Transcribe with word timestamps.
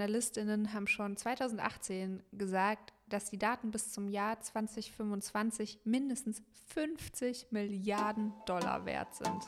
Analystinnen 0.00 0.72
haben 0.72 0.86
schon 0.86 1.16
2018 1.16 2.22
gesagt, 2.32 2.92
dass 3.08 3.30
die 3.30 3.38
Daten 3.38 3.70
bis 3.70 3.90
zum 3.92 4.08
Jahr 4.08 4.40
2025 4.40 5.80
mindestens 5.84 6.42
50 6.68 7.48
Milliarden 7.50 8.32
Dollar 8.46 8.86
wert 8.86 9.14
sind. 9.14 9.44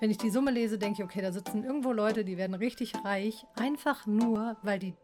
Wenn 0.00 0.10
ich 0.10 0.18
die 0.18 0.30
Summe 0.30 0.50
lese, 0.50 0.78
denke 0.78 1.02
ich, 1.02 1.04
okay, 1.04 1.22
da 1.22 1.32
sitzen 1.32 1.62
irgendwo 1.62 1.92
Leute, 1.92 2.24
die 2.24 2.36
werden 2.36 2.54
richtig 2.54 3.04
reich, 3.04 3.46
einfach 3.56 4.06
nur, 4.06 4.56
weil 4.62 4.78
die 4.78 4.94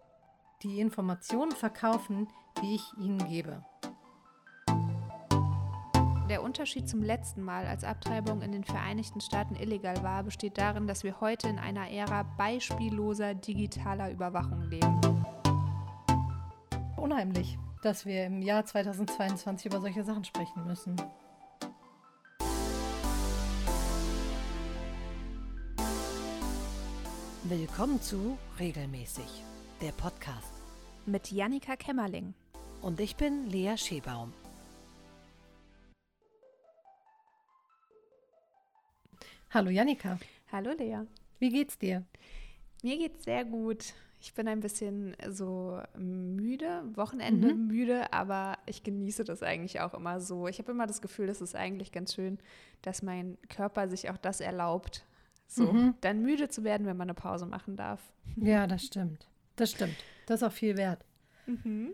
die 0.65 0.81
Informationen 0.81 1.53
verkaufen, 1.53 2.29
die 2.63 2.77
ich 2.77 2.93
ihnen 2.99 3.19
gebe. 3.29 3.65
Der 6.29 6.43
Unterschied 6.43 6.89
zum 6.89 7.03
letzten 7.03 7.43
Mal, 7.43 7.67
als 7.67 7.85
Abtreibung 7.85 8.41
in 8.41 8.51
den 8.51 8.65
Vereinigten 8.65 9.21
Staaten 9.21 9.57
illegal 9.57 10.03
war, 10.03 10.23
besteht 10.23 10.57
darin, 10.57 10.87
dass 10.87 11.05
wir 11.05 11.21
heute 11.21 11.49
in 11.49 11.59
einer 11.59 11.91
Ära 11.91 12.23
beispielloser 12.39 13.35
digitaler 13.35 14.11
Überwachung 14.11 14.63
leben. 14.63 15.01
Unheimlich, 16.97 17.59
dass 17.83 18.07
wir 18.07 18.25
im 18.25 18.41
Jahr 18.41 18.65
2022 18.65 19.67
über 19.67 19.83
solche 19.83 20.03
Sachen 20.03 20.25
sprechen 20.25 20.67
müssen. 20.67 20.97
Willkommen 27.43 28.01
zu 28.01 28.39
Regelmäßig, 28.59 29.45
der 29.83 29.93
Podcast. 29.93 30.55
Mit 31.05 31.31
Jannika 31.31 31.77
Kämmerling. 31.77 32.33
Und 32.81 32.99
ich 32.99 33.17
bin 33.17 33.47
Lea 33.51 33.77
Schebaum. 33.77 34.33
Hallo 39.55 39.71
Jannika. 39.71 40.19
Hallo 40.51 40.73
Lea. 40.77 41.03
Wie 41.39 41.49
geht's 41.49 41.79
dir? 41.79 42.03
Mir 42.83 42.99
geht's 42.99 43.23
sehr 43.23 43.45
gut. 43.45 43.95
Ich 44.21 44.35
bin 44.35 44.49
ein 44.49 44.59
bisschen 44.59 45.17
so 45.29 45.81
müde, 45.97 46.83
Wochenende 46.97 47.55
mhm. 47.55 47.69
müde, 47.69 48.13
aber 48.13 48.59
ich 48.67 48.83
genieße 48.83 49.23
das 49.23 49.45
eigentlich 49.45 49.79
auch 49.79 49.95
immer 49.95 50.21
so. 50.21 50.49
Ich 50.49 50.59
habe 50.59 50.73
immer 50.73 50.89
das 50.89 51.01
Gefühl, 51.01 51.29
das 51.29 51.41
ist 51.41 51.55
eigentlich 51.55 51.93
ganz 51.93 52.15
schön, 52.15 52.41
dass 52.83 53.01
mein 53.05 53.39
Körper 53.49 53.87
sich 53.89 54.11
auch 54.11 54.17
das 54.17 54.41
erlaubt, 54.41 55.07
so 55.47 55.73
mhm. 55.73 55.95
dann 56.01 56.23
müde 56.23 56.49
zu 56.49 56.65
werden, 56.65 56.85
wenn 56.85 56.97
man 56.97 57.09
eine 57.09 57.15
Pause 57.15 57.47
machen 57.47 57.77
darf. 57.77 58.01
Ja, 58.37 58.67
das 58.67 58.83
stimmt. 58.83 59.29
Das 59.55 59.71
stimmt. 59.71 59.95
Das 60.27 60.43
ist 60.43 60.49
auch 60.49 60.53
viel 60.53 60.77
wert. 60.77 61.05
Mhm. 61.47 61.93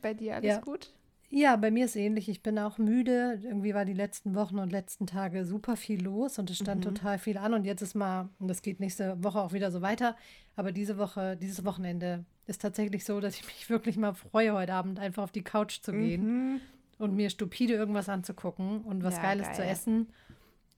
Bei 0.00 0.14
dir 0.14 0.36
alles 0.36 0.48
ja. 0.48 0.60
gut? 0.60 0.94
Ja, 1.36 1.56
bei 1.56 1.72
mir 1.72 1.86
ist 1.86 1.96
ähnlich. 1.96 2.28
Ich 2.28 2.44
bin 2.44 2.56
auch 2.60 2.78
müde. 2.78 3.40
Irgendwie 3.42 3.74
war 3.74 3.84
die 3.84 3.92
letzten 3.92 4.36
Wochen 4.36 4.60
und 4.60 4.70
letzten 4.70 5.08
Tage 5.08 5.44
super 5.44 5.76
viel 5.76 6.00
los 6.00 6.38
und 6.38 6.48
es 6.48 6.58
stand 6.58 6.84
mhm. 6.84 6.94
total 6.94 7.18
viel 7.18 7.38
an. 7.38 7.54
Und 7.54 7.64
jetzt 7.64 7.82
ist 7.82 7.96
mal, 7.96 8.28
und 8.38 8.46
das 8.46 8.62
geht 8.62 8.78
nächste 8.78 9.20
Woche 9.24 9.40
auch 9.40 9.52
wieder 9.52 9.72
so 9.72 9.82
weiter, 9.82 10.16
aber 10.54 10.70
diese 10.70 10.96
Woche, 10.96 11.36
dieses 11.36 11.64
Wochenende 11.64 12.24
ist 12.46 12.62
tatsächlich 12.62 13.04
so, 13.04 13.18
dass 13.18 13.34
ich 13.34 13.44
mich 13.46 13.68
wirklich 13.68 13.96
mal 13.96 14.14
freue, 14.14 14.52
heute 14.52 14.74
Abend 14.74 15.00
einfach 15.00 15.24
auf 15.24 15.32
die 15.32 15.42
Couch 15.42 15.80
zu 15.80 15.90
gehen 15.90 16.52
mhm. 16.52 16.60
und 16.98 17.16
mir 17.16 17.28
stupide 17.30 17.74
irgendwas 17.74 18.08
anzugucken 18.08 18.82
und 18.82 19.02
was 19.02 19.16
ja, 19.16 19.22
Geiles 19.22 19.48
geil. 19.48 19.56
zu 19.56 19.64
essen. 19.64 20.12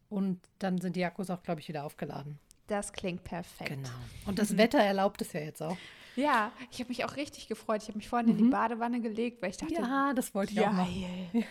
Und 0.08 0.40
dann 0.58 0.78
sind 0.78 0.96
die 0.96 1.04
Akkus 1.04 1.28
auch, 1.28 1.42
glaube 1.42 1.60
ich, 1.60 1.68
wieder 1.68 1.84
aufgeladen. 1.84 2.38
Das 2.66 2.94
klingt 2.94 3.24
perfekt. 3.24 3.68
Genau. 3.68 3.90
Und 4.24 4.38
das 4.38 4.56
Wetter 4.56 4.78
erlaubt 4.78 5.20
es 5.20 5.34
ja 5.34 5.40
jetzt 5.40 5.62
auch. 5.62 5.76
Ja, 6.16 6.52
ich 6.70 6.80
habe 6.80 6.88
mich 6.88 7.04
auch 7.04 7.16
richtig 7.16 7.46
gefreut. 7.48 7.82
Ich 7.82 7.88
habe 7.88 7.98
mich 7.98 8.08
vorhin 8.08 8.26
mhm. 8.26 8.32
in 8.32 8.38
die 8.38 8.44
mhm. 8.44 8.50
Badewanne 8.50 9.00
gelegt, 9.00 9.42
weil 9.42 9.50
ich 9.50 9.56
dachte, 9.56 9.74
ja, 9.74 10.12
das 10.14 10.34
wollte 10.34 10.52
ich 10.52 10.58
geil. 10.58 10.68
auch 10.68 10.72
machen. 10.72 11.44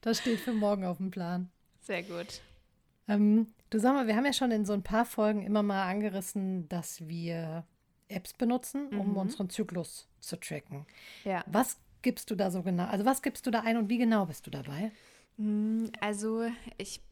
das 0.00 0.18
steht 0.18 0.40
für 0.40 0.52
morgen 0.52 0.84
auf 0.84 0.98
dem 0.98 1.10
Plan. 1.10 1.50
Sehr 1.80 2.02
gut. 2.02 2.40
Ähm, 3.08 3.48
du 3.70 3.78
sag 3.78 3.94
mal, 3.94 4.06
wir 4.06 4.16
haben 4.16 4.24
ja 4.24 4.32
schon 4.32 4.50
in 4.50 4.64
so 4.64 4.72
ein 4.72 4.82
paar 4.82 5.04
Folgen 5.04 5.42
immer 5.42 5.62
mal 5.62 5.88
angerissen, 5.88 6.68
dass 6.68 7.06
wir 7.06 7.64
Apps 8.08 8.34
benutzen, 8.34 8.88
um 8.88 9.10
mhm. 9.10 9.16
unseren 9.16 9.50
Zyklus 9.50 10.08
zu 10.20 10.36
tracken. 10.36 10.86
Ja. 11.24 11.44
Was 11.46 11.78
gibst 12.02 12.30
du 12.30 12.34
da 12.34 12.50
so 12.50 12.62
genau? 12.62 12.86
Also 12.86 13.04
was 13.04 13.22
gibst 13.22 13.46
du 13.46 13.50
da 13.50 13.60
ein 13.60 13.76
und 13.76 13.88
wie 13.88 13.98
genau 13.98 14.26
bist 14.26 14.46
du 14.46 14.50
dabei? 14.50 14.92
Hm, 15.36 15.90
also 16.00 16.44
ich 16.78 17.02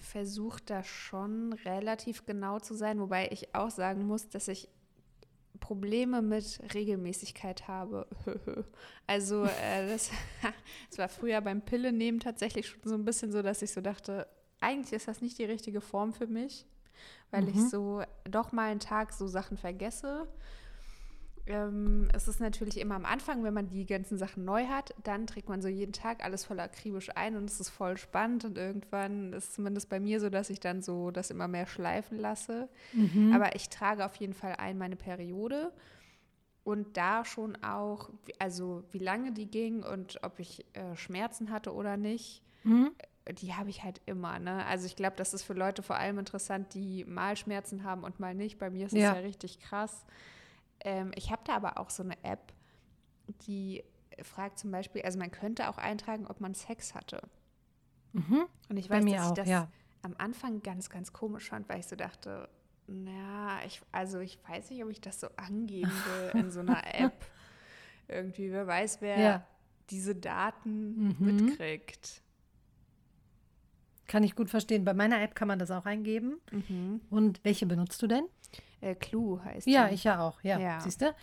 versuche 0.00 0.62
da 0.64 0.82
schon 0.82 1.52
relativ 1.64 2.24
genau 2.24 2.58
zu 2.58 2.74
sein, 2.74 3.00
wobei 3.00 3.28
ich 3.30 3.54
auch 3.54 3.70
sagen 3.70 4.06
muss, 4.06 4.28
dass 4.28 4.48
ich 4.48 4.68
Probleme 5.60 6.22
mit 6.22 6.60
Regelmäßigkeit 6.74 7.68
habe. 7.68 8.06
also 9.06 9.44
äh, 9.44 9.88
das, 9.88 10.10
das 10.90 10.98
war 10.98 11.08
früher 11.08 11.40
beim 11.40 11.62
Pille 11.62 11.92
nehmen 11.92 12.20
tatsächlich 12.20 12.68
schon 12.68 12.80
so 12.84 12.94
ein 12.94 13.04
bisschen 13.04 13.32
so, 13.32 13.42
dass 13.42 13.62
ich 13.62 13.72
so 13.72 13.80
dachte, 13.80 14.26
eigentlich 14.60 14.92
ist 14.92 15.08
das 15.08 15.20
nicht 15.20 15.38
die 15.38 15.44
richtige 15.44 15.80
Form 15.80 16.12
für 16.12 16.26
mich, 16.26 16.66
weil 17.30 17.42
mhm. 17.42 17.48
ich 17.48 17.70
so 17.70 18.02
doch 18.24 18.52
mal 18.52 18.70
einen 18.70 18.80
Tag 18.80 19.12
so 19.12 19.26
Sachen 19.26 19.56
vergesse 19.56 20.26
ähm, 21.46 22.08
es 22.14 22.26
ist 22.26 22.40
natürlich 22.40 22.78
immer 22.78 22.94
am 22.94 23.04
Anfang, 23.04 23.44
wenn 23.44 23.52
man 23.52 23.68
die 23.68 23.84
ganzen 23.84 24.16
Sachen 24.16 24.44
neu 24.44 24.66
hat, 24.66 24.94
dann 25.02 25.26
trägt 25.26 25.48
man 25.48 25.60
so 25.60 25.68
jeden 25.68 25.92
Tag 25.92 26.24
alles 26.24 26.44
voll 26.44 26.58
akribisch 26.58 27.10
ein 27.14 27.36
und 27.36 27.50
es 27.50 27.60
ist 27.60 27.68
voll 27.68 27.98
spannend 27.98 28.44
und 28.44 28.56
irgendwann 28.56 29.32
ist 29.32 29.48
es 29.48 29.52
zumindest 29.52 29.90
bei 29.90 30.00
mir 30.00 30.20
so, 30.20 30.30
dass 30.30 30.48
ich 30.48 30.60
dann 30.60 30.80
so 30.80 31.10
das 31.10 31.30
immer 31.30 31.48
mehr 31.48 31.66
schleifen 31.66 32.18
lasse. 32.18 32.68
Mhm. 32.92 33.32
Aber 33.34 33.54
ich 33.56 33.68
trage 33.68 34.04
auf 34.04 34.16
jeden 34.16 34.34
Fall 34.34 34.54
ein 34.56 34.78
meine 34.78 34.96
Periode 34.96 35.72
und 36.62 36.96
da 36.96 37.26
schon 37.26 37.62
auch, 37.62 38.08
also 38.38 38.84
wie 38.90 38.98
lange 38.98 39.32
die 39.32 39.46
ging 39.46 39.82
und 39.82 40.20
ob 40.22 40.38
ich 40.38 40.64
äh, 40.72 40.96
Schmerzen 40.96 41.50
hatte 41.50 41.74
oder 41.74 41.96
nicht. 41.96 42.42
Mhm 42.64 42.90
die 43.32 43.54
habe 43.54 43.70
ich 43.70 43.82
halt 43.82 44.00
immer. 44.06 44.38
Ne? 44.38 44.66
Also 44.66 44.84
ich 44.86 44.96
glaube, 44.96 45.16
das 45.16 45.32
ist 45.32 45.44
für 45.44 45.54
Leute 45.54 45.82
vor 45.82 45.96
allem 45.96 46.18
interessant, 46.18 46.74
die 46.74 47.04
mal 47.04 47.36
Schmerzen 47.36 47.84
haben 47.84 48.04
und 48.04 48.20
mal 48.20 48.34
nicht. 48.34 48.58
Bei 48.58 48.68
mir 48.68 48.86
ist 48.86 48.92
es 48.92 49.00
ja. 49.00 49.14
ja 49.14 49.20
richtig 49.20 49.60
krass. 49.60 50.04
Ähm, 50.84 51.12
ich 51.14 51.30
habe 51.30 51.42
da 51.44 51.56
aber 51.56 51.78
auch 51.78 51.90
so 51.90 52.02
eine 52.02 52.22
App, 52.22 52.52
die 53.46 53.82
fragt 54.22 54.58
zum 54.58 54.70
Beispiel, 54.70 55.02
also 55.02 55.18
man 55.18 55.30
könnte 55.30 55.68
auch 55.68 55.78
eintragen, 55.78 56.26
ob 56.26 56.40
man 56.40 56.54
Sex 56.54 56.94
hatte. 56.94 57.22
Mhm. 58.12 58.46
Und 58.68 58.76
ich 58.76 58.88
weiß, 58.88 59.04
dass 59.04 59.20
auch, 59.22 59.28
ich 59.30 59.34
das 59.34 59.48
ja. 59.48 59.68
am 60.02 60.14
Anfang 60.18 60.62
ganz, 60.62 60.88
ganz 60.88 61.12
komisch 61.12 61.48
fand, 61.48 61.68
weil 61.68 61.80
ich 61.80 61.86
so 61.86 61.96
dachte, 61.96 62.48
naja, 62.86 63.60
ich, 63.66 63.80
also 63.92 64.20
ich 64.20 64.38
weiß 64.48 64.70
nicht, 64.70 64.84
ob 64.84 64.90
ich 64.90 65.00
das 65.00 65.20
so 65.20 65.28
angeben 65.36 65.90
will 65.90 66.40
in 66.40 66.50
so 66.50 66.60
einer 66.60 66.82
App. 66.94 67.24
Irgendwie, 68.06 68.52
wer 68.52 68.66
weiß, 68.66 69.00
wer 69.00 69.18
ja. 69.18 69.46
diese 69.90 70.14
Daten 70.14 71.08
mhm. 71.08 71.16
mitkriegt. 71.18 72.22
Kann 74.06 74.22
ich 74.22 74.34
gut 74.34 74.50
verstehen. 74.50 74.84
Bei 74.84 74.94
meiner 74.94 75.20
App 75.22 75.34
kann 75.34 75.48
man 75.48 75.58
das 75.58 75.70
auch 75.70 75.86
eingeben. 75.86 76.40
Mhm. 76.50 77.00
Und 77.10 77.40
welche 77.42 77.66
benutzt 77.66 78.00
du 78.02 78.06
denn? 78.06 78.24
Äh, 78.80 78.94
Clue 78.94 79.42
heißt 79.44 79.66
Ja, 79.66 79.88
die. 79.88 79.94
ich 79.94 80.04
ja 80.04 80.20
auch, 80.20 80.42
ja. 80.42 80.58
ja. 80.58 80.80
Siehst 80.80 81.00
du? 81.00 81.14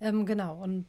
Ähm, 0.00 0.26
genau. 0.26 0.60
Und 0.62 0.86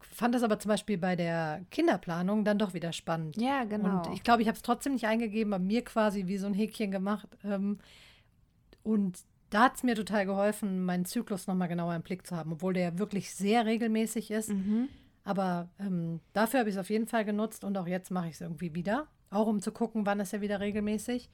fand 0.00 0.34
das 0.34 0.44
aber 0.44 0.58
zum 0.58 0.68
Beispiel 0.68 0.96
bei 0.96 1.16
der 1.16 1.62
Kinderplanung 1.70 2.44
dann 2.44 2.58
doch 2.58 2.72
wieder 2.72 2.92
spannend. 2.92 3.36
Ja, 3.36 3.64
genau. 3.64 4.02
Und 4.06 4.14
ich 4.14 4.22
glaube, 4.22 4.42
ich 4.42 4.48
habe 4.48 4.56
es 4.56 4.62
trotzdem 4.62 4.92
nicht 4.92 5.06
eingegeben, 5.06 5.52
aber 5.52 5.62
mir 5.62 5.82
quasi 5.82 6.26
wie 6.26 6.38
so 6.38 6.46
ein 6.46 6.54
Häkchen 6.54 6.90
gemacht. 6.92 7.28
Ähm, 7.42 7.78
und 8.84 9.18
da 9.50 9.64
hat 9.64 9.76
es 9.76 9.82
mir 9.82 9.94
total 9.94 10.26
geholfen, 10.26 10.84
meinen 10.84 11.04
Zyklus 11.04 11.46
nochmal 11.46 11.68
genauer 11.68 11.94
im 11.94 12.02
Blick 12.02 12.26
zu 12.26 12.36
haben, 12.36 12.52
obwohl 12.52 12.74
der 12.74 12.98
wirklich 12.98 13.34
sehr 13.34 13.66
regelmäßig 13.66 14.30
ist. 14.30 14.50
Mhm. 14.50 14.88
Aber 15.24 15.68
ähm, 15.80 16.20
dafür 16.32 16.60
habe 16.60 16.68
ich 16.68 16.76
es 16.76 16.80
auf 16.80 16.90
jeden 16.90 17.06
Fall 17.06 17.24
genutzt 17.24 17.64
und 17.64 17.76
auch 17.78 17.86
jetzt 17.86 18.10
mache 18.10 18.28
ich 18.28 18.34
es 18.34 18.40
irgendwie 18.40 18.74
wieder. 18.74 19.08
Auch 19.34 19.48
um 19.48 19.60
zu 19.60 19.72
gucken, 19.72 20.06
wann 20.06 20.20
ist 20.20 20.32
er 20.32 20.40
wieder 20.40 20.60
regelmäßig. 20.60 21.28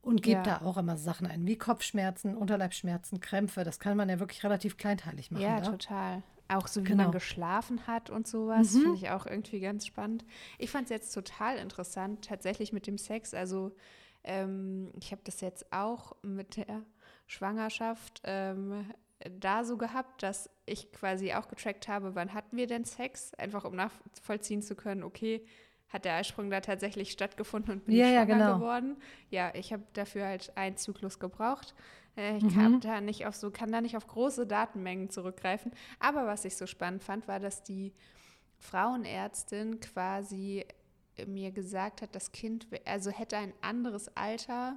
Und 0.00 0.22
gibt 0.22 0.46
ja. 0.46 0.58
da 0.58 0.66
auch 0.66 0.76
immer 0.76 0.96
Sachen 0.96 1.26
ein, 1.26 1.46
wie 1.46 1.56
Kopfschmerzen, 1.56 2.36
Unterleibsschmerzen, 2.36 3.20
Krämpfe. 3.20 3.64
Das 3.64 3.80
kann 3.80 3.96
man 3.96 4.08
ja 4.08 4.18
wirklich 4.18 4.44
relativ 4.44 4.76
kleinteilig 4.76 5.30
machen. 5.30 5.42
Ja, 5.42 5.60
da. 5.60 5.70
total. 5.70 6.22
Auch 6.48 6.68
so, 6.68 6.82
wie 6.82 6.88
genau. 6.88 7.04
man 7.04 7.12
geschlafen 7.12 7.86
hat 7.86 8.10
und 8.10 8.26
sowas, 8.26 8.72
mhm. 8.72 8.80
finde 8.80 8.96
ich 8.96 9.10
auch 9.10 9.26
irgendwie 9.26 9.60
ganz 9.60 9.86
spannend. 9.86 10.24
Ich 10.58 10.70
fand 10.70 10.84
es 10.84 10.90
jetzt 10.90 11.12
total 11.12 11.56
interessant, 11.56 12.26
tatsächlich 12.26 12.72
mit 12.72 12.86
dem 12.86 12.98
Sex. 12.98 13.32
Also, 13.32 13.74
ähm, 14.24 14.90
ich 15.00 15.10
habe 15.10 15.22
das 15.24 15.40
jetzt 15.40 15.70
auch 15.72 16.16
mit 16.22 16.56
der 16.56 16.82
Schwangerschaft 17.26 18.20
ähm, 18.24 18.86
da 19.40 19.64
so 19.64 19.76
gehabt, 19.76 20.22
dass 20.22 20.50
ich 20.66 20.92
quasi 20.92 21.32
auch 21.32 21.48
getrackt 21.48 21.88
habe, 21.88 22.14
wann 22.14 22.34
hatten 22.34 22.56
wir 22.56 22.66
denn 22.66 22.84
Sex, 22.84 23.32
einfach 23.34 23.64
um 23.64 23.74
nachvollziehen 23.74 24.62
zu 24.62 24.74
können, 24.74 25.02
okay, 25.02 25.44
hat 25.94 26.04
der 26.04 26.16
Eisprung 26.16 26.50
da 26.50 26.60
tatsächlich 26.60 27.12
stattgefunden 27.12 27.74
und 27.74 27.86
bin 27.86 27.94
ja, 27.94 28.06
schwanger 28.06 28.16
ja, 28.16 28.24
genau. 28.24 28.54
geworden. 28.58 28.96
Ja, 29.30 29.52
ich 29.54 29.72
habe 29.72 29.84
dafür 29.92 30.26
halt 30.26 30.52
einen 30.56 30.76
Zyklus 30.76 31.20
gebraucht. 31.20 31.74
Äh, 32.16 32.36
ich 32.36 32.42
mhm. 32.42 32.54
kann, 32.54 32.80
da 32.80 33.00
nicht 33.00 33.26
auf 33.26 33.36
so, 33.36 33.50
kann 33.50 33.70
da 33.70 33.80
nicht 33.80 33.96
auf 33.96 34.06
große 34.06 34.46
Datenmengen 34.46 35.08
zurückgreifen. 35.08 35.72
Aber 36.00 36.26
was 36.26 36.44
ich 36.44 36.56
so 36.56 36.66
spannend 36.66 37.04
fand, 37.04 37.28
war, 37.28 37.38
dass 37.38 37.62
die 37.62 37.94
Frauenärztin 38.58 39.78
quasi 39.78 40.66
mir 41.26 41.52
gesagt 41.52 42.02
hat, 42.02 42.14
das 42.16 42.32
Kind 42.32 42.66
also 42.84 43.12
hätte 43.12 43.36
ein 43.36 43.54
anderes 43.60 44.14
Alter, 44.16 44.76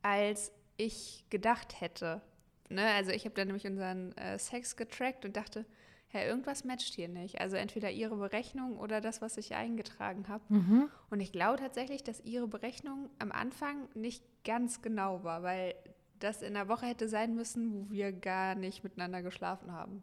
als 0.00 0.52
ich 0.78 1.26
gedacht 1.28 1.82
hätte. 1.82 2.22
Ne? 2.70 2.82
Also 2.94 3.10
ich 3.10 3.26
habe 3.26 3.34
dann 3.34 3.48
nämlich 3.48 3.66
unseren 3.66 4.16
äh, 4.16 4.38
Sex 4.38 4.74
getrackt 4.76 5.26
und 5.26 5.36
dachte, 5.36 5.66
hey, 6.16 6.28
irgendwas 6.28 6.64
matcht 6.64 6.94
hier 6.94 7.08
nicht. 7.08 7.40
Also 7.40 7.56
entweder 7.56 7.90
ihre 7.90 8.16
Berechnung 8.16 8.78
oder 8.78 9.00
das, 9.00 9.20
was 9.22 9.36
ich 9.36 9.54
eingetragen 9.54 10.26
habe. 10.28 10.42
Mhm. 10.48 10.88
Und 11.10 11.20
ich 11.20 11.32
glaube 11.32 11.58
tatsächlich, 11.58 12.02
dass 12.02 12.20
ihre 12.24 12.48
Berechnung 12.48 13.10
am 13.18 13.32
Anfang 13.32 13.88
nicht 13.94 14.24
ganz 14.44 14.82
genau 14.82 15.22
war, 15.24 15.42
weil 15.42 15.74
das 16.18 16.42
in 16.42 16.54
der 16.54 16.68
Woche 16.68 16.86
hätte 16.86 17.08
sein 17.08 17.34
müssen, 17.34 17.72
wo 17.74 17.90
wir 17.90 18.12
gar 18.12 18.54
nicht 18.54 18.82
miteinander 18.84 19.22
geschlafen 19.22 19.72
haben. 19.72 20.02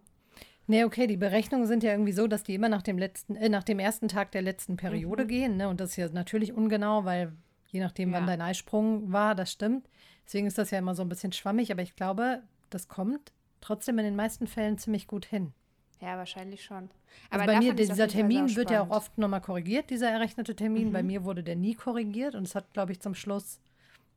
Nee, 0.68 0.86
okay, 0.86 1.07
die 1.07 1.18
Berechnungen 1.18 1.68
sind 1.68 1.83
ja 1.83 1.92
irgendwie 1.92 2.13
so, 2.13 2.27
dass 2.27 2.44
die 2.44 2.56
immer 2.56 2.69
nach 2.69 2.83
dem 2.83 2.98
letzten, 2.98 3.36
äh, 3.36 3.50
nach 3.50 3.63
dem 3.63 3.80
ersten 3.80 4.07
Tag 4.07 4.31
der 4.31 4.42
letzten 4.42 4.77
Periode 4.77 5.24
Mhm. 5.24 5.27
gehen, 5.27 5.57
ne? 5.57 5.68
Und 5.68 5.80
das 5.81 5.89
ist 5.92 5.95
ja 5.98 6.07
natürlich 6.10 6.54
ungenau, 6.54 7.04
weil 7.04 7.33
je 7.68 7.81
nachdem, 7.81 8.13
wann 8.13 8.24
Ja. 8.24 8.27
dein 8.27 8.42
Eisprung 8.42 9.12
war, 9.12 9.36
das 9.36 9.51
stimmt. 9.51 9.89
Deswegen 10.25 10.48
ist 10.48 10.57
das 10.57 10.71
ja 10.71 10.77
immer 10.80 10.95
so 10.95 11.01
ein 11.01 11.10
bisschen 11.10 11.33
schwammig, 11.33 11.71
aber 11.71 11.81
ich 11.81 11.95
glaube, 11.98 12.44
das 12.69 12.88
kommt 12.88 13.33
trotzdem 13.60 13.98
in 14.00 14.06
den 14.06 14.15
meisten 14.15 14.48
Fällen 14.48 14.77
ziemlich 14.77 15.07
gut 15.07 15.25
hin. 15.25 15.54
Ja, 16.01 16.17
wahrscheinlich 16.17 16.63
schon. 16.63 16.89
Also 17.29 17.43
Aber 17.43 17.45
bei 17.45 17.59
mir, 17.59 17.73
dieser 17.73 18.07
Termin 18.07 18.55
wird 18.55 18.69
ja 18.71 18.81
auch 18.83 18.89
oft 18.89 19.17
nochmal 19.17 19.41
korrigiert, 19.41 19.89
dieser 19.89 20.09
errechnete 20.09 20.55
Termin. 20.55 20.91
Bei 20.91 21.01
Mhm. 21.01 21.07
mir 21.07 21.23
wurde 21.23 21.43
der 21.43 21.55
nie 21.55 21.75
korrigiert 21.75 22.35
und 22.35 22.43
es 22.43 22.55
hat, 22.55 22.73
glaube 22.73 22.91
ich, 22.91 22.99
zum 22.99 23.15
Schluss, 23.15 23.59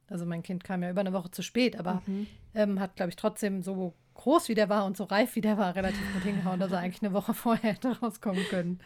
also 0.08 0.26
mein 0.26 0.43
Kind 0.43 0.64
kam 0.64 0.82
ja 0.82 0.90
über 0.90 1.00
eine 1.00 1.12
Woche 1.12 1.31
zu 1.31 1.43
spät, 1.43 1.78
aber 1.78 2.02
Mhm. 2.06 2.26
ähm, 2.55 2.81
hat, 2.81 2.96
glaube 2.96 3.11
ich, 3.11 3.17
trotzdem 3.17 3.62
so 3.62 3.94
groß 4.14 4.49
wie 4.49 4.55
der 4.55 4.69
war 4.69 4.87
und 4.87 4.96
so 4.96 5.05
reif 5.05 5.37
wie 5.37 5.40
der 5.43 5.58
war, 5.58 5.76
relativ 5.76 6.12
gut 6.12 6.25
hingehauen, 6.25 6.58
dass 6.58 6.73
er 6.73 6.78
eigentlich 6.78 7.02
eine 7.02 7.12
Woche 7.12 7.34
vorher 7.34 7.73
hätte 7.75 8.00
rauskommen 8.00 8.49
können. 8.49 8.81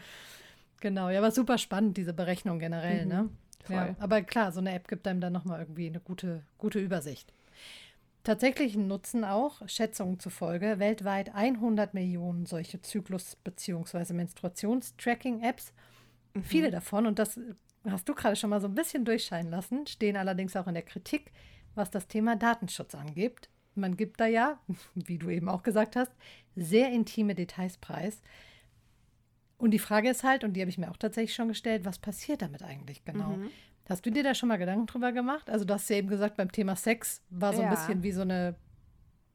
Genau, 0.81 1.09
ja, 1.09 1.19
aber 1.19 1.31
super 1.31 1.57
spannend, 1.57 1.97
diese 1.97 2.13
Berechnung 2.13 2.59
generell, 2.59 3.03
Mhm, 3.05 3.09
ne? 3.09 3.29
Ja, 3.69 3.85
voll. 3.85 3.95
aber 3.99 4.21
klar, 4.23 4.51
so 4.51 4.59
eine 4.59 4.73
App 4.73 4.87
gibt 4.87 5.07
einem 5.07 5.21
dann 5.21 5.31
nochmal 5.33 5.59
irgendwie 5.59 5.87
eine 5.87 5.99
gute, 5.99 6.43
gute 6.57 6.79
Übersicht. 6.79 7.31
Tatsächlichen 8.23 8.87
Nutzen 8.87 9.23
auch, 9.23 9.67
Schätzungen 9.67 10.19
zufolge, 10.19 10.77
weltweit 10.77 11.33
100 11.33 11.93
Millionen 11.93 12.45
solche 12.45 12.81
Zyklus- 12.81 13.35
bzw. 13.43 14.13
Menstruationstracking-Apps. 14.13 15.73
Mhm. 16.35 16.43
Viele 16.43 16.71
davon, 16.71 17.07
und 17.07 17.17
das 17.17 17.39
hast 17.89 18.07
du 18.07 18.13
gerade 18.13 18.35
schon 18.35 18.51
mal 18.51 18.61
so 18.61 18.67
ein 18.67 18.75
bisschen 18.75 19.05
durchscheinen 19.05 19.49
lassen, 19.49 19.87
stehen 19.87 20.17
allerdings 20.17 20.55
auch 20.55 20.67
in 20.67 20.75
der 20.75 20.83
Kritik, 20.83 21.31
was 21.73 21.89
das 21.89 22.07
Thema 22.07 22.35
Datenschutz 22.35 22.93
angeht. 22.93 23.49
Man 23.73 23.97
gibt 23.97 24.19
da 24.19 24.27
ja, 24.27 24.59
wie 24.95 25.17
du 25.17 25.29
eben 25.29 25.49
auch 25.49 25.63
gesagt 25.63 25.95
hast, 25.95 26.11
sehr 26.55 26.91
intime 26.91 27.33
Details 27.33 27.77
preis. 27.77 28.21
Und 29.57 29.71
die 29.71 29.79
Frage 29.79 30.09
ist 30.09 30.23
halt, 30.23 30.43
und 30.43 30.53
die 30.53 30.61
habe 30.61 30.69
ich 30.69 30.77
mir 30.77 30.89
auch 30.89 30.97
tatsächlich 30.97 31.35
schon 31.35 31.47
gestellt, 31.47 31.85
was 31.85 31.99
passiert 31.99 32.41
damit 32.41 32.63
eigentlich 32.63 33.05
genau? 33.05 33.37
Mhm. 33.37 33.49
Hast 33.91 34.05
du 34.05 34.09
dir 34.09 34.23
da 34.23 34.33
schon 34.33 34.47
mal 34.47 34.57
Gedanken 34.57 34.85
drüber 34.85 35.11
gemacht? 35.11 35.49
Also, 35.49 35.65
du 35.65 35.73
hast 35.73 35.89
ja 35.89 35.97
eben 35.97 36.07
gesagt, 36.07 36.37
beim 36.37 36.49
Thema 36.49 36.77
Sex 36.77 37.21
war 37.29 37.53
so 37.53 37.61
ein 37.61 37.65
Ja. 37.65 37.75
bisschen 37.75 38.03
wie 38.03 38.13
so 38.13 38.21
eine, 38.21 38.55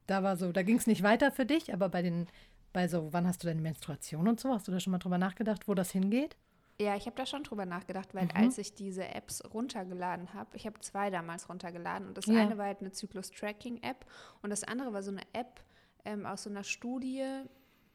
da 0.07 0.23
war 0.23 0.35
so, 0.35 0.51
da 0.51 0.63
ging 0.63 0.77
es 0.77 0.87
nicht 0.87 1.03
weiter 1.03 1.31
für 1.31 1.45
dich, 1.45 1.71
aber 1.73 1.89
bei 1.89 2.01
den, 2.01 2.27
bei 2.73 2.87
so, 2.87 3.13
wann 3.13 3.27
hast 3.27 3.43
du 3.43 3.47
deine 3.47 3.61
Menstruation 3.61 4.27
und 4.27 4.39
so, 4.39 4.51
hast 4.51 4.67
du 4.67 4.71
da 4.71 4.79
schon 4.79 4.89
mal 4.89 4.97
drüber 4.97 5.19
nachgedacht, 5.19 5.67
wo 5.67 5.75
das 5.75 5.91
hingeht? 5.91 6.37
Ja, 6.81 6.95
ich 6.95 7.05
habe 7.05 7.15
da 7.15 7.27
schon 7.27 7.43
drüber 7.43 7.67
nachgedacht, 7.67 8.15
weil 8.15 8.25
Mhm. 8.25 8.31
als 8.33 8.57
ich 8.57 8.73
diese 8.73 9.07
Apps 9.07 9.43
runtergeladen 9.53 10.33
habe, 10.33 10.57
ich 10.57 10.65
habe 10.65 10.79
zwei 10.79 11.11
damals 11.11 11.49
runtergeladen 11.49 12.07
und 12.07 12.17
das 12.17 12.27
Ja. 12.27 12.41
eine 12.41 12.57
war 12.57 12.65
halt 12.65 12.79
eine 12.81 12.91
Zyklus-Tracking-App 12.91 14.07
und 14.41 14.49
das 14.49 14.63
andere 14.63 14.91
war 14.91 15.03
so 15.03 15.11
eine 15.11 15.21
App 15.33 15.61
ähm, 16.03 16.25
aus 16.25 16.43
so 16.43 16.49
einer 16.49 16.63
Studie, 16.63 17.23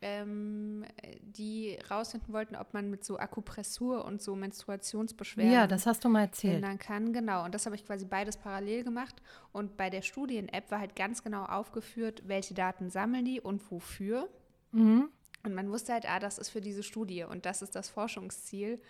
ähm, 0.02 0.84
die 1.22 1.78
rausfinden 1.90 2.32
wollten, 2.34 2.56
ob 2.56 2.74
man 2.74 2.90
mit 2.90 3.04
so 3.04 3.18
Akupressur 3.18 4.04
und 4.04 4.20
so 4.20 4.36
Menstruationsbeschwerden 4.36 5.52
Ja, 5.52 5.66
das 5.66 5.86
hast 5.86 6.04
du 6.04 6.08
mal 6.08 6.22
erzählt. 6.22 6.56
ändern 6.56 6.78
kann. 6.78 7.12
Genau, 7.12 7.44
und 7.44 7.54
das 7.54 7.66
habe 7.66 7.76
ich 7.76 7.86
quasi 7.86 8.04
beides 8.04 8.36
parallel 8.36 8.84
gemacht 8.84 9.22
und 9.52 9.76
bei 9.76 9.88
der 9.90 10.02
Studien-App 10.02 10.70
war 10.70 10.80
halt 10.80 10.96
ganz 10.96 11.22
genau 11.22 11.44
aufgeführt, 11.44 12.22
welche 12.26 12.54
Daten 12.54 12.90
sammeln 12.90 13.24
die 13.24 13.40
und 13.40 13.70
wofür. 13.70 14.28
Mhm. 14.72 15.08
Und 15.44 15.54
man 15.54 15.70
wusste 15.70 15.92
halt, 15.92 16.08
ah, 16.08 16.18
das 16.18 16.38
ist 16.38 16.50
für 16.50 16.60
diese 16.60 16.82
Studie 16.82 17.24
und 17.24 17.46
das 17.46 17.62
ist 17.62 17.74
das 17.74 17.88
Forschungsziel. 17.88 18.80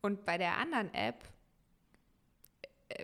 Und 0.00 0.24
bei 0.24 0.38
der 0.38 0.56
anderen 0.56 0.92
App 0.94 1.16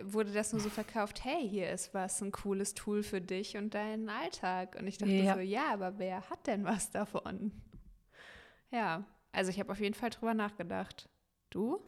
wurde 0.03 0.31
das 0.31 0.51
nur 0.51 0.61
so 0.61 0.69
verkauft, 0.69 1.23
hey, 1.23 1.47
hier 1.47 1.69
ist 1.69 1.93
was, 1.93 2.21
ein 2.21 2.31
cooles 2.31 2.73
Tool 2.73 3.03
für 3.03 3.21
dich 3.21 3.55
und 3.57 3.73
deinen 3.73 4.09
Alltag. 4.09 4.75
Und 4.79 4.87
ich 4.87 4.97
dachte 4.97 5.13
Ja. 5.13 5.35
so, 5.35 5.39
ja, 5.39 5.71
aber 5.71 5.99
wer 5.99 6.29
hat 6.29 6.47
denn 6.47 6.65
was 6.65 6.89
davon? 6.89 7.51
Ja, 8.71 9.05
also 9.31 9.51
ich 9.51 9.59
habe 9.59 9.71
auf 9.71 9.79
jeden 9.79 9.93
Fall 9.93 10.09
drüber 10.09 10.33
nachgedacht. 10.33 11.07
Du? 11.49 11.79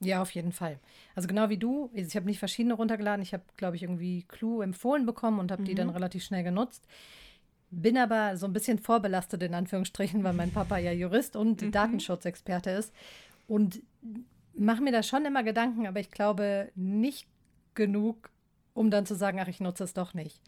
Ja, 0.00 0.22
auf 0.22 0.30
jeden 0.30 0.52
Fall. 0.52 0.78
Also 1.14 1.28
genau 1.28 1.50
wie 1.50 1.58
du, 1.58 1.90
ich 1.92 2.16
habe 2.16 2.26
nicht 2.26 2.38
verschiedene 2.38 2.74
runtergeladen. 2.74 3.22
Ich 3.22 3.34
habe, 3.34 3.42
glaube 3.56 3.76
ich, 3.76 3.82
irgendwie 3.82 4.22
Clue 4.22 4.62
empfohlen 4.62 5.04
bekommen 5.04 5.38
und 5.38 5.52
habe 5.52 5.64
die 5.64 5.74
dann 5.74 5.90
relativ 5.90 6.24
schnell 6.24 6.42
genutzt. 6.42 6.86
Bin 7.70 7.98
aber 7.98 8.36
so 8.36 8.46
ein 8.46 8.52
bisschen 8.52 8.78
vorbelastet 8.78 9.42
in 9.42 9.54
Anführungsstrichen, 9.54 10.24
weil 10.24 10.32
mein 10.32 10.52
Papa 10.52 10.78
ja 10.78 10.92
Jurist 10.92 11.36
und 11.36 11.74
Datenschutzexperte 11.74 12.70
ist. 12.70 12.94
Und 13.46 13.82
mache 14.54 14.82
mir 14.82 14.92
da 14.92 15.02
schon 15.02 15.24
immer 15.24 15.42
Gedanken, 15.42 15.86
aber 15.86 16.00
ich 16.00 16.10
glaube 16.10 16.70
nicht 16.74 17.28
genug, 17.74 18.30
um 18.74 18.90
dann 18.90 19.06
zu 19.06 19.14
sagen, 19.14 19.38
ach, 19.40 19.48
ich 19.48 19.60
nutze 19.60 19.84
es 19.84 19.94
doch 19.94 20.14
nicht. 20.14 20.40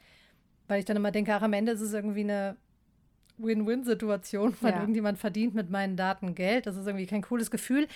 Weil 0.69 0.79
ich 0.79 0.85
dann 0.85 0.97
immer 0.97 1.11
denke, 1.11 1.35
ach, 1.35 1.43
am 1.43 1.53
Ende 1.53 1.73
ist 1.73 1.81
es 1.81 1.93
irgendwie 1.93 2.21
eine 2.21 2.57
Win-Win-Situation, 3.39 4.55
weil 4.61 4.73
Ja. 4.73 4.81
irgendjemand 4.81 5.19
verdient 5.19 5.55
mit 5.55 5.71
meinen 5.71 5.97
Daten 5.97 6.35
Geld. 6.35 6.67
Das 6.67 6.77
ist 6.77 6.87
irgendwie 6.87 7.07
kein 7.07 7.23
cooles 7.23 7.51
Gefühl. 7.51 7.89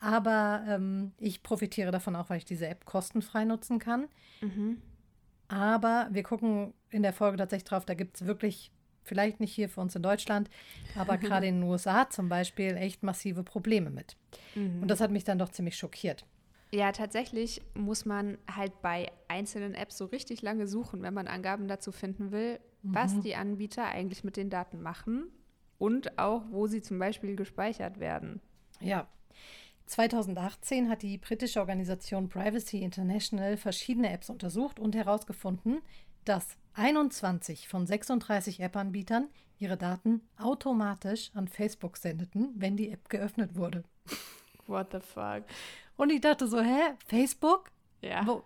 Aber 0.00 0.64
ähm, 0.68 1.12
ich 1.18 1.42
profitiere 1.42 1.90
davon 1.90 2.16
auch, 2.16 2.28
weil 2.30 2.38
ich 2.38 2.44
diese 2.44 2.66
App 2.66 2.84
kostenfrei 2.84 3.44
nutzen 3.44 3.78
kann. 3.78 4.06
Mhm. 4.40 4.80
Aber 5.48 6.08
wir 6.10 6.22
gucken 6.22 6.74
in 6.90 7.02
der 7.02 7.12
Folge 7.12 7.36
tatsächlich 7.36 7.64
drauf, 7.68 7.84
da 7.84 7.94
gibt 7.94 8.16
es 8.16 8.26
wirklich, 8.26 8.70
vielleicht 9.02 9.40
nicht 9.40 9.52
hier 9.54 9.68
für 9.68 9.80
uns 9.80 9.94
in 9.94 10.02
Deutschland, 10.02 10.48
aber 10.96 11.16
gerade 11.18 11.46
in 11.46 11.60
den 11.60 11.68
USA 11.70 12.08
zum 12.10 12.28
Beispiel 12.28 12.76
echt 12.76 13.02
massive 13.02 13.42
Probleme 13.44 13.90
mit. 13.90 14.16
Mhm. 14.54 14.82
Und 14.82 14.88
das 14.88 15.00
hat 15.00 15.10
mich 15.10 15.24
dann 15.24 15.38
doch 15.38 15.50
ziemlich 15.50 15.76
schockiert. 15.76 16.24
Ja, 16.74 16.90
tatsächlich 16.90 17.62
muss 17.74 18.04
man 18.04 18.36
halt 18.52 18.82
bei 18.82 19.12
einzelnen 19.28 19.74
Apps 19.74 19.96
so 19.96 20.06
richtig 20.06 20.42
lange 20.42 20.66
suchen, 20.66 21.02
wenn 21.02 21.14
man 21.14 21.28
Angaben 21.28 21.68
dazu 21.68 21.92
finden 21.92 22.32
will, 22.32 22.58
was 22.82 23.20
die 23.20 23.36
Anbieter 23.36 23.84
eigentlich 23.86 24.24
mit 24.24 24.36
den 24.36 24.50
Daten 24.50 24.82
machen 24.82 25.30
und 25.78 26.18
auch, 26.18 26.42
wo 26.50 26.66
sie 26.66 26.82
zum 26.82 26.98
Beispiel 26.98 27.36
gespeichert 27.36 28.00
werden. 28.00 28.40
Ja. 28.80 29.06
2018 29.86 30.88
hat 30.90 31.02
die 31.02 31.18
britische 31.18 31.60
Organisation 31.60 32.28
Privacy 32.28 32.82
International 32.82 33.56
verschiedene 33.56 34.10
Apps 34.10 34.28
untersucht 34.28 34.80
und 34.80 34.96
herausgefunden, 34.96 35.80
dass 36.24 36.56
21 36.72 37.68
von 37.68 37.86
36 37.86 38.58
App-Anbietern 38.58 39.28
ihre 39.58 39.76
Daten 39.76 40.22
automatisch 40.38 41.30
an 41.34 41.46
Facebook 41.46 41.98
sendeten, 41.98 42.52
wenn 42.56 42.76
die 42.76 42.90
App 42.90 43.08
geöffnet 43.08 43.54
wurde. 43.54 43.84
What 44.66 44.88
the 44.92 45.00
fuck? 45.00 45.44
Und 45.96 46.10
ich 46.10 46.20
dachte 46.20 46.46
so, 46.46 46.60
hä, 46.60 46.94
Facebook? 47.06 47.70
Ja. 48.00 48.26
Wo, 48.26 48.44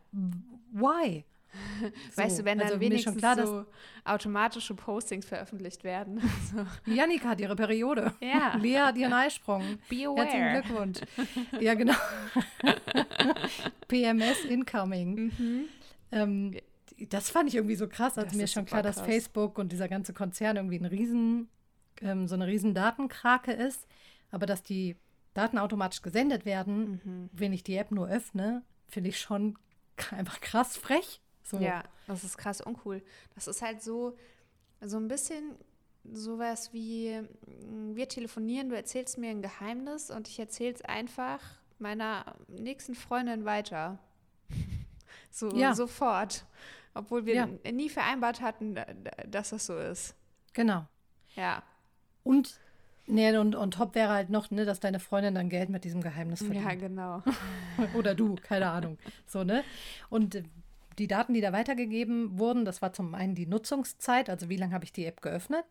why? 0.73 1.25
weißt 2.17 2.37
So, 2.37 2.43
du, 2.43 2.45
wenn 2.47 2.59
dann 2.59 2.69
also 2.69 2.81
wenigstens 2.81 3.17
klar, 3.17 3.35
so 3.37 3.65
automatische 4.05 4.75
Postings 4.75 5.27
veröffentlicht 5.27 5.83
werden. 5.83 6.21
so. 6.53 6.93
Janika 6.93 7.31
hat 7.31 7.41
ihre 7.41 7.57
Periode. 7.57 8.13
Ja. 8.21 8.57
Lea 8.61 8.79
hat 8.79 8.97
ihren 8.97 9.13
Eisprung. 9.13 9.79
Be 9.89 10.15
Herzlichen. 10.15 10.53
Glückwunsch. 10.53 10.99
Ja, 11.61 11.75
genau. 11.75 11.95
PMS 13.89 14.45
incoming. 14.45 15.33
Mhm. 15.39 15.65
Ähm, 16.13 16.55
das 17.09 17.31
fand 17.31 17.49
ich 17.49 17.55
irgendwie 17.55 17.77
so 17.77 17.89
krass, 17.89 18.19
als 18.19 18.29
Das 18.29 18.37
mir 18.37 18.45
ist 18.45 18.53
schon 18.53 18.67
klar, 18.67 18.83
dass 18.83 18.97
krass. 18.97 19.07
Facebook 19.07 19.59
und 19.59 19.73
dieser 19.73 19.89
ganze 19.89 20.13
Konzern 20.13 20.57
irgendwie 20.57 20.79
ein 20.79 20.85
riesen, 20.85 21.49
ähm, 22.03 22.27
so 22.27 22.35
eine 22.35 22.47
riesen 22.47 22.75
Datenkrake 22.75 23.53
ist, 23.53 23.87
aber 24.31 24.47
dass 24.47 24.63
die 24.63 24.97
Daten 25.39 25.59
automatisch 25.59 26.03
gesendet 26.03 26.45
werden, 26.45 27.01
Mhm. 27.05 27.31
wenn 27.33 27.53
ich 27.53 27.63
die 27.63 27.77
App 27.77 27.91
nur 27.91 28.09
öffne, 28.09 28.63
finde 28.89 29.09
ich 29.11 29.19
schon 29.21 29.57
einfach 30.11 30.41
krass 30.41 30.77
frech. 30.77 31.21
So. 31.43 31.59
Ja, 31.59 31.83
das 32.07 32.25
ist 32.25 32.37
krass 32.39 32.61
uncool. 32.61 33.03
Das 33.35 33.47
ist 33.49 33.63
halt 33.63 33.83
so, 33.83 34.17
so 34.83 34.97
ein 34.99 35.09
bisschen 35.09 35.57
sowas 36.13 36.73
wie, 36.73 37.21
mm, 37.47 37.95
wir 37.97 38.09
telefonieren, 38.09 38.69
du 38.69 38.77
erzählst 38.77 39.19
mir 39.19 39.31
ein 39.31 39.43
Geheimnis 39.43 40.11
und 40.11 40.29
ich 40.29 40.39
erzähle 40.39 40.75
es 40.75 40.83
einfach 40.83 41.41
meiner 41.79 42.35
nächsten 42.49 42.95
Freundin 42.95 43.45
weiter. 43.45 43.99
So 45.31 45.51
Ja. 45.55 45.75
sofort. 45.75 46.47
Obwohl 46.95 47.27
wir 47.27 47.35
Ja. 47.35 47.47
nie 47.71 47.91
vereinbart 47.91 48.41
hatten, 48.41 48.75
da- 48.75 48.87
da- 48.87 49.25
dass 49.27 49.51
das 49.51 49.67
so 49.67 49.77
ist. 49.79 50.15
Genau. 50.55 50.87
Ja. 51.37 51.63
Und, 52.25 52.59
nee, 53.09 53.37
und, 53.37 53.55
und 53.55 53.75
top 53.75 53.95
wäre 53.95 54.11
halt 54.11 54.31
noch, 54.31 54.51
ne, 54.51 54.65
dass 54.65 54.81
deine 54.81 55.01
Freundin 55.01 55.35
dann 55.35 55.49
Geld 55.49 55.69
mit 55.69 55.85
diesem 55.85 56.01
Geheimnis 56.01 56.41
verdient. 56.43 56.65
Ja, 56.65 56.75
genau. 56.75 57.23
Oder 57.95 58.15
du, 58.15 58.37
keine 58.37 58.71
Ahnung. 58.71 58.99
So, 59.27 59.45
ne? 59.45 59.65
Und 60.11 60.43
die 60.99 61.07
Daten, 61.07 61.35
die 61.35 61.41
da 61.41 61.53
weitergegeben 61.53 62.39
wurden, 62.39 62.65
das 62.65 62.83
war 62.83 62.93
zum 62.93 63.15
einen 63.15 63.35
die 63.35 63.47
Nutzungszeit, 63.47 64.29
also 64.29 64.49
wie 64.49 64.57
lange 64.57 64.75
habe 64.75 64.85
ich 64.85 64.93
die 64.93 65.05
App 65.05 65.23
geöffnet, 65.23 65.65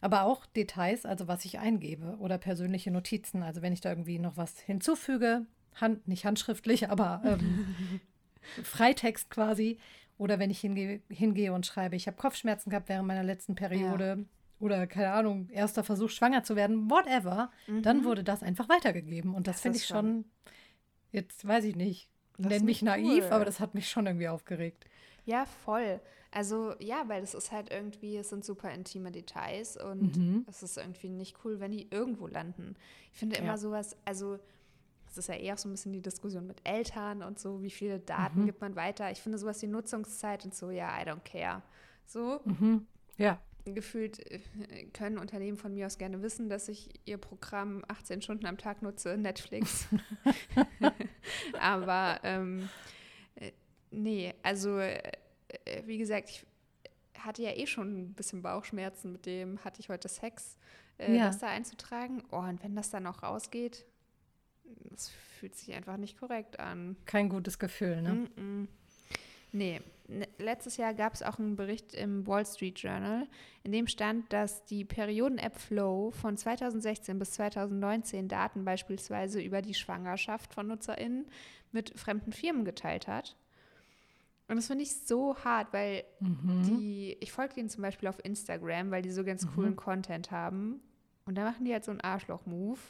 aber 0.00 0.22
auch 0.22 0.46
Details, 0.46 1.06
also 1.06 1.28
was 1.28 1.44
ich 1.44 1.58
eingebe 1.58 2.16
oder 2.18 2.38
persönliche 2.38 2.90
Notizen, 2.90 3.42
also 3.42 3.62
wenn 3.62 3.72
ich 3.72 3.80
da 3.80 3.90
irgendwie 3.90 4.18
noch 4.18 4.36
was 4.36 4.58
hinzufüge, 4.60 5.46
hand, 5.74 6.06
nicht 6.08 6.24
handschriftlich, 6.24 6.90
aber 6.90 7.22
ähm, 7.24 8.00
Freitext 8.62 9.30
quasi, 9.30 9.78
oder 10.18 10.38
wenn 10.38 10.50
ich 10.50 10.60
hingehe, 10.60 11.00
hingehe 11.08 11.52
und 11.52 11.64
schreibe, 11.64 11.96
ich 11.96 12.06
habe 12.06 12.16
Kopfschmerzen 12.16 12.70
gehabt 12.70 12.88
während 12.88 13.08
meiner 13.08 13.24
letzten 13.24 13.54
Periode 13.54 14.26
oder 14.60 14.86
keine 14.86 15.12
Ahnung, 15.12 15.48
erster 15.48 15.82
Versuch 15.82 16.10
schwanger 16.10 16.44
zu 16.44 16.54
werden, 16.54 16.90
whatever, 16.90 17.50
mhm. 17.66 17.82
dann 17.82 18.04
wurde 18.04 18.22
das 18.22 18.42
einfach 18.42 18.68
weitergegeben. 18.68 19.34
Und 19.34 19.46
das, 19.46 19.56
das 19.56 19.62
finde 19.62 19.78
ich 19.78 19.86
schon, 19.86 20.24
jetzt 21.12 21.46
weiß 21.46 21.64
ich 21.64 21.76
nicht, 21.76 22.08
nenn 22.36 22.64
mich 22.64 22.82
naiv, 22.82 23.24
cool. 23.24 23.32
aber 23.32 23.44
das 23.44 23.58
hat 23.58 23.74
mich 23.74 23.88
schon 23.88 24.06
irgendwie 24.06 24.28
aufgeregt. 24.28 24.84
Ja, 25.24 25.46
voll. 25.64 26.00
Also 26.30 26.74
ja, 26.78 27.04
weil 27.08 27.22
es 27.22 27.34
ist 27.34 27.50
halt 27.50 27.70
irgendwie, 27.72 28.16
es 28.16 28.28
sind 28.28 28.44
super 28.44 28.70
intime 28.70 29.10
Details 29.10 29.76
und 29.76 30.16
mhm. 30.16 30.46
es 30.48 30.62
ist 30.62 30.76
irgendwie 30.78 31.08
nicht 31.08 31.38
cool, 31.44 31.58
wenn 31.58 31.72
die 31.72 31.88
irgendwo 31.90 32.28
landen. 32.28 32.76
Ich 33.12 33.18
finde 33.18 33.36
immer 33.36 33.48
ja. 33.48 33.56
sowas, 33.56 33.96
also 34.04 34.38
es 35.10 35.18
ist 35.18 35.28
ja 35.28 35.34
eher 35.34 35.54
auch 35.54 35.58
so 35.58 35.68
ein 35.68 35.72
bisschen 35.72 35.92
die 35.92 36.02
Diskussion 36.02 36.46
mit 36.46 36.60
Eltern 36.62 37.22
und 37.24 37.40
so, 37.40 37.62
wie 37.62 37.70
viele 37.70 37.98
Daten 37.98 38.42
mhm. 38.42 38.46
gibt 38.46 38.60
man 38.60 38.76
weiter. 38.76 39.10
Ich 39.10 39.20
finde 39.20 39.38
sowas 39.38 39.60
wie 39.62 39.66
Nutzungszeit 39.66 40.44
und 40.44 40.54
so, 40.54 40.70
ja, 40.70 41.00
I 41.00 41.04
don't 41.04 41.24
care. 41.24 41.62
So. 42.06 42.40
Mhm. 42.44 42.86
Ja. 43.16 43.40
Gefühlt 43.64 44.18
äh, 44.30 44.40
können 44.92 45.18
Unternehmen 45.18 45.56
von 45.56 45.74
mir 45.74 45.86
aus 45.86 45.98
gerne 45.98 46.22
wissen, 46.22 46.48
dass 46.48 46.68
ich 46.68 46.88
ihr 47.04 47.18
Programm 47.18 47.84
18 47.88 48.22
Stunden 48.22 48.46
am 48.46 48.58
Tag 48.58 48.82
nutze, 48.82 49.16
Netflix. 49.16 49.86
Aber 51.60 52.20
ähm, 52.22 52.68
äh, 53.36 53.52
nee, 53.90 54.34
also 54.42 54.78
äh, 54.78 55.00
wie 55.84 55.98
gesagt, 55.98 56.30
ich 56.30 56.46
hatte 57.18 57.42
ja 57.42 57.52
eh 57.52 57.66
schon 57.66 58.00
ein 58.00 58.14
bisschen 58.14 58.42
Bauchschmerzen 58.42 59.12
mit 59.12 59.26
dem, 59.26 59.62
hatte 59.64 59.80
ich 59.80 59.88
heute 59.88 60.08
Sex, 60.08 60.56
äh, 60.98 61.16
ja. 61.16 61.26
das 61.26 61.38
da 61.38 61.48
einzutragen. 61.48 62.22
Oh, 62.30 62.38
und 62.38 62.62
wenn 62.62 62.74
das 62.74 62.90
dann 62.90 63.06
auch 63.06 63.22
rausgeht, 63.22 63.84
das 64.90 65.08
fühlt 65.08 65.54
sich 65.54 65.74
einfach 65.74 65.96
nicht 65.96 66.18
korrekt 66.18 66.60
an. 66.60 66.96
Kein 67.06 67.28
gutes 67.28 67.58
Gefühl, 67.58 68.02
ne? 68.02 68.12
Mm 68.14 68.28
-mm. 68.36 68.68
Nee, 69.52 69.80
letztes 70.38 70.76
Jahr 70.76 70.94
gab 70.94 71.14
es 71.14 71.22
auch 71.22 71.38
einen 71.38 71.56
Bericht 71.56 71.94
im 71.94 72.26
Wall 72.26 72.46
Street 72.46 72.78
Journal, 72.78 73.26
in 73.62 73.72
dem 73.72 73.86
stand, 73.86 74.32
dass 74.32 74.64
die 74.64 74.84
Perioden-App 74.84 75.58
Flow 75.58 76.10
von 76.10 76.36
2016 76.36 77.18
bis 77.18 77.32
2019 77.32 78.28
Daten 78.28 78.64
beispielsweise 78.64 79.40
über 79.40 79.62
die 79.62 79.74
Schwangerschaft 79.74 80.54
von 80.54 80.68
NutzerInnen 80.68 81.26
mit 81.72 81.98
fremden 81.98 82.32
Firmen 82.32 82.64
geteilt 82.64 83.06
hat. 83.06 83.36
Und 84.48 84.56
das 84.56 84.66
finde 84.66 84.82
ich 84.82 84.96
so 85.06 85.36
hart, 85.44 85.72
weil 85.72 86.02
mhm. 86.18 86.62
die, 86.64 87.16
ich 87.20 87.30
folge 87.30 87.54
denen 87.54 87.68
zum 87.68 87.82
Beispiel 87.82 88.08
auf 88.08 88.18
Instagram, 88.24 88.90
weil 88.90 89.02
die 89.02 89.12
so 89.12 89.22
ganz 89.22 89.44
mhm. 89.44 89.54
coolen 89.54 89.76
Content 89.76 90.32
haben. 90.32 90.80
Und 91.24 91.36
da 91.38 91.44
machen 91.44 91.64
die 91.64 91.72
halt 91.72 91.84
so 91.84 91.92
einen 91.92 92.00
Arschloch-Move. 92.00 92.80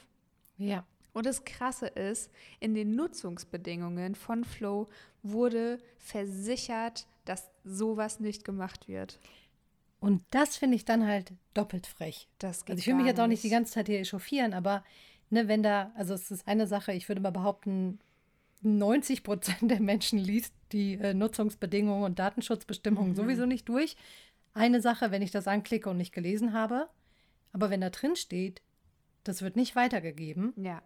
Ja. 0.57 0.87
Und 1.13 1.27
das 1.27 1.45
Krasse 1.45 1.87
ist, 1.87 2.31
in 2.61 2.75
den 2.75 2.95
Nutzungsbedingungen 2.95 4.15
von 4.15 4.45
Flow 4.45 4.89
wurde 5.23 5.79
versichert, 5.99 7.07
dass 7.25 7.51
sowas 7.65 8.21
nicht 8.21 8.45
gemacht 8.45 8.89
wird. 8.89 9.19
Und 9.99 10.23
das 10.31 10.57
finde 10.57 10.77
ich 10.77 10.85
dann 10.85 11.07
halt 11.07 11.33
doppelt 11.53 11.87
frech. 11.87 12.29
Das 12.39 12.65
geht 12.65 12.75
also 12.75 12.81
ich 12.81 12.87
will 12.87 12.95
mich 12.95 13.07
jetzt 13.07 13.21
auch 13.21 13.27
nicht 13.27 13.45
die 13.45 13.51
ganze 13.51 13.73
Zeit 13.73 13.87
hier 13.87 14.01
echauffieren, 14.01 14.55
aber 14.55 14.83
ne, 15.29 15.47
wenn 15.47 15.63
da, 15.63 15.93
also 15.95 16.15
es 16.15 16.31
ist 16.31 16.49
eine 16.49 16.67
Sache, 16.67 16.93
ich 16.93 17.09
würde 17.09 17.21
mal 17.21 17.31
behaupten, 17.31 17.99
90 18.63 19.23
Prozent 19.23 19.71
der 19.71 19.81
Menschen 19.81 20.19
liest 20.19 20.55
die 20.73 20.95
äh, 20.95 21.15
Nutzungsbedingungen 21.15 22.05
und 22.05 22.19
Datenschutzbestimmungen 22.19 23.13
mhm. 23.13 23.17
sowieso 23.17 23.47
nicht 23.47 23.69
durch. 23.69 23.97
Eine 24.55 24.81
Sache, 24.81 25.11
wenn 25.11 25.23
ich 25.23 25.31
das 25.31 25.47
anklicke 25.47 25.91
und 25.91 25.97
nicht 25.97 26.13
gelesen 26.13 26.53
habe, 26.53 26.89
aber 27.53 27.71
wenn 27.71 27.81
da 27.81 27.91
drin 27.91 28.17
steht, 28.17 28.63
das 29.25 29.43
wird 29.43 29.57
nicht 29.57 29.77
weitergegeben, 29.77 30.53
ja 30.57 30.83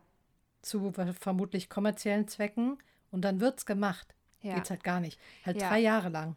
zu 0.64 0.92
vermutlich 1.20 1.68
kommerziellen 1.68 2.28
Zwecken 2.28 2.78
und 3.10 3.22
dann 3.22 3.40
wird 3.40 3.58
es 3.58 3.66
gemacht. 3.66 4.14
Ja. 4.40 4.54
Geht's 4.54 4.70
halt 4.70 4.84
gar 4.84 5.00
nicht. 5.00 5.18
Halt 5.44 5.60
ja. 5.60 5.68
drei 5.68 5.78
Jahre 5.78 6.08
lang. 6.08 6.36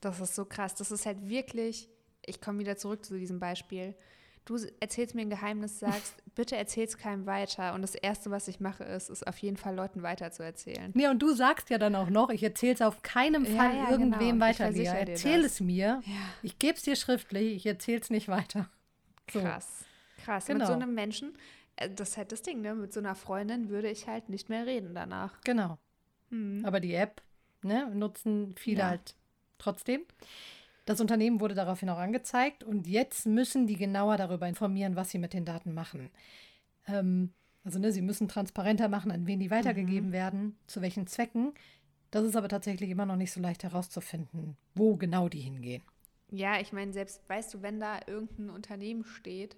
Das 0.00 0.20
ist 0.20 0.34
so 0.34 0.44
krass. 0.44 0.74
Das 0.74 0.90
ist 0.90 1.06
halt 1.06 1.28
wirklich, 1.28 1.88
ich 2.24 2.40
komme 2.40 2.58
wieder 2.58 2.76
zurück 2.76 3.04
zu 3.04 3.18
diesem 3.18 3.40
Beispiel. 3.40 3.94
Du 4.44 4.58
erzählst 4.80 5.14
mir 5.14 5.22
ein 5.22 5.30
Geheimnis, 5.30 5.78
sagst, 5.78 6.14
bitte 6.34 6.56
erzähl's 6.56 6.98
keinem 6.98 7.26
weiter. 7.26 7.74
Und 7.74 7.82
das 7.82 7.94
Erste, 7.94 8.30
was 8.32 8.48
ich 8.48 8.58
mache, 8.58 8.82
ist, 8.82 9.08
es 9.08 9.22
auf 9.22 9.38
jeden 9.38 9.56
Fall 9.56 9.74
Leuten 9.74 10.02
weiterzuerzählen. 10.02 10.90
Nee, 10.94 11.08
und 11.08 11.22
du 11.22 11.32
sagst 11.32 11.70
ja 11.70 11.78
dann 11.78 11.94
auch 11.94 12.10
noch, 12.10 12.30
ich 12.30 12.42
erzähle 12.42 12.74
es 12.74 12.82
auf 12.82 13.02
keinem 13.02 13.46
Fall 13.46 13.76
ja, 13.76 13.84
ja, 13.84 13.90
irgendwem 13.90 14.38
genau. 14.38 14.44
weiter, 14.44 14.70
Lia. 14.70 14.94
Erzähl 14.94 15.44
es 15.44 15.60
mir. 15.60 16.02
Ja. 16.04 16.12
Ich 16.42 16.58
gebe 16.58 16.74
es 16.74 16.82
dir 16.82 16.96
schriftlich, 16.96 17.54
ich 17.54 17.66
erzähle 17.66 18.00
es 18.00 18.10
nicht 18.10 18.28
weiter. 18.28 18.68
So. 19.32 19.40
Krass. 19.40 19.84
Krass. 20.24 20.46
Genau. 20.46 20.58
Mit 20.58 20.66
so 20.66 20.72
einem 20.72 20.94
Menschen, 20.94 21.36
das 21.76 22.10
ist 22.10 22.16
halt 22.16 22.32
das 22.32 22.42
Ding, 22.42 22.60
ne? 22.60 22.74
Mit 22.74 22.92
so 22.92 23.00
einer 23.00 23.14
Freundin 23.14 23.68
würde 23.68 23.90
ich 23.90 24.06
halt 24.06 24.28
nicht 24.28 24.48
mehr 24.48 24.66
reden 24.66 24.94
danach. 24.94 25.40
Genau. 25.42 25.78
Mhm. 26.30 26.64
Aber 26.64 26.80
die 26.80 26.94
App 26.94 27.22
ne, 27.62 27.90
nutzen 27.94 28.54
viele 28.56 28.80
ja. 28.80 28.88
halt 28.90 29.16
trotzdem. 29.58 30.02
Das 30.84 31.00
Unternehmen 31.00 31.40
wurde 31.40 31.54
daraufhin 31.54 31.88
auch 31.90 31.98
angezeigt 31.98 32.64
und 32.64 32.86
jetzt 32.86 33.26
müssen 33.26 33.66
die 33.66 33.76
genauer 33.76 34.16
darüber 34.16 34.48
informieren, 34.48 34.96
was 34.96 35.10
sie 35.10 35.18
mit 35.18 35.32
den 35.32 35.44
Daten 35.44 35.74
machen. 35.74 36.10
Ähm, 36.88 37.32
also 37.64 37.78
ne, 37.78 37.92
sie 37.92 38.02
müssen 38.02 38.28
transparenter 38.28 38.88
machen, 38.88 39.12
an 39.12 39.26
wen 39.26 39.38
die 39.38 39.50
weitergegeben 39.50 40.08
mhm. 40.08 40.12
werden, 40.12 40.56
zu 40.66 40.82
welchen 40.82 41.06
Zwecken. 41.06 41.52
Das 42.10 42.24
ist 42.24 42.36
aber 42.36 42.48
tatsächlich 42.48 42.90
immer 42.90 43.06
noch 43.06 43.16
nicht 43.16 43.32
so 43.32 43.40
leicht 43.40 43.62
herauszufinden, 43.62 44.56
wo 44.74 44.96
genau 44.96 45.28
die 45.28 45.40
hingehen. 45.40 45.82
Ja, 46.30 46.60
ich 46.60 46.72
meine, 46.72 46.92
selbst 46.92 47.22
weißt 47.28 47.54
du, 47.54 47.62
wenn 47.62 47.78
da 47.78 48.00
irgendein 48.06 48.50
Unternehmen 48.50 49.04
steht, 49.04 49.56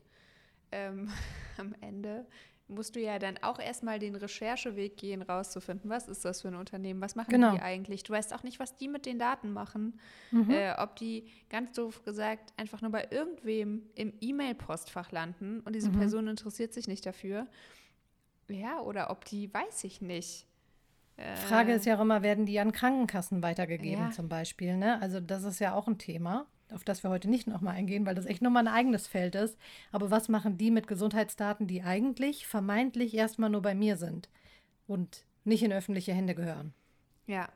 ähm, 0.75 1.09
am 1.57 1.75
Ende 1.81 2.27
musst 2.67 2.97
du 2.97 3.01
ja 3.01 3.19
dann 3.19 3.37
auch 3.43 3.59
erstmal 3.59 3.99
den 3.99 4.15
Rechercheweg 4.15 4.97
gehen, 4.97 5.21
rauszufinden, 5.21 5.91
was 5.91 6.09
ist 6.09 6.25
das 6.25 6.41
für 6.41 6.49
ein 6.49 6.55
Unternehmen, 6.55 7.01
was 7.01 7.15
machen 7.15 7.31
genau. 7.31 7.53
die 7.53 7.61
eigentlich. 7.61 8.05
Du 8.05 8.13
weißt 8.15 8.35
auch 8.35 8.43
nicht, 8.43 8.59
was 8.59 8.77
die 8.77 8.89
mit 8.89 9.05
den 9.05 9.19
Daten 9.19 9.53
machen. 9.53 10.01
Mhm. 10.31 10.51
Äh, 10.51 10.75
ob 10.79 10.97
die, 10.97 11.29
ganz 11.51 11.73
doof 11.73 12.03
gesagt, 12.05 12.55
einfach 12.57 12.81
nur 12.81 12.91
bei 12.91 13.09
irgendwem 13.11 13.83
im 13.95 14.15
E-Mail-Postfach 14.21 15.13
landen 15.13 15.61
und 15.61 15.75
diese 15.75 15.91
mhm. 15.91 15.99
Person 15.99 16.29
interessiert 16.29 16.73
sich 16.73 16.89
nicht 16.89 17.05
dafür. 17.05 17.47
Ja, 18.49 18.81
oder 18.81 19.11
ob 19.11 19.27
die, 19.27 19.53
weiß 19.53 19.85
ich 19.85 20.01
nicht. 20.01 20.47
Äh, 21.17 21.37
Frage 21.37 21.73
ist 21.75 21.85
ja 21.85 21.97
auch 21.97 22.01
immer, 22.01 22.23
werden 22.23 22.47
die 22.47 22.59
an 22.61 22.73
Krankenkassen 22.73 23.43
weitergegeben 23.43 24.07
ja. 24.07 24.11
zum 24.11 24.29
Beispiel? 24.29 24.77
Ne? 24.77 25.01
Also 25.03 25.21
das 25.21 25.45
ist 25.45 25.61
ja 25.61 25.75
auch 25.75 25.87
ein 25.87 25.99
Thema 25.99 26.47
auf 26.75 26.85
das 26.85 27.03
wir 27.03 27.11
heute 27.11 27.29
nicht 27.29 27.47
nochmal 27.47 27.77
eingehen, 27.77 28.07
weil 28.07 28.15
das 28.15 28.27
echt 28.27 28.43
nochmal 28.43 28.67
ein 28.67 28.75
eigenes 28.75 29.07
Feld 29.07 29.35
ist. 29.35 29.57
Aber 29.93 30.11
was 30.11 30.29
machen 30.29 30.59
die 30.59 30.71
mit 30.71 30.87
Gesundheitsdaten, 30.87 31.67
die 31.67 31.83
eigentlich 31.83 32.47
vermeintlich 32.47 33.15
erstmal 33.15 33.51
nur 33.51 33.63
bei 33.63 33.75
mir 33.75 33.97
sind 33.97 34.29
und 34.87 35.25
nicht 35.45 35.63
in 35.63 35.73
öffentliche 35.73 36.13
Hände 36.13 36.35
gehören? 36.35 36.75
Ja, 37.27 37.49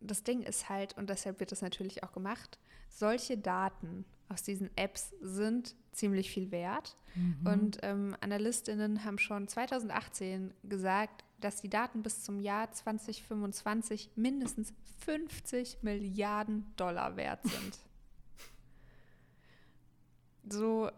das 0.00 0.24
Ding 0.24 0.42
ist 0.42 0.68
halt, 0.68 0.96
und 0.96 1.10
deshalb 1.10 1.40
wird 1.40 1.52
das 1.52 1.62
natürlich 1.62 2.02
auch 2.02 2.12
gemacht, 2.12 2.58
solche 2.88 3.38
Daten 3.38 4.04
aus 4.28 4.42
diesen 4.42 4.70
Apps 4.76 5.12
sind 5.20 5.74
ziemlich 5.92 6.30
viel 6.30 6.50
wert. 6.50 6.96
Mhm. 7.14 7.46
Und 7.46 7.78
ähm, 7.82 8.16
Analystinnen 8.20 9.04
haben 9.04 9.18
schon 9.18 9.46
2018 9.46 10.52
gesagt, 10.64 11.24
dass 11.40 11.60
die 11.60 11.68
Daten 11.68 12.02
bis 12.02 12.22
zum 12.22 12.40
Jahr 12.40 12.70
2025 12.72 14.10
mindestens 14.16 14.72
50 15.04 15.82
Milliarden 15.82 16.72
Dollar 16.76 17.16
wert 17.16 17.42
sind. 17.42 17.78
So, 20.52 20.90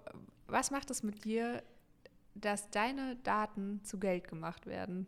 was 0.48 0.72
macht 0.72 0.90
es 0.90 1.04
mit 1.04 1.24
dir, 1.24 1.62
dass 2.34 2.70
deine 2.70 3.14
Daten 3.22 3.80
zu 3.84 4.00
Geld 4.00 4.26
gemacht 4.26 4.66
werden? 4.66 5.06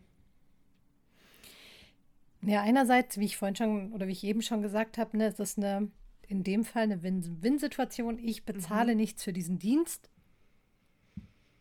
Ja, 2.43 2.63
einerseits, 2.63 3.19
wie 3.19 3.25
ich 3.25 3.37
vorhin 3.37 3.57
schon 3.57 3.93
oder 3.93 4.07
wie 4.07 4.13
ich 4.13 4.23
eben 4.23 4.43
schon 4.43 4.63
gesagt 4.63 4.99
habe, 4.99 5.17
ne, 5.17 5.27
ist 5.27 5.41
das 5.41 5.59
eine, 5.59 5.91
in 6.29 6.45
dem 6.45 6.65
Fall 6.65 6.85
eine 6.85 7.03
Win-Win-Situation. 7.03 8.21
Ich 8.21 8.45
bezahle 8.45 8.93
mhm. 8.93 8.99
nichts 8.99 9.25
für 9.25 9.33
diesen 9.33 9.59
Dienst 9.59 10.11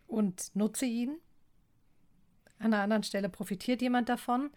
und 0.06 0.56
nutze 0.56 0.86
ihn. 0.86 1.18
An 2.60 2.72
einer 2.72 2.84
anderen 2.84 3.04
Stelle 3.04 3.30
profitiert 3.30 3.82
jemand 3.82 4.10
davon. 4.10 4.52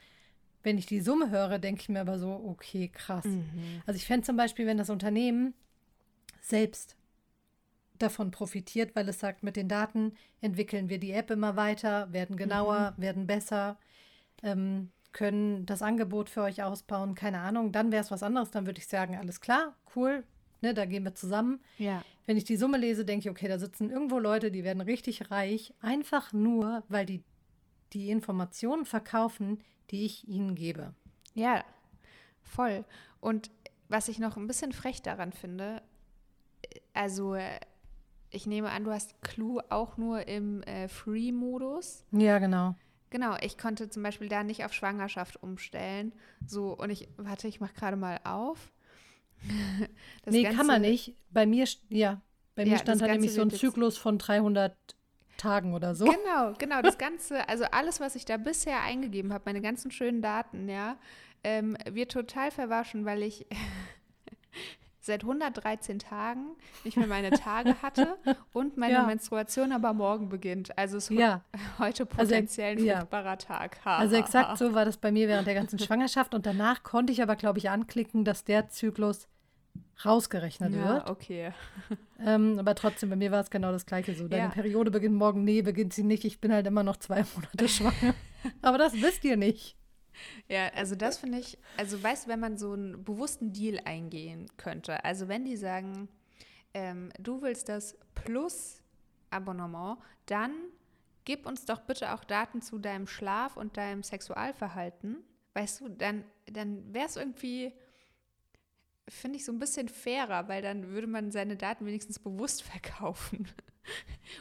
Wenn 0.62 0.76
ich 0.76 0.84
die 0.84 1.00
Summe 1.00 1.30
höre, 1.30 1.58
denke 1.58 1.80
ich 1.80 1.88
mir 1.88 2.02
aber 2.02 2.18
so, 2.18 2.30
okay, 2.30 2.88
krass. 2.88 3.24
Mhm. 3.24 3.82
Also 3.86 3.96
ich 3.96 4.04
fände 4.04 4.26
zum 4.26 4.36
Beispiel, 4.36 4.66
wenn 4.66 4.76
das 4.76 4.90
Unternehmen 4.90 5.54
selbst 6.42 6.97
davon 7.98 8.30
profitiert, 8.30 8.94
weil 8.94 9.08
es 9.08 9.20
sagt, 9.20 9.42
mit 9.42 9.56
den 9.56 9.68
Daten 9.68 10.12
entwickeln 10.40 10.88
wir 10.88 10.98
die 10.98 11.12
App 11.12 11.30
immer 11.30 11.56
weiter, 11.56 12.12
werden 12.12 12.36
genauer, 12.36 12.94
mhm. 12.96 13.02
werden 13.02 13.26
besser, 13.26 13.78
ähm, 14.42 14.90
können 15.12 15.66
das 15.66 15.82
Angebot 15.82 16.28
für 16.28 16.42
euch 16.42 16.62
ausbauen, 16.62 17.14
keine 17.14 17.40
Ahnung. 17.40 17.72
Dann 17.72 17.92
wäre 17.92 18.02
es 18.02 18.10
was 18.10 18.22
anderes, 18.22 18.50
dann 18.50 18.66
würde 18.66 18.78
ich 18.78 18.86
sagen, 18.86 19.16
alles 19.16 19.40
klar, 19.40 19.74
cool, 19.96 20.24
ne, 20.60 20.74
da 20.74 20.84
gehen 20.84 21.04
wir 21.04 21.14
zusammen. 21.14 21.60
Ja. 21.78 22.02
Wenn 22.26 22.36
ich 22.36 22.44
die 22.44 22.56
Summe 22.56 22.78
lese, 22.78 23.04
denke 23.04 23.28
ich, 23.28 23.30
okay, 23.30 23.48
da 23.48 23.58
sitzen 23.58 23.90
irgendwo 23.90 24.18
Leute, 24.18 24.50
die 24.50 24.64
werden 24.64 24.82
richtig 24.82 25.30
reich, 25.30 25.72
einfach 25.80 26.32
nur, 26.32 26.84
weil 26.88 27.06
die 27.06 27.22
die 27.92 28.10
Informationen 28.10 28.84
verkaufen, 28.84 29.62
die 29.90 30.04
ich 30.04 30.28
ihnen 30.28 30.54
gebe. 30.54 30.94
Ja, 31.34 31.64
voll. 32.42 32.84
Und 33.20 33.50
was 33.88 34.08
ich 34.08 34.18
noch 34.18 34.36
ein 34.36 34.46
bisschen 34.46 34.72
frech 34.72 35.02
daran 35.02 35.32
finde, 35.32 35.82
also 36.92 37.34
ich 38.30 38.46
nehme 38.46 38.70
an, 38.70 38.84
du 38.84 38.90
hast 38.90 39.20
Clue 39.22 39.62
auch 39.70 39.96
nur 39.96 40.26
im 40.28 40.62
äh, 40.62 40.88
Free-Modus. 40.88 42.04
Ja, 42.12 42.38
genau. 42.38 42.74
Genau, 43.10 43.36
ich 43.40 43.56
konnte 43.56 43.88
zum 43.88 44.02
Beispiel 44.02 44.28
da 44.28 44.44
nicht 44.44 44.64
auf 44.64 44.74
Schwangerschaft 44.74 45.42
umstellen. 45.42 46.12
So, 46.46 46.76
und 46.76 46.90
ich, 46.90 47.08
warte, 47.16 47.48
ich 47.48 47.60
mache 47.60 47.74
gerade 47.74 47.96
mal 47.96 48.20
auf. 48.24 48.72
das 50.24 50.32
nee, 50.32 50.42
Ganze, 50.42 50.56
kann 50.56 50.66
man 50.66 50.82
nicht. 50.82 51.14
Bei 51.30 51.46
mir, 51.46 51.66
ja, 51.88 52.20
Bei 52.54 52.66
mir 52.66 52.76
stand 52.78 53.00
da 53.00 53.06
nämlich 53.06 53.32
so 53.32 53.42
ein 53.42 53.50
Zyklus 53.50 53.96
von 53.96 54.18
300 54.18 54.76
Tagen 55.38 55.72
oder 55.72 55.94
so. 55.94 56.04
Genau, 56.04 56.52
genau. 56.58 56.82
Das 56.82 56.98
Ganze, 56.98 57.48
also 57.48 57.64
alles, 57.64 58.00
was 58.00 58.14
ich 58.14 58.26
da 58.26 58.36
bisher 58.36 58.82
eingegeben 58.82 59.32
habe, 59.32 59.44
meine 59.46 59.62
ganzen 59.62 59.90
schönen 59.90 60.20
Daten, 60.20 60.68
ja, 60.68 60.98
ähm, 61.44 61.78
wird 61.88 62.12
total 62.12 62.50
verwaschen, 62.50 63.04
weil 63.04 63.22
ich 63.22 63.46
seit 65.08 65.24
113 65.24 65.98
Tagen 65.98 66.52
nicht 66.84 66.96
mehr 66.96 67.08
meine 67.08 67.30
Tage 67.30 67.82
hatte 67.82 68.16
und 68.52 68.76
meine 68.76 68.92
ja. 68.92 69.02
Menstruation 69.06 69.72
aber 69.72 69.92
morgen 69.92 70.28
beginnt. 70.28 70.76
Also 70.78 70.98
es 70.98 71.10
ist 71.10 71.18
ja. 71.18 71.42
heute 71.78 72.04
also 72.04 72.06
potenziell 72.06 72.76
also, 72.76 72.88
ein 72.88 72.96
fruchtbarer 72.98 73.24
ja. 73.30 73.36
Tag. 73.36 73.84
Ha, 73.84 73.98
also 73.98 74.14
exakt 74.14 74.56
so 74.58 74.74
war 74.74 74.84
das 74.84 74.98
bei 74.98 75.10
mir 75.10 75.26
während 75.26 75.48
der 75.48 75.54
ganzen 75.56 75.78
Schwangerschaft 75.78 76.34
und 76.34 76.46
danach 76.46 76.84
konnte 76.84 77.12
ich 77.12 77.22
aber, 77.22 77.34
glaube 77.34 77.58
ich, 77.58 77.70
anklicken, 77.70 78.24
dass 78.24 78.44
der 78.44 78.68
Zyklus 78.68 79.26
rausgerechnet 80.04 80.74
ja, 80.74 80.88
wird. 80.88 81.10
okay. 81.10 81.52
Ähm, 82.24 82.58
aber 82.58 82.74
trotzdem, 82.76 83.10
bei 83.10 83.16
mir 83.16 83.32
war 83.32 83.40
es 83.40 83.50
genau 83.50 83.72
das 83.72 83.86
Gleiche 83.86 84.14
so. 84.14 84.28
Deine 84.28 84.44
ja. 84.44 84.48
Periode 84.50 84.90
beginnt 84.90 85.16
morgen, 85.16 85.42
nee, 85.42 85.62
beginnt 85.62 85.92
sie 85.92 86.04
nicht. 86.04 86.24
Ich 86.24 86.40
bin 86.40 86.52
halt 86.52 86.66
immer 86.66 86.84
noch 86.84 86.98
zwei 86.98 87.24
Monate 87.34 87.68
schwanger. 87.68 88.14
aber 88.62 88.78
das 88.78 88.92
wisst 88.94 89.24
ihr 89.24 89.36
nicht. 89.36 89.76
Ja, 90.48 90.68
also 90.74 90.94
das 90.94 91.18
finde 91.18 91.38
ich, 91.38 91.58
also 91.76 92.02
weißt 92.02 92.26
du, 92.26 92.30
wenn 92.30 92.40
man 92.40 92.56
so 92.56 92.72
einen 92.72 93.04
bewussten 93.04 93.52
Deal 93.52 93.80
eingehen 93.84 94.46
könnte, 94.56 95.04
also 95.04 95.28
wenn 95.28 95.44
die 95.44 95.56
sagen, 95.56 96.08
ähm, 96.74 97.10
du 97.18 97.42
willst 97.42 97.68
das 97.68 97.96
plus 98.14 98.82
Abonnement, 99.30 99.98
dann 100.26 100.52
gib 101.24 101.46
uns 101.46 101.64
doch 101.64 101.80
bitte 101.80 102.14
auch 102.14 102.24
Daten 102.24 102.62
zu 102.62 102.78
deinem 102.78 103.06
Schlaf 103.06 103.56
und 103.56 103.76
deinem 103.76 104.02
Sexualverhalten. 104.02 105.18
Weißt 105.54 105.80
du, 105.80 105.88
dann, 105.88 106.24
dann 106.46 106.94
wäre 106.94 107.06
es 107.06 107.16
irgendwie, 107.16 107.72
finde 109.08 109.36
ich, 109.36 109.44
so 109.44 109.52
ein 109.52 109.58
bisschen 109.58 109.88
fairer, 109.88 110.48
weil 110.48 110.62
dann 110.62 110.88
würde 110.88 111.06
man 111.06 111.30
seine 111.30 111.56
Daten 111.56 111.84
wenigstens 111.84 112.18
bewusst 112.18 112.62
verkaufen. 112.72 113.46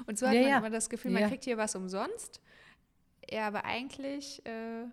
Und 0.05 0.17
so 0.19 0.27
hat 0.27 0.33
ja, 0.33 0.41
man 0.41 0.49
ja. 0.49 0.57
immer 0.59 0.69
das 0.69 0.89
Gefühl, 0.89 1.11
man 1.11 1.23
ja. 1.23 1.27
kriegt 1.29 1.45
hier 1.45 1.57
was 1.57 1.75
umsonst. 1.75 2.41
Ja, 3.29 3.47
aber 3.47 3.65
eigentlich 3.65 4.45
äh, 4.45 4.85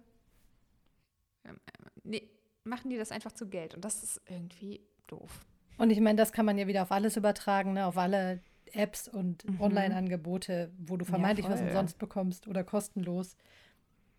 nee, 2.02 2.28
machen 2.64 2.90
die 2.90 2.96
das 2.96 3.12
einfach 3.12 3.32
zu 3.32 3.48
Geld. 3.48 3.74
Und 3.74 3.84
das 3.84 4.02
ist 4.02 4.20
irgendwie 4.28 4.80
doof. 5.06 5.44
Und 5.76 5.90
ich 5.90 6.00
meine, 6.00 6.16
das 6.16 6.32
kann 6.32 6.46
man 6.46 6.58
ja 6.58 6.66
wieder 6.66 6.82
auf 6.82 6.92
alles 6.92 7.16
übertragen, 7.16 7.74
ne? 7.74 7.86
auf 7.86 7.98
alle 7.98 8.40
Apps 8.72 9.08
und 9.08 9.48
mhm. 9.48 9.60
Online-Angebote, 9.60 10.70
wo 10.78 10.96
du 10.96 11.04
vermeintlich 11.04 11.46
ja, 11.46 11.52
was 11.52 11.60
umsonst 11.60 11.98
bekommst 11.98 12.48
oder 12.48 12.64
kostenlos. 12.64 13.36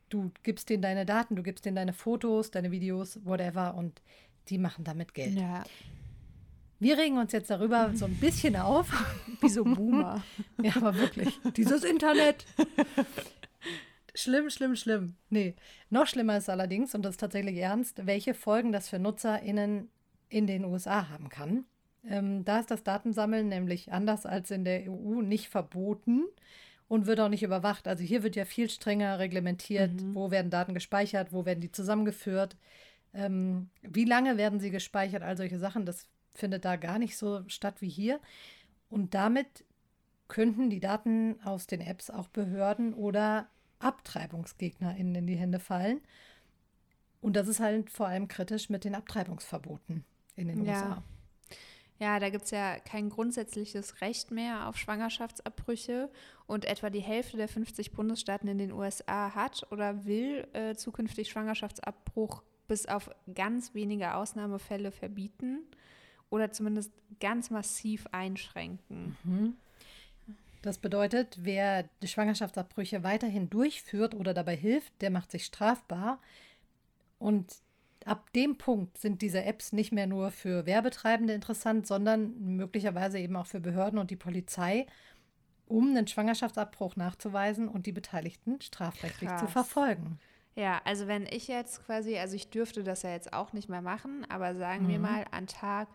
Du 0.10 0.32
gibst 0.44 0.70
denen 0.70 0.82
deine 0.82 1.06
Daten, 1.06 1.36
du 1.36 1.44
gibst 1.44 1.66
denen 1.66 1.76
deine 1.76 1.94
Fotos, 1.94 2.52
deine 2.52 2.72
Videos, 2.72 3.20
whatever, 3.26 3.76
und 3.76 4.02
die 4.50 4.58
machen 4.58 4.84
damit 4.84 5.14
Geld. 5.14 5.34
Ja. 5.34 5.64
Wir 6.80 6.98
regen 6.98 7.18
uns 7.18 7.32
jetzt 7.32 7.50
darüber 7.50 7.92
so 7.96 8.06
ein 8.06 8.16
bisschen 8.16 8.56
auf. 8.56 8.88
Wie 9.42 9.50
so 9.50 9.64
Boomer. 9.64 10.24
ja, 10.62 10.76
aber 10.76 10.96
wirklich. 10.96 11.40
Dieses 11.56 11.84
Internet. 11.84 12.46
Schlimm, 14.16 14.50
schlimm, 14.50 14.76
schlimm. 14.76 15.16
Nee, 15.30 15.56
noch 15.90 16.08
schlimmer 16.08 16.38
ist 16.38 16.50
allerdings, 16.50 16.96
und 16.96 17.04
das 17.04 17.16
ist 17.16 17.20
tatsächlich 17.20 17.58
ernst, 17.58 18.06
welche 18.06 18.34
Folgen 18.34 18.72
das 18.72 18.88
für 18.90 18.98
NutzerInnen 18.98 19.90
in 20.30 20.48
den 20.48 20.64
USA 20.64 21.10
haben 21.10 21.30
kann. 21.30 21.66
Ähm, 22.08 22.46
da 22.46 22.60
ist 22.60 22.72
das 22.72 22.84
Datensammeln 22.84 23.50
nämlich 23.50 23.92
anders 23.92 24.26
als 24.26 24.52
in 24.52 24.64
der 24.64 24.90
EU 24.90 25.22
nicht 25.22 25.50
verboten 25.50 26.24
und 26.88 27.08
wird 27.08 27.20
auch 27.20 27.30
nicht 27.30 27.44
überwacht. 27.44 27.88
Also 27.88 28.04
hier 28.04 28.24
wird 28.24 28.36
ja 28.36 28.46
viel 28.46 28.70
strenger 28.70 29.20
reglementiert, 29.20 29.94
mhm. 29.94 30.16
wo 30.16 30.32
werden 30.32 30.50
Daten 30.50 30.74
gespeichert, 30.74 31.34
wo 31.34 31.46
werden 31.46 31.62
die 31.62 31.72
zusammengeführt, 31.72 32.56
ähm, 33.14 33.70
wie 33.82 34.06
lange 34.06 34.38
werden 34.38 34.60
sie 34.60 34.72
gespeichert, 34.72 35.24
all 35.24 35.36
solche 35.36 35.60
Sachen. 35.60 35.86
Das 35.86 36.08
findet 36.34 36.64
da 36.64 36.78
gar 36.78 37.00
nicht 37.00 37.18
so 37.18 37.44
statt 37.48 37.82
wie 37.82 37.90
hier. 37.90 38.20
Und 38.90 39.14
damit 39.14 39.66
könnten 40.28 40.70
die 40.70 40.80
Daten 40.80 41.40
aus 41.44 41.68
den 41.68 41.82
Apps 41.82 42.10
auch 42.10 42.28
Behörden 42.28 42.94
oder 42.94 43.48
AbtreibungsgegnerInnen 43.86 45.16
in 45.16 45.28
die 45.28 45.36
Hände 45.36 45.60
fallen. 45.60 46.02
Und 47.22 47.36
das 47.36 47.48
ist 47.48 47.60
halt 47.60 47.90
vor 47.90 48.08
allem 48.08 48.28
kritisch 48.28 48.70
mit 48.70 48.84
den 48.84 48.96
Abtreibungsverboten 48.96 50.04
in 50.36 50.48
den 50.48 50.66
ja. 50.66 50.74
USA. 50.74 51.04
Ja, 51.98 52.20
da 52.20 52.30
gibt 52.30 52.46
es 52.46 52.52
ja 52.52 52.78
kein 52.80 53.10
grundsätzliches 53.10 54.02
Recht 54.02 54.30
mehr 54.30 54.68
auf 54.68 54.78
Schwangerschaftsabbrüche 54.78 56.10
und 56.46 56.66
etwa 56.66 56.90
die 56.90 57.00
Hälfte 57.00 57.38
der 57.38 57.48
50 57.48 57.94
Bundesstaaten 57.94 58.50
in 58.50 58.58
den 58.58 58.74
USA 58.74 59.34
hat 59.34 59.66
oder 59.72 60.06
will 60.06 60.46
äh, 60.52 60.76
zukünftig 60.76 61.30
Schwangerschaftsabbruch 61.30 62.44
bis 62.68 62.86
auf 62.86 63.10
ganz 63.34 63.74
wenige 63.74 64.16
Ausnahmefälle 64.16 64.92
verbieten 64.92 65.60
oder 66.30 66.52
zumindest 66.52 66.92
ganz 67.20 67.50
massiv 67.50 68.08
einschränken. 68.12 69.16
Mhm. 69.24 69.54
Das 70.66 70.80
bedeutet, 70.80 71.38
wer 71.42 71.84
die 72.02 72.08
Schwangerschaftsabbrüche 72.08 73.04
weiterhin 73.04 73.52
durchführt 73.52 74.16
oder 74.16 74.34
dabei 74.34 74.56
hilft, 74.56 75.00
der 75.00 75.12
macht 75.12 75.30
sich 75.30 75.46
strafbar. 75.46 76.20
Und 77.20 77.54
ab 78.04 78.34
dem 78.34 78.58
Punkt 78.58 78.98
sind 78.98 79.22
diese 79.22 79.44
Apps 79.44 79.74
nicht 79.74 79.92
mehr 79.92 80.08
nur 80.08 80.32
für 80.32 80.66
Werbetreibende 80.66 81.34
interessant, 81.34 81.86
sondern 81.86 82.56
möglicherweise 82.56 83.20
eben 83.20 83.36
auch 83.36 83.46
für 83.46 83.60
Behörden 83.60 84.00
und 84.00 84.10
die 84.10 84.16
Polizei, 84.16 84.88
um 85.68 85.92
einen 85.92 86.08
Schwangerschaftsabbruch 86.08 86.96
nachzuweisen 86.96 87.68
und 87.68 87.86
die 87.86 87.92
Beteiligten 87.92 88.60
strafrechtlich 88.60 89.30
Krass. 89.30 89.42
zu 89.42 89.48
verfolgen. 89.48 90.20
Ja, 90.56 90.82
also 90.84 91.06
wenn 91.06 91.28
ich 91.28 91.48
jetzt 91.48 91.86
quasi, 91.86 92.18
also 92.18 92.36
ich 92.36 92.50
dürfte 92.50 92.84
das 92.84 93.04
ja 93.04 93.12
jetzt 93.12 93.34
auch 93.34 93.54
nicht 93.54 93.70
mehr 93.70 93.84
machen, 93.84 94.26
aber 94.30 94.56
sagen 94.56 94.86
mhm. 94.86 94.90
wir 94.90 95.00
mal 95.00 95.26
an 95.30 95.46
Tag 95.46 95.90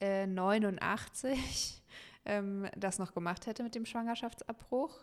äh, 0.00 0.26
89 0.26 1.82
ähm, 2.28 2.68
das 2.76 2.98
noch 2.98 3.12
gemacht 3.14 3.46
hätte 3.46 3.62
mit 3.62 3.74
dem 3.74 3.86
Schwangerschaftsabbruch. 3.86 4.94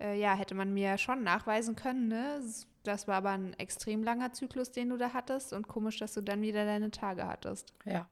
Äh, 0.00 0.18
ja, 0.18 0.34
hätte 0.34 0.54
man 0.54 0.72
mir 0.72 0.98
schon 0.98 1.22
nachweisen 1.22 1.76
können, 1.76 2.08
ne? 2.08 2.40
Das 2.82 3.06
war 3.06 3.16
aber 3.16 3.30
ein 3.30 3.54
extrem 3.54 4.02
langer 4.02 4.32
Zyklus, 4.32 4.72
den 4.72 4.88
du 4.88 4.96
da 4.96 5.12
hattest 5.12 5.52
und 5.52 5.68
komisch, 5.68 5.98
dass 5.98 6.14
du 6.14 6.22
dann 6.22 6.40
wieder 6.40 6.64
deine 6.64 6.90
Tage 6.90 7.26
hattest. 7.26 7.74
Ja. 7.84 8.08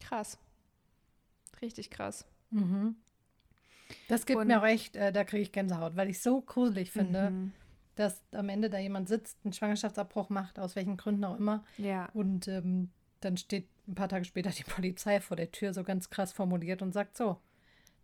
Krass. 0.00 0.38
Richtig 1.60 1.90
krass. 1.90 2.26
Mhm. 2.50 2.96
Das 4.08 4.26
gibt 4.26 4.40
und, 4.40 4.46
mir 4.48 4.60
auch 4.60 4.66
echt, 4.66 4.96
äh, 4.96 5.12
da 5.12 5.24
kriege 5.24 5.42
ich 5.42 5.52
Gänsehaut, 5.52 5.96
weil 5.96 6.08
ich 6.08 6.20
so 6.20 6.40
gruselig 6.40 6.90
finde, 6.90 7.30
mhm. 7.30 7.52
dass 7.94 8.22
am 8.32 8.48
Ende 8.48 8.70
da 8.70 8.78
jemand 8.78 9.08
sitzt, 9.08 9.38
einen 9.44 9.52
Schwangerschaftsabbruch 9.52 10.28
macht, 10.28 10.58
aus 10.58 10.76
welchen 10.76 10.96
Gründen 10.96 11.24
auch 11.24 11.38
immer. 11.38 11.64
Ja. 11.76 12.08
Und 12.14 12.48
ähm, 12.48 12.90
dann 13.20 13.36
steht 13.36 13.68
ein 13.88 13.94
paar 13.94 14.08
Tage 14.08 14.24
später 14.24 14.50
die 14.50 14.64
Polizei 14.64 15.20
vor 15.20 15.36
der 15.36 15.50
Tür, 15.50 15.72
so 15.72 15.84
ganz 15.84 16.10
krass 16.10 16.32
formuliert 16.32 16.82
und 16.82 16.92
sagt 16.92 17.16
so, 17.16 17.40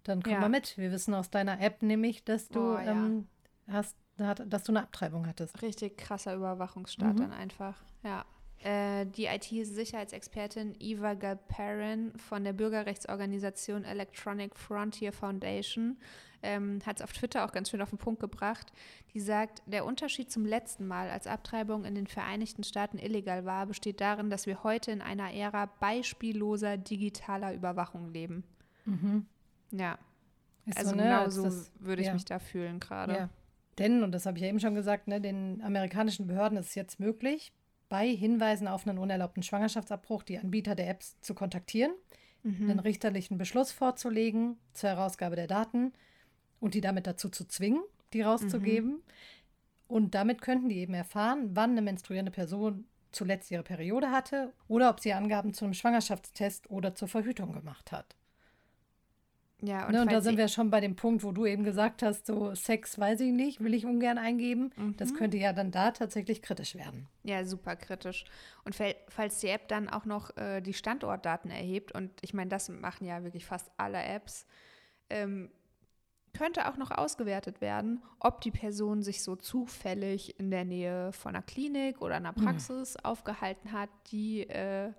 dann 0.05 0.23
komm 0.23 0.33
ja. 0.33 0.41
mal 0.41 0.49
mit. 0.49 0.77
Wir 0.79 0.91
wissen 0.91 1.15
aus 1.15 1.31
deiner 1.31 1.61
App 1.61 1.83
nämlich, 1.83 2.25
dass 2.25 2.49
du 2.49 2.61
oh, 2.61 2.79
ja. 2.79 2.93
ähm, 2.93 3.29
hast, 3.69 3.97
dass 4.17 4.65
du 4.65 4.73
eine 4.73 4.83
Abtreibung 4.83 5.27
hattest. 5.27 5.63
Richtig 5.63 5.97
krasser 5.97 6.35
Überwachungsstaat 6.35 7.15
mhm. 7.15 7.21
dann 7.21 7.33
einfach, 7.33 7.83
ja. 8.03 8.25
Äh, 8.63 9.07
die 9.07 9.27
IT-Sicherheitsexpertin 9.27 10.77
Eva 10.79 11.15
Galperin 11.15 12.13
von 12.17 12.45
der 12.45 12.53
Bürgerrechtsorganisation 12.53 13.85
Electronic 13.85 14.57
Frontier 14.57 15.13
Foundation 15.13 15.97
ähm, 16.43 16.81
hat 16.87 16.97
es 16.97 17.03
auf 17.03 17.13
Twitter 17.13 17.45
auch 17.45 17.53
ganz 17.53 17.71
schön 17.71 17.83
auf 17.83 17.91
den 17.91 17.99
Punkt 17.99 18.21
gebracht. 18.21 18.73
Die 19.15 19.21
sagt, 19.21 19.63
der 19.67 19.85
Unterschied 19.85 20.31
zum 20.31 20.45
letzten 20.45 20.87
Mal, 20.87 21.11
als 21.11 21.27
Abtreibung 21.27 21.85
in 21.85 21.95
den 21.95 22.07
Vereinigten 22.07 22.63
Staaten 22.63 22.99
illegal 22.99 23.45
war, 23.45 23.67
besteht 23.67 24.01
darin, 24.01 24.31
dass 24.31 24.47
wir 24.47 24.63
heute 24.63 24.91
in 24.93 25.03
einer 25.03 25.33
Ära 25.33 25.67
beispielloser 25.81 26.77
digitaler 26.77 27.55
Überwachung 27.55 28.09
leben. 28.13 28.45
Mhm. 28.85 29.27
Ja. 29.71 29.99
Ist 30.67 30.79
also 30.79 30.91
so, 30.91 30.97
ne, 30.97 31.03
genau 31.03 31.31
so 31.31 31.51
würde 31.81 32.03
ich 32.03 32.09
ja. 32.09 32.15
mich 32.15 32.25
da 32.25 32.39
fühlen 32.39 32.79
gerade. 32.79 33.13
Ja. 33.13 33.29
Denn, 33.79 34.03
und 34.03 34.13
das 34.13 34.27
habe 34.27 34.37
ich 34.37 34.43
ja 34.43 34.49
eben 34.49 34.61
schon 34.61 34.75
gesagt, 34.75 35.09
ne, 35.09 35.21
den 35.21 35.63
amerikanischen 35.63 36.27
Behörden 36.27 36.59
ist 36.59 36.69
es 36.69 36.75
jetzt 36.75 37.01
möglich, 37.01 37.53
bei 37.93 38.09
Hinweisen 38.09 38.69
auf 38.69 38.89
einen 38.89 38.97
unerlaubten 38.97 39.43
Schwangerschaftsabbruch 39.43 40.23
die 40.23 40.39
Anbieter 40.39 40.75
der 40.75 40.89
Apps 40.89 41.21
zu 41.21 41.35
kontaktieren, 41.35 41.93
mhm. 42.43 42.71
einen 42.71 42.79
richterlichen 42.79 43.37
Beschluss 43.37 43.71
vorzulegen 43.71 44.57
zur 44.73 44.89
Herausgabe 44.89 45.37
der 45.37 45.47
Daten 45.47 45.93
und 46.59 46.73
die 46.73 46.81
damit 46.81 47.07
dazu 47.07 47.29
zu 47.29 47.47
zwingen, 47.47 47.83
die 48.15 48.23
rauszugeben. 48.23 48.93
Mhm. 48.93 49.03
Und 49.89 50.15
damit 50.15 50.41
könnten 50.41 50.71
die 50.71 50.79
eben 50.79 50.95
erfahren, 50.95 51.51
wann 51.53 51.73
eine 51.73 51.83
menstruierende 51.83 52.33
Person 52.33 52.87
zuletzt 53.11 53.51
ihre 53.51 53.63
Periode 53.63 54.11
hatte 54.11 54.55
oder 54.69 54.89
ob 54.89 55.01
sie 55.01 55.13
Angaben 55.13 55.53
zu 55.53 55.67
einem 55.67 55.75
Schwangerschaftstest 55.75 56.71
oder 56.71 56.95
zur 56.95 57.09
Verhütung 57.09 57.53
gemacht 57.53 57.93
hat. 57.93 58.17
Ja, 59.65 59.87
und, 59.87 59.93
ne, 59.93 60.03
und 60.03 60.11
da 60.11 60.21
sind 60.21 60.39
wir 60.39 60.49
schon 60.49 60.71
bei 60.71 60.81
dem 60.81 60.97
Punkt, 60.97 61.23
wo 61.23 61.31
du 61.31 61.47
eben 61.47 61.63
gesagt 61.63 62.03
hast, 62.03 62.27
so 62.27 62.53
Sex 62.55 62.99
weiß 62.99 63.21
ich 63.21 63.33
nicht, 63.33 63.63
will 63.63 63.75
ich 63.75 63.87
ungern 63.87 64.19
eingeben. 64.19 64.73
Mhm. 64.77 64.97
Das 64.97 65.15
könnte 65.15 65.37
ja 65.37 65.53
dann 65.53 65.71
da 65.71 65.93
tatsächlich 65.93 66.43
kritisch 66.43 66.75
werden. 66.75 67.07
Ja, 67.23 67.45
super 67.45 67.77
kritisch. 67.77 68.25
Und 68.65 68.75
falls 68.75 69.39
die 69.39 69.49
App 69.49 69.69
dann 69.69 69.89
auch 69.89 70.05
noch 70.05 70.37
äh, 70.37 70.61
die 70.61 70.75
Standortdaten 70.75 71.51
erhebt, 71.51 71.93
und 71.93 72.11
ich 72.23 72.35
meine, 72.35 72.51
das 72.51 72.69
machen 72.69 73.07
ja 73.07 73.23
wirklich 73.23 73.47
fast 73.47 73.71
alle 73.77 74.03
Apps, 74.03 74.47
ähm, 75.11 75.49
könnte 76.37 76.69
auch 76.69 76.77
noch 76.77 76.91
ausgewertet 76.91 77.61
werden, 77.61 78.03
ob 78.19 78.41
die 78.41 78.51
Person 78.51 79.03
sich 79.03 79.23
so 79.23 79.37
zufällig 79.37 80.41
in 80.41 80.51
der 80.51 80.65
Nähe 80.65 81.13
von 81.13 81.37
einer 81.37 81.43
Klinik 81.43 82.01
oder 82.03 82.17
einer 82.17 82.35
hm. 82.35 82.43
Praxis 82.43 82.95
mhm. 82.95 83.05
aufgehalten 83.05 83.71
hat, 83.71 83.91
die 84.11 84.49
äh, 84.49 84.93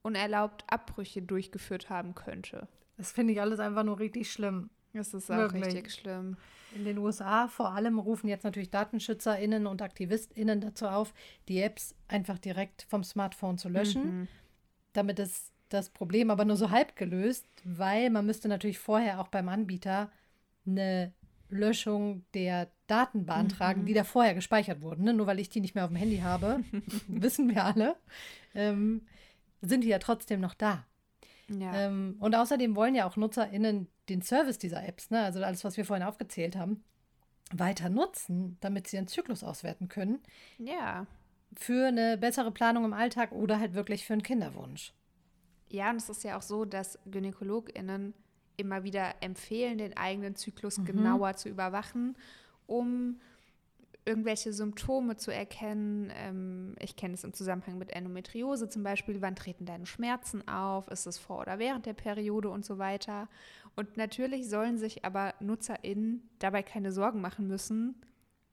unerlaubt 0.00 0.64
Abbrüche 0.68 1.20
durchgeführt 1.20 1.90
haben 1.90 2.14
könnte. 2.14 2.66
Das 2.96 3.12
finde 3.12 3.32
ich 3.32 3.40
alles 3.40 3.60
einfach 3.60 3.84
nur 3.84 3.98
richtig 3.98 4.30
schlimm. 4.30 4.70
Das 4.92 5.12
ist 5.12 5.30
auch 5.30 5.36
Wirklich. 5.36 5.66
richtig 5.66 5.92
schlimm. 5.92 6.36
In 6.74 6.84
den 6.84 6.98
USA 6.98 7.48
vor 7.48 7.72
allem 7.72 7.98
rufen 7.98 8.28
jetzt 8.28 8.44
natürlich 8.44 8.70
DatenschützerInnen 8.70 9.66
und 9.66 9.82
AktivistInnen 9.82 10.60
dazu 10.60 10.86
auf, 10.88 11.14
die 11.48 11.60
Apps 11.60 11.94
einfach 12.08 12.38
direkt 12.38 12.82
vom 12.88 13.04
Smartphone 13.04 13.58
zu 13.58 13.68
löschen. 13.68 14.20
Mhm. 14.20 14.28
Damit 14.92 15.18
ist 15.18 15.52
das 15.68 15.90
Problem 15.90 16.30
aber 16.30 16.44
nur 16.44 16.56
so 16.56 16.70
halb 16.70 16.96
gelöst, 16.96 17.46
weil 17.64 18.10
man 18.10 18.26
müsste 18.26 18.48
natürlich 18.48 18.78
vorher 18.78 19.20
auch 19.20 19.28
beim 19.28 19.48
Anbieter 19.48 20.10
eine 20.66 21.12
Löschung 21.48 22.24
der 22.34 22.70
Daten 22.86 23.26
beantragen, 23.26 23.82
mhm. 23.82 23.86
die 23.86 23.94
da 23.94 24.04
vorher 24.04 24.34
gespeichert 24.34 24.80
wurden. 24.80 25.04
Ne? 25.04 25.14
Nur 25.14 25.26
weil 25.26 25.38
ich 25.38 25.48
die 25.48 25.60
nicht 25.60 25.74
mehr 25.74 25.84
auf 25.84 25.90
dem 25.90 25.96
Handy 25.96 26.18
habe, 26.18 26.60
wissen 27.08 27.48
wir 27.48 27.64
alle, 27.64 27.96
ähm, 28.54 29.06
sind 29.60 29.84
die 29.84 29.88
ja 29.88 29.98
trotzdem 29.98 30.40
noch 30.40 30.54
da. 30.54 30.84
Ja. 31.48 31.72
Ähm, 31.74 32.16
und 32.18 32.34
außerdem 32.34 32.74
wollen 32.74 32.94
ja 32.94 33.06
auch 33.06 33.16
NutzerInnen 33.16 33.88
den 34.08 34.22
Service 34.22 34.58
dieser 34.58 34.86
Apps, 34.86 35.10
ne, 35.10 35.22
also 35.22 35.42
alles, 35.42 35.64
was 35.64 35.76
wir 35.76 35.84
vorhin 35.84 36.06
aufgezählt 36.06 36.56
haben, 36.56 36.82
weiter 37.52 37.88
nutzen, 37.88 38.56
damit 38.60 38.88
sie 38.88 38.96
ihren 38.96 39.06
Zyklus 39.06 39.44
auswerten 39.44 39.88
können. 39.88 40.20
Ja. 40.58 41.06
Für 41.54 41.88
eine 41.88 42.18
bessere 42.18 42.50
Planung 42.50 42.84
im 42.84 42.92
Alltag 42.92 43.32
oder 43.32 43.60
halt 43.60 43.74
wirklich 43.74 44.04
für 44.04 44.14
einen 44.14 44.22
Kinderwunsch. 44.22 44.92
Ja, 45.68 45.90
und 45.90 45.96
es 45.96 46.08
ist 46.08 46.24
ja 46.24 46.36
auch 46.36 46.42
so, 46.42 46.64
dass 46.64 46.98
GynäkologInnen 47.06 48.14
immer 48.56 48.84
wieder 48.84 49.14
empfehlen, 49.20 49.78
den 49.78 49.96
eigenen 49.96 50.34
Zyklus 50.34 50.78
mhm. 50.78 50.84
genauer 50.86 51.36
zu 51.36 51.48
überwachen, 51.48 52.16
um 52.66 53.20
irgendwelche 54.06 54.52
Symptome 54.52 55.16
zu 55.16 55.32
erkennen. 55.32 56.12
Ähm, 56.14 56.76
ich 56.78 56.96
kenne 56.96 57.14
es 57.14 57.24
im 57.24 57.34
Zusammenhang 57.34 57.76
mit 57.76 57.90
Endometriose 57.90 58.68
zum 58.68 58.82
Beispiel. 58.82 59.20
Wann 59.20 59.36
treten 59.36 59.66
deine 59.66 59.84
Schmerzen 59.84 60.46
auf? 60.48 60.88
Ist 60.88 61.06
es 61.06 61.18
vor 61.18 61.40
oder 61.40 61.58
während 61.58 61.86
der 61.86 61.92
Periode 61.92 62.48
und 62.48 62.64
so 62.64 62.78
weiter? 62.78 63.28
Und 63.74 63.96
natürlich 63.96 64.48
sollen 64.48 64.78
sich 64.78 65.04
aber 65.04 65.34
NutzerInnen 65.40 66.28
dabei 66.38 66.62
keine 66.62 66.92
Sorgen 66.92 67.20
machen 67.20 67.48
müssen, 67.48 68.00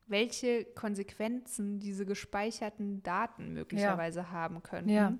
welche 0.07 0.65
Konsequenzen 0.65 1.79
diese 1.79 2.05
gespeicherten 2.05 3.03
Daten 3.03 3.53
möglicherweise 3.53 4.21
ja. 4.21 4.31
haben 4.31 4.63
könnten. 4.63 4.89
Ja. 4.89 5.13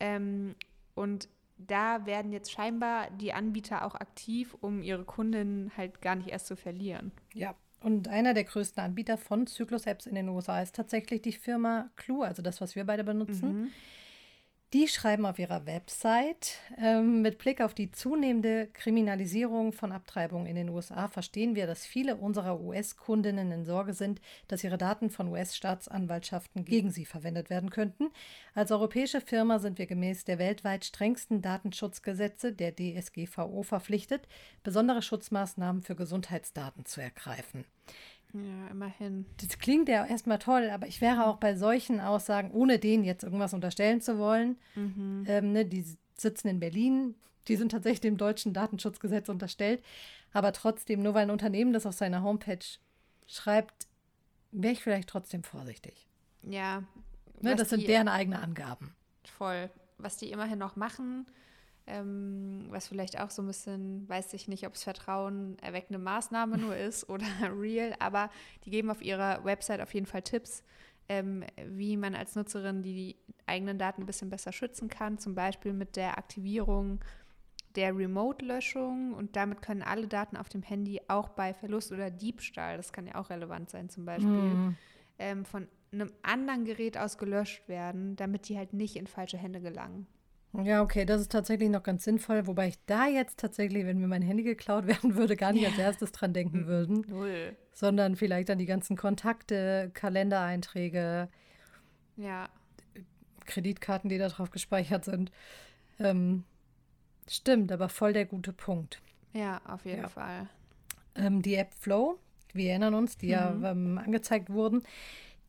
Ähm, 0.00 0.56
und 0.94 1.28
da 1.58 2.06
werden 2.06 2.32
jetzt 2.32 2.50
scheinbar 2.50 3.10
die 3.10 3.32
Anbieter 3.32 3.84
auch 3.84 3.94
aktiv, 3.94 4.56
um 4.60 4.82
ihre 4.82 5.04
Kundinnen 5.04 5.70
halt 5.76 6.00
gar 6.00 6.16
nicht 6.16 6.28
erst 6.28 6.46
zu 6.46 6.56
verlieren. 6.56 7.12
Ja, 7.34 7.54
und 7.82 8.08
einer 8.08 8.34
der 8.34 8.44
größten 8.44 8.82
Anbieter 8.82 9.18
von 9.18 9.46
Zyklus-Apps 9.46 10.06
in 10.06 10.14
den 10.14 10.28
USA 10.28 10.62
ist 10.62 10.74
tatsächlich 10.74 11.22
die 11.22 11.32
Firma 11.32 11.90
Clue, 11.96 12.24
also 12.24 12.42
das, 12.42 12.60
was 12.60 12.76
wir 12.76 12.84
beide 12.84 13.04
benutzen. 13.04 13.62
Mhm. 13.62 13.70
Die 14.72 14.88
schreiben 14.88 15.26
auf 15.26 15.38
ihrer 15.38 15.66
Website, 15.66 16.56
ähm, 16.78 17.20
mit 17.20 17.36
Blick 17.36 17.60
auf 17.60 17.74
die 17.74 17.90
zunehmende 17.90 18.68
Kriminalisierung 18.72 19.74
von 19.74 19.92
Abtreibung 19.92 20.46
in 20.46 20.56
den 20.56 20.70
USA 20.70 21.08
verstehen 21.08 21.54
wir, 21.54 21.66
dass 21.66 21.84
viele 21.84 22.16
unserer 22.16 22.58
US-Kundinnen 22.58 23.52
in 23.52 23.66
Sorge 23.66 23.92
sind, 23.92 24.22
dass 24.48 24.64
ihre 24.64 24.78
Daten 24.78 25.10
von 25.10 25.28
US-Staatsanwaltschaften 25.28 26.64
gegen 26.64 26.90
sie 26.90 27.04
verwendet 27.04 27.50
werden 27.50 27.68
könnten. 27.68 28.08
Als 28.54 28.72
europäische 28.72 29.20
Firma 29.20 29.58
sind 29.58 29.76
wir 29.76 29.86
gemäß 29.86 30.24
der 30.24 30.38
weltweit 30.38 30.86
strengsten 30.86 31.42
Datenschutzgesetze, 31.42 32.54
der 32.54 32.74
DSGVO, 32.74 33.62
verpflichtet, 33.64 34.26
besondere 34.62 35.02
Schutzmaßnahmen 35.02 35.82
für 35.82 35.96
Gesundheitsdaten 35.96 36.86
zu 36.86 37.02
ergreifen. 37.02 37.66
Ja, 38.34 38.68
immerhin. 38.70 39.26
Das 39.40 39.58
klingt 39.58 39.88
ja 39.88 40.06
erstmal 40.06 40.38
toll, 40.38 40.70
aber 40.70 40.86
ich 40.86 41.00
wäre 41.00 41.26
auch 41.26 41.36
bei 41.36 41.54
solchen 41.54 42.00
Aussagen, 42.00 42.50
ohne 42.50 42.78
denen 42.78 43.04
jetzt 43.04 43.24
irgendwas 43.24 43.52
unterstellen 43.52 44.00
zu 44.00 44.18
wollen, 44.18 44.56
mhm. 44.74 45.24
ähm, 45.28 45.52
ne, 45.52 45.64
die 45.66 45.84
sitzen 46.16 46.48
in 46.48 46.60
Berlin, 46.60 47.14
die 47.48 47.56
sind 47.56 47.72
tatsächlich 47.72 48.00
dem 48.00 48.16
deutschen 48.16 48.54
Datenschutzgesetz 48.54 49.28
unterstellt, 49.28 49.82
aber 50.32 50.52
trotzdem, 50.52 51.02
nur 51.02 51.14
weil 51.14 51.24
ein 51.24 51.30
Unternehmen 51.30 51.72
das 51.72 51.86
auf 51.86 51.94
seiner 51.94 52.22
Homepage 52.22 52.64
schreibt, 53.26 53.86
wäre 54.50 54.72
ich 54.72 54.82
vielleicht 54.82 55.08
trotzdem 55.08 55.42
vorsichtig. 55.42 56.08
Ja. 56.42 56.84
Ne, 57.40 57.56
das 57.56 57.70
sind 57.70 57.86
deren 57.88 58.08
eigene 58.08 58.40
Angaben. 58.40 58.94
Voll. 59.24 59.70
Was 59.98 60.16
die 60.16 60.30
immerhin 60.30 60.58
noch 60.58 60.76
machen, 60.76 61.26
ähm, 61.86 62.66
was 62.68 62.88
vielleicht 62.88 63.20
auch 63.20 63.30
so 63.30 63.42
ein 63.42 63.46
bisschen, 63.46 64.08
weiß 64.08 64.32
ich 64.34 64.48
nicht, 64.48 64.66
ob 64.66 64.74
es 64.74 64.84
Vertrauen 64.84 65.58
erweckende 65.60 65.98
Maßnahme 65.98 66.58
nur 66.58 66.76
ist 66.88 67.08
oder 67.08 67.26
real, 67.58 67.94
aber 67.98 68.30
die 68.64 68.70
geben 68.70 68.90
auf 68.90 69.02
ihrer 69.02 69.44
Website 69.44 69.80
auf 69.80 69.92
jeden 69.94 70.06
Fall 70.06 70.22
Tipps, 70.22 70.62
ähm, 71.08 71.44
wie 71.66 71.96
man 71.96 72.14
als 72.14 72.36
Nutzerin 72.36 72.82
die 72.82 73.16
eigenen 73.46 73.78
Daten 73.78 74.02
ein 74.02 74.06
bisschen 74.06 74.30
besser 74.30 74.52
schützen 74.52 74.88
kann, 74.88 75.18
zum 75.18 75.34
Beispiel 75.34 75.72
mit 75.72 75.96
der 75.96 76.18
Aktivierung 76.18 77.00
der 77.74 77.96
Remote-Löschung 77.96 79.14
und 79.14 79.34
damit 79.34 79.62
können 79.62 79.82
alle 79.82 80.06
Daten 80.06 80.36
auf 80.36 80.48
dem 80.48 80.62
Handy 80.62 81.00
auch 81.08 81.30
bei 81.30 81.54
Verlust 81.54 81.90
oder 81.90 82.10
Diebstahl, 82.10 82.76
das 82.76 82.92
kann 82.92 83.06
ja 83.06 83.14
auch 83.16 83.30
relevant 83.30 83.70
sein 83.70 83.88
zum 83.88 84.04
Beispiel, 84.04 84.30
mm. 84.30 84.76
ähm, 85.18 85.44
von 85.44 85.66
einem 85.90 86.12
anderen 86.22 86.64
Gerät 86.64 86.98
aus 86.98 87.18
gelöscht 87.18 87.68
werden, 87.68 88.14
damit 88.16 88.48
die 88.48 88.58
halt 88.58 88.72
nicht 88.72 88.96
in 88.96 89.06
falsche 89.06 89.38
Hände 89.38 89.60
gelangen. 89.60 90.06
Ja, 90.54 90.82
okay, 90.82 91.06
das 91.06 91.22
ist 91.22 91.32
tatsächlich 91.32 91.70
noch 91.70 91.82
ganz 91.82 92.04
sinnvoll, 92.04 92.46
wobei 92.46 92.68
ich 92.68 92.78
da 92.84 93.06
jetzt 93.06 93.38
tatsächlich, 93.38 93.86
wenn 93.86 93.98
mir 93.98 94.06
mein 94.06 94.22
Handy 94.22 94.42
geklaut 94.42 94.86
werden 94.86 95.14
würde, 95.14 95.36
gar 95.36 95.52
nicht 95.52 95.66
als 95.66 95.78
erstes 95.78 96.12
dran 96.12 96.34
denken 96.34 96.66
würden. 96.66 97.04
Null. 97.08 97.56
Sondern 97.72 98.16
vielleicht 98.16 98.50
an 98.50 98.58
die 98.58 98.66
ganzen 98.66 98.96
Kontakte, 98.96 99.90
Kalendereinträge, 99.94 101.28
ja. 102.16 102.48
Kreditkarten, 103.46 104.10
die 104.10 104.18
da 104.18 104.28
drauf 104.28 104.50
gespeichert 104.50 105.04
sind. 105.04 105.32
Ähm, 105.98 106.44
stimmt, 107.28 107.72
aber 107.72 107.88
voll 107.88 108.12
der 108.12 108.26
gute 108.26 108.52
Punkt. 108.52 109.00
Ja, 109.32 109.60
auf 109.66 109.84
jeden 109.86 110.02
ja. 110.02 110.08
Fall. 110.08 110.48
Ähm, 111.14 111.42
die 111.42 111.54
App 111.54 111.74
Flow, 111.74 112.18
wir 112.52 112.70
erinnern 112.70 112.94
uns, 112.94 113.16
die 113.16 113.26
mhm. 113.26 113.32
ja 113.32 113.70
ähm, 113.70 113.98
angezeigt 113.98 114.50
wurden, 114.50 114.82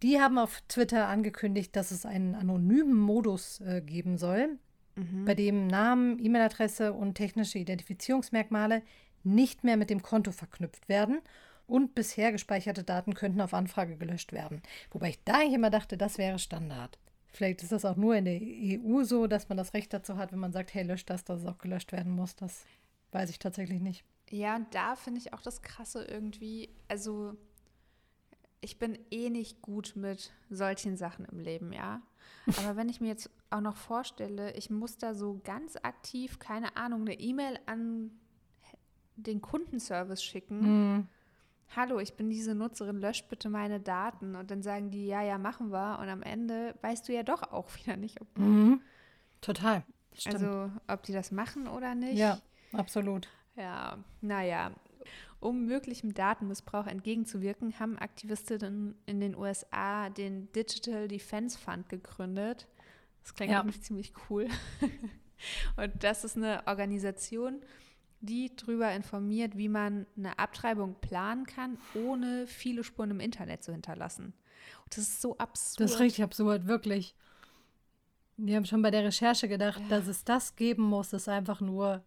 die 0.01 0.19
haben 0.19 0.37
auf 0.37 0.61
Twitter 0.67 1.07
angekündigt, 1.07 1.75
dass 1.75 1.91
es 1.91 2.05
einen 2.05 2.35
anonymen 2.35 2.97
Modus 2.97 3.61
äh, 3.61 3.81
geben 3.81 4.17
soll, 4.17 4.57
mhm. 4.95 5.25
bei 5.25 5.35
dem 5.35 5.67
Namen, 5.67 6.23
E-Mail-Adresse 6.23 6.93
und 6.93 7.15
technische 7.15 7.59
Identifizierungsmerkmale 7.59 8.81
nicht 9.23 9.63
mehr 9.63 9.77
mit 9.77 9.89
dem 9.89 10.01
Konto 10.01 10.31
verknüpft 10.31 10.89
werden 10.89 11.21
und 11.65 11.95
bisher 11.95 12.31
gespeicherte 12.31 12.83
Daten 12.83 13.13
könnten 13.13 13.41
auf 13.41 13.53
Anfrage 13.53 13.97
gelöscht 13.97 14.33
werden. 14.33 14.61
Wobei 14.91 15.09
ich 15.09 15.23
da 15.23 15.41
immer 15.41 15.69
dachte, 15.69 15.97
das 15.97 16.17
wäre 16.17 16.39
Standard. 16.39 16.99
Vielleicht 17.27 17.63
ist 17.63 17.71
das 17.71 17.85
auch 17.85 17.95
nur 17.95 18.15
in 18.15 18.25
der 18.25 18.39
EU 18.39 19.03
so, 19.03 19.25
dass 19.27 19.49
man 19.49 19.57
das 19.57 19.73
Recht 19.73 19.91
dazu 19.91 20.17
hat, 20.17 20.31
wenn 20.31 20.39
man 20.39 20.53
sagt, 20.53 20.73
hey, 20.73 20.83
löscht 20.83 21.09
das, 21.09 21.23
dass 21.23 21.41
es 21.41 21.47
auch 21.47 21.57
gelöscht 21.57 21.91
werden 21.91 22.11
muss. 22.11 22.35
Das 22.35 22.65
weiß 23.11 23.29
ich 23.29 23.39
tatsächlich 23.39 23.81
nicht. 23.81 24.03
Ja, 24.29 24.55
und 24.55 24.73
da 24.75 24.95
finde 24.95 25.19
ich 25.19 25.33
auch 25.33 25.41
das 25.41 25.61
Krasse 25.61 26.05
irgendwie, 26.05 26.69
also 26.87 27.35
ich 28.61 28.77
bin 28.77 28.97
eh 29.11 29.29
nicht 29.29 29.61
gut 29.61 29.93
mit 29.95 30.31
solchen 30.49 30.95
Sachen 30.95 31.25
im 31.25 31.39
Leben, 31.39 31.73
ja. 31.73 32.01
Aber 32.57 32.75
wenn 32.75 32.89
ich 32.89 33.01
mir 33.01 33.07
jetzt 33.07 33.29
auch 33.53 33.61
noch 33.61 33.77
vorstelle, 33.77 34.53
ich 34.53 34.69
muss 34.69 34.97
da 34.97 35.13
so 35.13 35.39
ganz 35.43 35.77
aktiv, 35.77 36.39
keine 36.39 36.75
Ahnung, 36.75 37.01
eine 37.01 37.19
E-Mail 37.19 37.59
an 37.65 38.11
den 39.15 39.41
Kundenservice 39.41 40.23
schicken. 40.23 40.97
Mm. 40.97 41.07
Hallo, 41.75 41.99
ich 41.99 42.15
bin 42.15 42.29
diese 42.29 42.55
Nutzerin, 42.55 42.97
löscht 42.97 43.29
bitte 43.29 43.49
meine 43.49 43.79
Daten. 43.79 44.35
Und 44.35 44.49
dann 44.51 44.63
sagen 44.63 44.91
die, 44.91 45.05
ja, 45.05 45.21
ja, 45.21 45.37
machen 45.37 45.71
wir. 45.71 45.99
Und 45.99 46.09
am 46.09 46.23
Ende 46.23 46.75
weißt 46.81 47.07
du 47.07 47.13
ja 47.13 47.23
doch 47.23 47.43
auch 47.51 47.69
wieder 47.77 47.95
nicht, 47.95 48.19
ob. 48.21 48.27
Mm. 48.37 48.81
Total. 49.41 49.83
Stimmt. 50.13 50.35
Also, 50.35 50.71
ob 50.87 51.03
die 51.03 51.13
das 51.13 51.31
machen 51.31 51.67
oder 51.67 51.95
nicht. 51.95 52.17
Ja, 52.17 52.39
absolut. 52.73 53.27
Ja, 53.55 53.97
naja. 54.21 54.71
Um 55.39 55.65
möglichem 55.65 56.13
Datenmissbrauch 56.13 56.87
entgegenzuwirken, 56.87 57.77
haben 57.77 57.97
Aktivistinnen 57.97 58.95
in 59.05 59.19
den 59.19 59.35
USA 59.35 60.09
den 60.09 60.49
Digital 60.53 61.07
Defense 61.07 61.59
Fund 61.59 61.89
gegründet. 61.89 62.67
Das 63.23 63.33
klingt 63.33 63.51
ja. 63.51 63.65
ziemlich 63.81 64.13
cool. 64.29 64.47
Und 65.77 66.03
das 66.03 66.23
ist 66.23 66.37
eine 66.37 66.65
Organisation, 66.67 67.61
die 68.21 68.55
darüber 68.55 68.91
informiert, 68.93 69.57
wie 69.57 69.69
man 69.69 70.05
eine 70.15 70.39
Abtreibung 70.39 70.95
planen 71.01 71.45
kann, 71.45 71.77
ohne 71.93 72.47
viele 72.47 72.83
Spuren 72.83 73.11
im 73.11 73.19
Internet 73.19 73.63
zu 73.63 73.71
hinterlassen. 73.71 74.33
Und 74.83 74.97
das 74.97 74.99
ist 74.99 75.21
so 75.21 75.37
absurd. 75.37 75.81
Das 75.81 75.95
ist 75.95 75.99
richtig 75.99 76.23
absurd, 76.23 76.67
wirklich. 76.67 77.15
Wir 78.37 78.55
haben 78.55 78.65
schon 78.65 78.81
bei 78.81 78.91
der 78.91 79.03
Recherche 79.03 79.47
gedacht, 79.47 79.81
ja. 79.81 79.87
dass 79.89 80.07
es 80.07 80.23
das 80.23 80.55
geben 80.55 80.83
muss, 80.83 81.13
ist 81.13 81.29
einfach 81.29 81.59
nur 81.61 82.03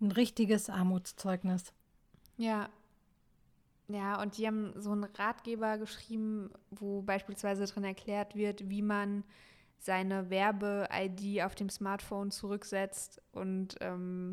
ein 0.00 0.12
richtiges 0.12 0.68
Armutszeugnis. 0.68 1.72
Ja. 2.36 2.68
Ja, 3.88 4.20
und 4.22 4.38
die 4.38 4.46
haben 4.46 4.72
so 4.80 4.92
einen 4.92 5.04
Ratgeber 5.04 5.76
geschrieben, 5.76 6.50
wo 6.70 7.02
beispielsweise 7.02 7.66
drin 7.66 7.84
erklärt 7.84 8.34
wird, 8.34 8.70
wie 8.70 8.80
man 8.82 9.24
seine 9.84 10.30
Werbe-ID 10.30 11.42
auf 11.42 11.54
dem 11.54 11.68
Smartphone 11.68 12.30
zurücksetzt 12.30 13.20
und 13.32 13.76
ähm, 13.80 14.32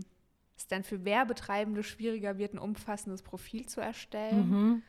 es 0.55 0.67
dann 0.67 0.83
für 0.83 1.03
Werbetreibende 1.03 1.83
schwieriger 1.83 2.37
wird, 2.37 2.53
ein 2.53 2.59
umfassendes 2.59 3.21
Profil 3.21 3.65
zu 3.65 3.81
erstellen. 3.81 4.49
Mhm. 4.49 4.81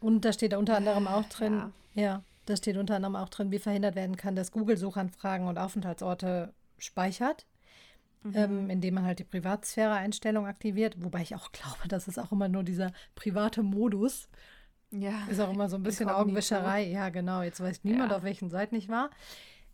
Und 0.00 0.24
da 0.24 0.32
steht 0.32 0.54
unter 0.54 0.76
anderem 0.76 1.06
auch 1.06 1.24
drin, 1.28 1.72
ja. 1.94 2.02
ja, 2.02 2.22
da 2.46 2.56
steht 2.56 2.76
unter 2.76 2.96
anderem 2.96 3.14
auch 3.14 3.28
drin, 3.28 3.52
wie 3.52 3.58
verhindert 3.60 3.94
werden 3.94 4.16
kann, 4.16 4.34
dass 4.34 4.50
Google 4.50 4.76
Suchanfragen 4.76 5.46
und 5.46 5.58
Aufenthaltsorte 5.58 6.52
speichert. 6.78 7.46
mhm. 8.24 8.32
ähm, 8.34 8.70
indem 8.70 8.94
man 8.94 9.04
halt 9.04 9.20
die 9.20 9.24
Privatsphäre-Einstellung 9.24 10.46
aktiviert. 10.46 10.96
Wobei 11.04 11.22
ich 11.22 11.36
auch 11.36 11.52
glaube, 11.52 11.86
das 11.86 12.08
ist 12.08 12.18
auch 12.18 12.32
immer 12.32 12.48
nur 12.48 12.64
dieser 12.64 12.92
private 13.14 13.62
Modus. 13.62 14.28
Ja. 14.90 15.12
Ist 15.30 15.38
auch 15.40 15.52
immer 15.52 15.68
so 15.68 15.76
ein 15.76 15.84
bisschen 15.84 16.08
Augenwischerei. 16.08 16.84
Ja, 16.86 17.10
genau. 17.10 17.42
Jetzt 17.42 17.60
weiß 17.60 17.84
niemand, 17.84 18.10
ja. 18.10 18.16
auf 18.16 18.24
welchen 18.24 18.50
Seiten 18.50 18.74
ich 18.74 18.88
war. 18.88 19.10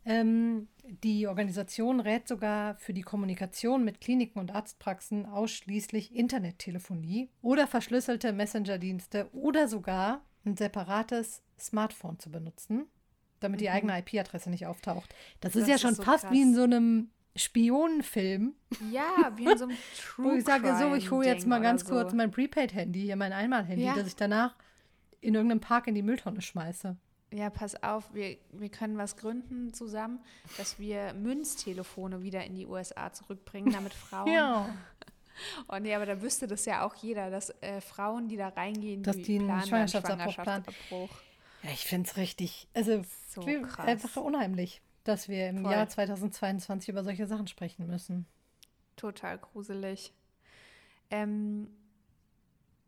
Ähm, 0.05 0.67
die 1.03 1.27
Organisation 1.27 1.99
rät 1.99 2.27
sogar 2.27 2.75
für 2.75 2.93
die 2.93 3.01
Kommunikation 3.01 3.83
mit 3.83 4.01
Kliniken 4.01 4.39
und 4.39 4.53
Arztpraxen 4.53 5.25
ausschließlich 5.25 6.15
Internettelefonie 6.15 7.29
oder 7.41 7.65
verschlüsselte 7.65 8.31
Messenger-Dienste 8.31 9.29
oder 9.33 9.67
sogar 9.67 10.21
ein 10.45 10.55
separates 10.55 11.41
Smartphone 11.59 12.19
zu 12.19 12.29
benutzen, 12.29 12.85
damit 13.39 13.61
die 13.61 13.65
mhm. 13.65 13.71
eigene 13.71 13.99
IP-Adresse 13.99 14.51
nicht 14.51 14.67
auftaucht. 14.67 15.13
Das, 15.41 15.53
das 15.53 15.63
ist 15.63 15.69
ja 15.69 15.77
schon 15.79 15.91
ist 15.91 15.97
so 15.97 16.03
fast 16.03 16.25
krass. 16.25 16.33
wie 16.33 16.41
in 16.41 16.53
so 16.53 16.63
einem 16.63 17.09
Spionenfilm. 17.35 18.53
Ja, 18.91 19.33
wie 19.35 19.45
in 19.45 19.57
so 19.57 19.65
einem 19.65 19.77
True 19.99 20.25
Wo 20.33 20.35
ich 20.35 20.45
sage, 20.45 20.75
so, 20.77 20.93
ich 20.93 21.09
hole 21.09 21.25
jetzt 21.25 21.47
mal 21.47 21.61
ganz 21.61 21.81
so. 21.81 21.93
kurz 21.93 22.13
mein 22.13 22.31
Prepaid-Handy, 22.31 23.01
hier 23.01 23.15
mein 23.15 23.33
Einmal-Handy, 23.33 23.85
ja. 23.85 23.95
das 23.95 24.07
ich 24.07 24.15
danach 24.15 24.55
in 25.19 25.33
irgendeinem 25.33 25.61
Park 25.61 25.87
in 25.87 25.95
die 25.95 26.03
Mülltonne 26.03 26.41
schmeiße. 26.41 26.95
Ja, 27.35 27.49
pass 27.49 27.81
auf, 27.83 28.13
wir, 28.13 28.37
wir 28.51 28.69
können 28.69 28.97
was 28.97 29.17
gründen 29.17 29.73
zusammen, 29.73 30.19
dass 30.57 30.79
wir 30.79 31.13
Münztelefone 31.13 32.21
wieder 32.21 32.43
in 32.45 32.55
die 32.55 32.65
USA 32.65 33.11
zurückbringen, 33.11 33.71
damit 33.71 33.93
Frauen. 33.93 34.31
ja. 34.31 34.69
Oh 35.67 35.75
nee, 35.77 35.93
aber 35.93 36.05
da 36.05 36.21
wüsste 36.21 36.47
das 36.47 36.63
ja 36.63 36.85
auch 36.87 36.95
jeder, 36.95 37.29
dass 37.29 37.49
äh, 37.59 37.81
Frauen, 37.81 38.29
die 38.29 38.37
da 38.37 38.47
reingehen, 38.47 39.03
dass 39.03 39.17
die, 39.17 39.37
einen 39.37 39.63
Schwangerschaftsabbruch, 39.63 40.31
Schwangerschaftsabbruch 40.31 41.09
Ja, 41.61 41.71
ich 41.71 41.83
finde 41.83 42.09
es 42.09 42.15
richtig, 42.15 42.69
also 42.73 43.03
so 43.27 43.41
einfach 43.79 44.15
unheimlich, 44.15 44.81
dass 45.03 45.27
wir 45.27 45.49
im 45.49 45.63
Voll. 45.63 45.73
Jahr 45.73 45.89
2022 45.89 46.87
über 46.87 47.03
solche 47.03 47.27
Sachen 47.27 47.47
sprechen 47.47 47.85
müssen. 47.85 48.25
Total 48.95 49.37
gruselig. 49.37 50.13
Ähm, 51.11 51.67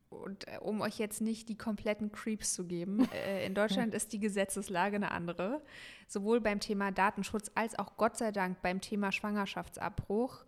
und 0.10 0.48
äh, 0.48 0.58
um 0.60 0.82
euch 0.82 0.98
jetzt 0.98 1.22
nicht 1.22 1.50
die 1.50 1.58
kompletten 1.58 2.12
Creeps 2.12 2.54
zu 2.54 2.65
geben, 2.65 3.08
äh, 3.13 3.46
in 3.46 3.54
Deutschland 3.54 3.93
ist 3.93 4.13
die 4.13 4.20
Gesetzeslage 4.20 4.96
eine 4.96 5.12
andere. 5.12 5.62
Sowohl 6.08 6.41
beim 6.41 6.60
Thema 6.60 6.91
Datenschutz 6.91 7.52
als 7.56 7.78
auch 7.78 7.98
Gott 7.98 8.17
sei 8.17 8.32
Dank 8.32 8.62
beim 8.62 8.82
Thema 8.82 9.12
Schwangerschaftsabbruch. 9.12 10.46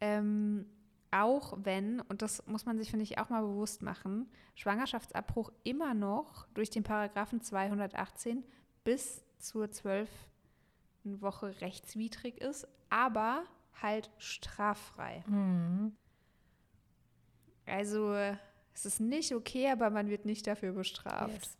Ähm, 0.00 0.66
auch 1.10 1.56
wenn, 1.62 2.00
und 2.00 2.22
das 2.22 2.44
muss 2.46 2.66
man 2.66 2.76
sich, 2.76 2.90
finde 2.90 3.04
ich, 3.04 3.18
auch 3.18 3.28
mal 3.28 3.42
bewusst 3.42 3.82
machen, 3.82 4.28
Schwangerschaftsabbruch 4.56 5.52
immer 5.62 5.94
noch 5.94 6.48
durch 6.54 6.70
den 6.70 6.82
Paragraphen 6.82 7.40
218 7.40 8.42
bis 8.82 9.24
zur 9.38 9.70
12. 9.70 10.08
Woche 11.04 11.60
rechtswidrig 11.60 12.40
ist, 12.40 12.66
aber 12.88 13.44
halt 13.80 14.10
straffrei. 14.18 15.22
Mhm. 15.26 15.94
Also 17.66 18.16
es 18.74 18.84
ist 18.86 19.00
nicht 19.00 19.32
okay, 19.32 19.70
aber 19.70 19.90
man 19.90 20.08
wird 20.08 20.26
nicht 20.26 20.46
dafür 20.46 20.72
bestraft. 20.72 21.32
Yes. 21.32 21.56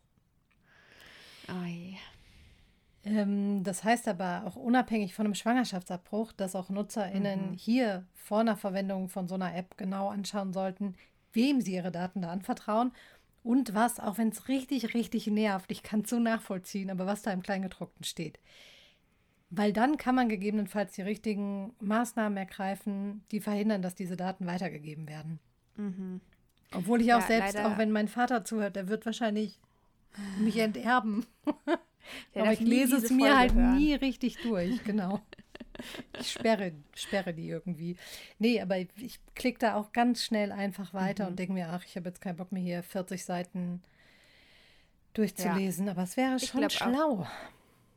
Oh 1.49 1.65
je. 1.65 1.95
Ähm, 3.05 3.63
das 3.63 3.83
heißt 3.83 4.07
aber 4.07 4.43
auch 4.45 4.55
unabhängig 4.55 5.13
von 5.13 5.25
einem 5.25 5.35
Schwangerschaftsabbruch, 5.35 6.31
dass 6.33 6.55
auch 6.55 6.69
NutzerInnen 6.69 7.51
mhm. 7.51 7.53
hier 7.53 8.05
vor 8.15 8.39
einer 8.39 8.57
Verwendung 8.57 9.09
von 9.09 9.27
so 9.27 9.35
einer 9.35 9.55
App 9.55 9.77
genau 9.77 10.09
anschauen 10.09 10.53
sollten, 10.53 10.95
wem 11.31 11.61
sie 11.61 11.75
ihre 11.75 11.91
Daten 11.91 12.23
da 12.23 12.31
anvertrauen 12.31 12.91
und 13.43 13.75
was, 13.75 13.99
auch 13.99 14.17
wenn 14.17 14.29
es 14.29 14.47
richtig, 14.47 14.95
richtig 14.95 15.27
nervt, 15.27 15.71
ich 15.71 15.83
kann 15.83 16.01
es 16.01 16.09
so 16.09 16.19
nachvollziehen, 16.19 16.89
aber 16.89 17.05
was 17.05 17.21
da 17.21 17.31
im 17.31 17.43
Kleingedruckten 17.43 18.03
steht. 18.03 18.39
Weil 19.51 19.71
dann 19.71 19.97
kann 19.97 20.15
man 20.15 20.29
gegebenenfalls 20.29 20.93
die 20.93 21.03
richtigen 21.03 21.75
Maßnahmen 21.79 22.37
ergreifen, 22.37 23.23
die 23.29 23.39
verhindern, 23.39 23.83
dass 23.83 23.93
diese 23.93 24.17
Daten 24.17 24.47
weitergegeben 24.47 25.07
werden. 25.07 25.39
Mhm. 25.77 26.21
Obwohl 26.73 27.01
ich 27.01 27.13
auch 27.13 27.21
ja, 27.21 27.27
selbst, 27.27 27.57
auch 27.57 27.77
wenn 27.77 27.91
mein 27.91 28.07
Vater 28.07 28.43
zuhört, 28.43 28.75
der 28.75 28.87
wird 28.87 29.05
wahrscheinlich 29.05 29.59
mich 30.39 30.57
enterben. 30.57 31.25
Aber 32.35 32.53
ich 32.53 32.59
lese 32.59 32.97
es 32.97 33.09
mir 33.09 33.27
Folge 33.27 33.37
halt 33.37 33.53
hören. 33.53 33.77
nie 33.77 33.93
richtig 33.93 34.37
durch, 34.43 34.83
genau. 34.83 35.21
Ich 36.19 36.31
sperre, 36.31 36.73
sperre 36.93 37.33
die 37.33 37.49
irgendwie. 37.49 37.97
Nee, 38.39 38.61
aber 38.61 38.77
ich 38.77 39.19
klicke 39.33 39.59
da 39.59 39.75
auch 39.75 39.91
ganz 39.91 40.23
schnell 40.23 40.51
einfach 40.51 40.93
weiter 40.93 41.25
mhm. 41.25 41.29
und 41.31 41.39
denke 41.39 41.53
mir, 41.53 41.69
ach, 41.69 41.83
ich 41.85 41.97
habe 41.97 42.07
jetzt 42.07 42.21
keinen 42.21 42.37
Bock 42.37 42.51
mehr 42.51 42.63
hier 42.63 42.83
40 42.83 43.25
Seiten 43.25 43.81
durchzulesen. 45.13 45.87
Ja. 45.87 45.91
Aber 45.91 46.03
es 46.03 46.15
wäre 46.15 46.39
schon 46.39 46.69
schlau. 46.69 47.21
Auch, 47.21 47.27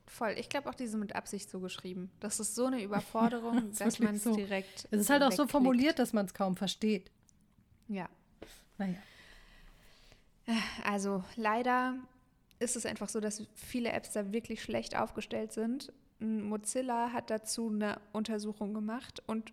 voll. 0.06 0.34
Ich 0.38 0.48
glaube 0.48 0.68
auch, 0.68 0.74
die 0.74 0.86
sind 0.86 1.00
mit 1.00 1.14
Absicht 1.14 1.50
so 1.50 1.60
geschrieben. 1.60 2.10
Das 2.20 2.40
ist 2.40 2.54
so 2.54 2.66
eine 2.66 2.82
Überforderung, 2.82 3.68
das 3.70 3.78
dass 3.78 3.98
man 4.00 4.16
es 4.16 4.24
so. 4.24 4.34
direkt. 4.34 4.88
Es 4.90 5.00
ist 5.02 5.10
halt 5.10 5.22
auch 5.22 5.32
so 5.32 5.46
formuliert, 5.46 5.98
dass 5.98 6.12
man 6.12 6.26
es 6.26 6.34
kaum 6.34 6.56
versteht. 6.56 7.10
Ja. 7.88 8.08
Naja. 8.78 8.96
Also 10.84 11.22
leider 11.36 11.96
ist 12.58 12.76
es 12.76 12.86
einfach 12.86 13.08
so, 13.08 13.20
dass 13.20 13.46
viele 13.54 13.92
Apps 13.92 14.12
da 14.12 14.32
wirklich 14.32 14.62
schlecht 14.62 14.96
aufgestellt 14.96 15.52
sind. 15.52 15.92
Mozilla 16.20 17.12
hat 17.12 17.30
dazu 17.30 17.70
eine 17.70 18.00
Untersuchung 18.12 18.74
gemacht 18.74 19.22
und 19.26 19.52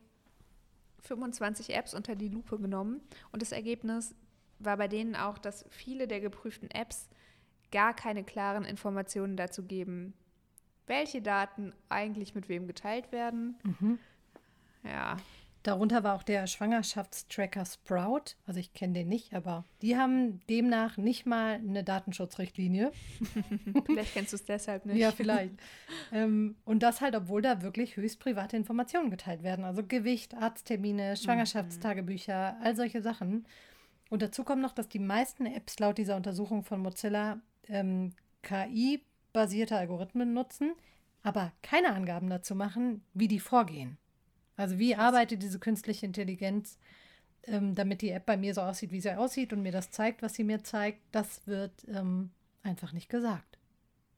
25 1.02 1.76
Apps 1.76 1.94
unter 1.94 2.16
die 2.16 2.30
Lupe 2.30 2.58
genommen. 2.58 3.02
Und 3.32 3.42
das 3.42 3.52
Ergebnis 3.52 4.16
war 4.60 4.78
bei 4.78 4.88
denen 4.88 5.16
auch, 5.16 5.38
dass 5.38 5.66
viele 5.70 6.08
der 6.08 6.22
geprüften 6.22 6.72
Apps 6.72 7.10
gar 7.72 7.94
keine 7.94 8.24
klaren 8.24 8.66
Informationen 8.66 9.38
dazu 9.38 9.64
geben, 9.64 10.14
welche 10.88 11.22
Daten 11.22 11.74
eigentlich 11.90 12.36
mit 12.36 12.50
wem 12.50 12.68
geteilt 12.68 13.12
werden. 13.12 13.58
Mhm. 13.64 14.00
Ja. 14.84 15.18
Darunter 15.66 16.04
war 16.04 16.14
auch 16.14 16.22
der 16.22 16.46
Schwangerschaftstracker 16.46 17.66
Sprout. 17.66 18.36
Also 18.46 18.60
ich 18.60 18.74
kenne 18.74 18.94
den 18.94 19.08
nicht, 19.08 19.34
aber 19.34 19.66
die 19.82 19.98
haben 19.98 20.40
demnach 20.48 20.98
nicht 20.98 21.26
mal 21.26 21.54
eine 21.56 21.84
Datenschutzrichtlinie. 21.84 22.92
vielleicht 23.88 24.14
kennst 24.14 24.34
du 24.34 24.36
es 24.36 24.46
deshalb 24.46 24.86
nicht. 24.86 24.98
Ja, 24.98 25.12
vielleicht. 25.12 25.54
ähm, 26.12 26.56
und 26.66 26.84
das 26.84 27.02
halt, 27.02 27.16
obwohl 27.16 27.42
da 27.42 27.64
wirklich 27.64 27.96
höchst 27.96 28.20
private 28.20 28.56
Informationen 28.56 29.10
geteilt 29.10 29.42
werden. 29.42 29.66
Also 29.66 29.84
Gewicht, 29.84 30.36
Arzttermine, 30.36 31.12
mhm. 31.12 31.16
Schwangerschaftstagebücher, 31.16 32.58
all 32.62 32.76
solche 32.76 33.02
Sachen. 33.02 33.48
Und 34.12 34.22
dazu 34.22 34.44
kommt 34.44 34.62
noch, 34.62 34.74
dass 34.74 34.88
die 34.88 35.00
meisten 35.00 35.48
Apps 35.48 35.80
laut 35.80 35.98
dieser 35.98 36.16
Untersuchung 36.16 36.64
von 36.64 36.80
Mozilla 36.80 37.40
ähm, 37.68 38.14
KI-basierte 38.44 39.76
Algorithmen 39.76 40.32
nutzen, 40.32 40.74
aber 41.24 41.54
keine 41.64 41.94
Angaben 41.94 42.30
dazu 42.30 42.54
machen, 42.54 43.04
wie 43.16 43.28
die 43.28 43.40
vorgehen. 43.40 43.98
Also 44.56 44.80
wie 44.80 44.96
arbeitet 44.96 45.44
diese 45.44 45.60
künstliche 45.60 46.06
Intelligenz, 46.06 46.78
ähm, 47.44 47.76
damit 47.76 48.02
die 48.02 48.10
App 48.10 48.26
bei 48.26 48.38
mir 48.38 48.54
so 48.54 48.62
aussieht, 48.62 48.92
wie 48.92 49.02
sie 49.02 49.18
aussieht 49.18 49.54
und 49.54 49.62
mir 49.62 49.72
das 49.72 49.92
zeigt, 49.92 50.22
was 50.22 50.34
sie 50.34 50.44
mir 50.44 50.64
zeigt, 50.64 51.00
das 51.12 51.46
wird 51.46 51.86
ähm, 51.88 52.32
einfach 52.64 52.94
nicht 52.94 53.10
gesagt. 53.10 53.60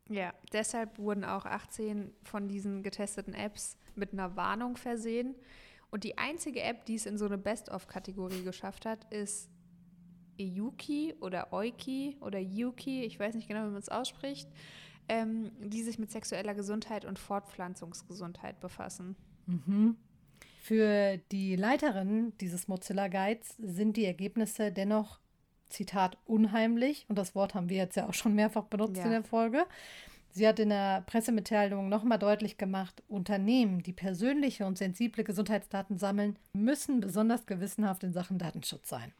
Ja, 0.09 0.33
deshalb 0.53 0.97
wurden 0.99 1.25
auch 1.25 1.45
18 1.45 2.11
von 2.23 2.47
diesen 2.47 2.81
getesteten 2.81 3.33
Apps 3.33 3.77
mit 3.95 4.13
einer 4.13 4.35
Warnung 4.35 4.77
versehen. 4.77 5.35
Und 5.89 6.03
die 6.03 6.17
einzige 6.17 6.61
App, 6.61 6.85
die 6.85 6.95
es 6.95 7.05
in 7.05 7.17
so 7.17 7.25
eine 7.25 7.37
Best-of-Kategorie 7.37 8.43
geschafft 8.43 8.85
hat, 8.85 9.11
ist 9.11 9.49
Yuki 10.37 11.15
oder 11.19 11.51
Oiki 11.51 12.17
oder 12.21 12.39
Yuki, 12.39 13.03
ich 13.03 13.19
weiß 13.19 13.35
nicht 13.35 13.47
genau, 13.47 13.65
wie 13.65 13.71
man 13.71 13.81
es 13.81 13.89
ausspricht, 13.89 14.49
ähm, 15.09 15.51
die 15.59 15.83
sich 15.83 15.99
mit 15.99 16.11
sexueller 16.11 16.53
Gesundheit 16.53 17.05
und 17.05 17.19
Fortpflanzungsgesundheit 17.19 18.59
befassen. 18.59 19.15
Mhm. 19.45 19.97
Für 20.61 21.17
die 21.31 21.55
Leiterin 21.55 22.33
dieses 22.41 22.67
Mozilla 22.67 23.07
Guides 23.07 23.55
sind 23.57 23.95
die 23.97 24.05
Ergebnisse 24.05 24.71
dennoch, 24.71 25.19
Zitat, 25.69 26.17
unheimlich. 26.25 27.05
Und 27.09 27.17
das 27.17 27.35
Wort 27.35 27.53
haben 27.53 27.69
wir 27.69 27.77
jetzt 27.77 27.95
ja 27.95 28.07
auch 28.07 28.13
schon 28.13 28.35
mehrfach 28.35 28.63
benutzt 28.63 28.97
ja. 28.97 29.05
in 29.05 29.11
der 29.11 29.23
Folge. 29.23 29.65
Sie 30.29 30.47
hat 30.47 30.59
in 30.59 30.69
der 30.69 31.01
Pressemitteilung 31.01 31.89
nochmal 31.89 32.19
deutlich 32.19 32.57
gemacht, 32.57 33.01
Unternehmen, 33.07 33.81
die 33.81 33.93
persönliche 33.93 34.65
und 34.65 34.77
sensible 34.77 35.23
Gesundheitsdaten 35.23 35.97
sammeln, 35.97 36.37
müssen 36.53 36.99
besonders 36.99 37.45
gewissenhaft 37.47 38.03
in 38.03 38.13
Sachen 38.13 38.37
Datenschutz 38.37 38.89
sein. 38.89 39.13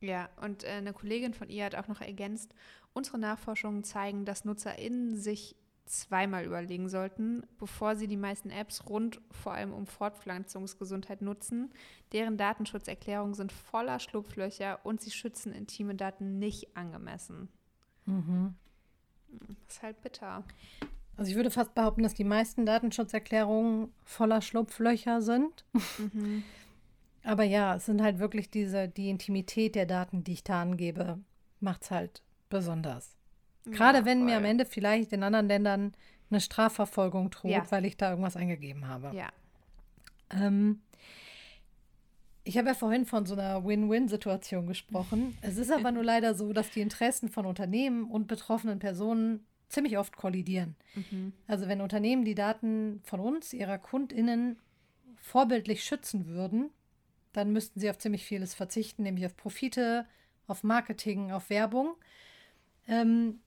Ja, 0.00 0.28
und 0.42 0.64
äh, 0.64 0.68
eine 0.68 0.92
Kollegin 0.92 1.34
von 1.34 1.48
ihr 1.50 1.66
hat 1.66 1.74
auch 1.74 1.88
noch 1.88 2.00
ergänzt, 2.00 2.54
unsere 2.94 3.18
Nachforschungen 3.18 3.84
zeigen, 3.84 4.24
dass 4.24 4.44
NutzerInnen 4.44 5.16
sich 5.16 5.56
zweimal 5.90 6.44
überlegen 6.44 6.88
sollten, 6.88 7.42
bevor 7.58 7.96
sie 7.96 8.06
die 8.06 8.16
meisten 8.16 8.50
Apps 8.50 8.88
rund 8.88 9.20
vor 9.30 9.52
allem 9.52 9.72
um 9.72 9.86
Fortpflanzungsgesundheit 9.86 11.22
nutzen. 11.22 11.70
Deren 12.12 12.36
Datenschutzerklärungen 12.36 13.34
sind 13.34 13.52
voller 13.52 13.98
Schlupflöcher 13.98 14.80
und 14.84 15.00
sie 15.00 15.10
schützen 15.10 15.52
intime 15.52 15.94
Daten 15.94 16.38
nicht 16.38 16.76
angemessen. 16.76 17.48
Mhm. 18.06 18.54
Das 19.66 19.76
ist 19.76 19.82
halt 19.82 20.00
bitter. 20.02 20.44
Also 21.16 21.30
ich 21.30 21.36
würde 21.36 21.50
fast 21.50 21.74
behaupten, 21.74 22.02
dass 22.02 22.14
die 22.14 22.24
meisten 22.24 22.64
Datenschutzerklärungen 22.64 23.92
voller 24.04 24.40
Schlupflöcher 24.40 25.20
sind. 25.22 25.64
Mhm. 25.98 26.42
Aber 27.22 27.44
ja, 27.44 27.76
es 27.76 27.86
sind 27.86 28.00
halt 28.00 28.18
wirklich 28.18 28.50
diese, 28.50 28.88
die 28.88 29.10
Intimität 29.10 29.74
der 29.74 29.86
Daten, 29.86 30.24
die 30.24 30.32
ich 30.32 30.44
da 30.44 30.62
angebe, 30.62 31.18
macht 31.60 31.82
es 31.82 31.90
halt 31.90 32.22
besonders. 32.48 33.19
Gerade 33.66 33.98
ja, 33.98 34.04
wenn 34.04 34.24
mir 34.24 34.36
am 34.36 34.44
Ende 34.44 34.64
vielleicht 34.64 35.12
in 35.12 35.22
anderen 35.22 35.48
Ländern 35.48 35.94
eine 36.30 36.40
Strafverfolgung 36.40 37.30
droht, 37.30 37.50
ja. 37.50 37.70
weil 37.70 37.84
ich 37.84 37.96
da 37.96 38.10
irgendwas 38.10 38.36
eingegeben 38.36 38.86
habe. 38.86 39.14
Ja. 39.16 39.28
Ähm, 40.30 40.80
Ich 42.44 42.56
habe 42.56 42.68
ja 42.68 42.74
vorhin 42.74 43.04
von 43.04 43.26
so 43.26 43.34
einer 43.34 43.64
Win-Win-Situation 43.64 44.66
gesprochen. 44.66 45.36
Es 45.42 45.56
ist 45.56 45.70
aber 45.70 45.92
nur 45.92 46.04
leider 46.12 46.34
so, 46.34 46.52
dass 46.52 46.70
die 46.70 46.80
Interessen 46.80 47.28
von 47.28 47.46
Unternehmen 47.46 48.04
und 48.04 48.28
betroffenen 48.28 48.78
Personen 48.78 49.44
ziemlich 49.68 49.98
oft 49.98 50.16
kollidieren. 50.16 50.74
Mhm. 50.94 51.32
Also 51.46 51.68
wenn 51.68 51.80
Unternehmen 51.80 52.24
die 52.24 52.34
Daten 52.34 53.00
von 53.04 53.20
uns, 53.20 53.52
ihrer 53.52 53.78
Kundinnen, 53.78 54.58
vorbildlich 55.20 55.84
schützen 55.84 56.26
würden, 56.26 56.70
dann 57.32 57.52
müssten 57.52 57.78
sie 57.78 57.90
auf 57.90 57.98
ziemlich 57.98 58.24
vieles 58.24 58.54
verzichten, 58.54 59.02
nämlich 59.02 59.26
auf 59.26 59.36
Profite, 59.36 60.06
auf 60.46 60.64
Marketing, 60.64 61.30
auf 61.30 61.50
Werbung. 61.50 61.94
Ähm, 62.88 63.40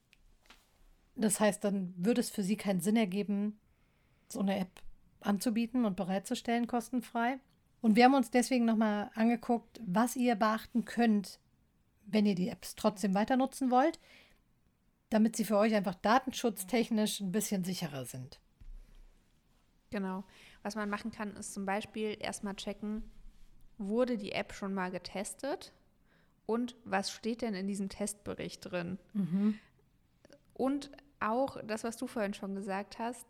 das 1.16 1.40
heißt, 1.40 1.62
dann 1.64 1.94
würde 1.96 2.20
es 2.20 2.30
für 2.30 2.42
sie 2.42 2.56
keinen 2.56 2.80
Sinn 2.80 2.96
ergeben, 2.96 3.58
so 4.28 4.40
eine 4.40 4.58
App 4.58 4.82
anzubieten 5.20 5.84
und 5.84 5.96
bereitzustellen, 5.96 6.66
kostenfrei. 6.66 7.38
Und 7.80 7.96
wir 7.96 8.04
haben 8.04 8.14
uns 8.14 8.30
deswegen 8.30 8.64
nochmal 8.64 9.10
angeguckt, 9.14 9.80
was 9.84 10.16
ihr 10.16 10.34
beachten 10.34 10.84
könnt, 10.84 11.38
wenn 12.06 12.26
ihr 12.26 12.34
die 12.34 12.48
Apps 12.48 12.74
trotzdem 12.74 13.14
weiter 13.14 13.36
nutzen 13.36 13.70
wollt, 13.70 13.98
damit 15.10 15.36
sie 15.36 15.44
für 15.44 15.56
euch 15.56 15.74
einfach 15.74 15.94
datenschutztechnisch 15.94 17.20
ein 17.20 17.32
bisschen 17.32 17.64
sicherer 17.64 18.04
sind. 18.04 18.40
Genau. 19.90 20.24
Was 20.62 20.76
man 20.76 20.90
machen 20.90 21.12
kann, 21.12 21.36
ist 21.36 21.54
zum 21.54 21.66
Beispiel 21.66 22.16
erstmal 22.18 22.56
checken, 22.56 23.02
wurde 23.78 24.16
die 24.16 24.32
App 24.32 24.52
schon 24.52 24.74
mal 24.74 24.90
getestet 24.90 25.72
und 26.46 26.74
was 26.84 27.10
steht 27.10 27.42
denn 27.42 27.54
in 27.54 27.66
diesem 27.66 27.88
Testbericht 27.88 28.70
drin? 28.70 28.98
Mhm. 29.12 29.58
Und 30.52 30.90
auch 31.24 31.58
das, 31.64 31.84
was 31.84 31.96
du 31.96 32.06
vorhin 32.06 32.34
schon 32.34 32.54
gesagt 32.54 32.98
hast, 32.98 33.26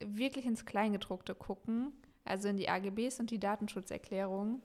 wirklich 0.00 0.46
ins 0.46 0.64
Kleingedruckte 0.64 1.34
gucken, 1.34 1.92
also 2.24 2.48
in 2.48 2.56
die 2.56 2.68
AGBs 2.68 3.20
und 3.20 3.30
die 3.30 3.38
Datenschutzerklärung, 3.38 4.62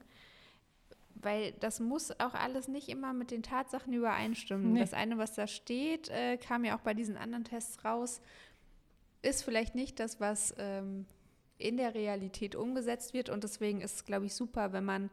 weil 1.16 1.54
das 1.54 1.80
muss 1.80 2.12
auch 2.20 2.34
alles 2.34 2.68
nicht 2.68 2.90
immer 2.90 3.14
mit 3.14 3.32
den 3.32 3.44
Tatsachen 3.44 3.94
übereinstimmen. 3.94 4.74
Nee. 4.74 4.80
Das 4.80 4.94
eine, 4.94 5.18
was 5.18 5.34
da 5.34 5.48
steht, 5.48 6.10
äh, 6.10 6.38
kam 6.38 6.66
ja 6.66 6.78
auch 6.78 6.82
bei 6.82 6.94
diesen 6.94 7.18
anderen 7.18 7.44
Tests 7.44 7.84
raus, 7.86 8.22
ist 9.22 9.44
vielleicht 9.44 9.76
nicht 9.76 10.00
das, 10.00 10.20
was 10.20 10.54
ähm, 10.58 11.06
in 11.58 11.78
der 11.78 11.96
Realität 11.96 12.56
umgesetzt 12.56 13.14
wird 13.14 13.30
und 13.30 13.44
deswegen 13.44 13.82
ist 13.82 13.96
es, 13.96 14.06
glaube 14.06 14.26
ich, 14.26 14.36
super, 14.36 14.74
wenn 14.74 14.86
man 14.86 15.10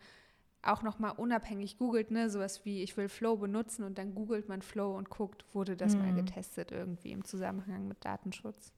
auch 0.62 0.82
nochmal 0.82 1.12
unabhängig 1.16 1.78
googelt, 1.78 2.10
ne, 2.10 2.30
sowas 2.30 2.64
wie 2.64 2.82
ich 2.82 2.96
will 2.96 3.08
Flow 3.08 3.36
benutzen 3.36 3.84
und 3.84 3.98
dann 3.98 4.14
googelt 4.14 4.48
man 4.48 4.62
Flow 4.62 4.96
und 4.96 5.10
guckt, 5.10 5.44
wurde 5.52 5.76
das 5.76 5.94
mhm. 5.94 6.02
mal 6.02 6.14
getestet 6.14 6.70
irgendwie 6.70 7.12
im 7.12 7.24
Zusammenhang 7.24 7.88
mit 7.88 8.04
Datenschutz. 8.04 8.72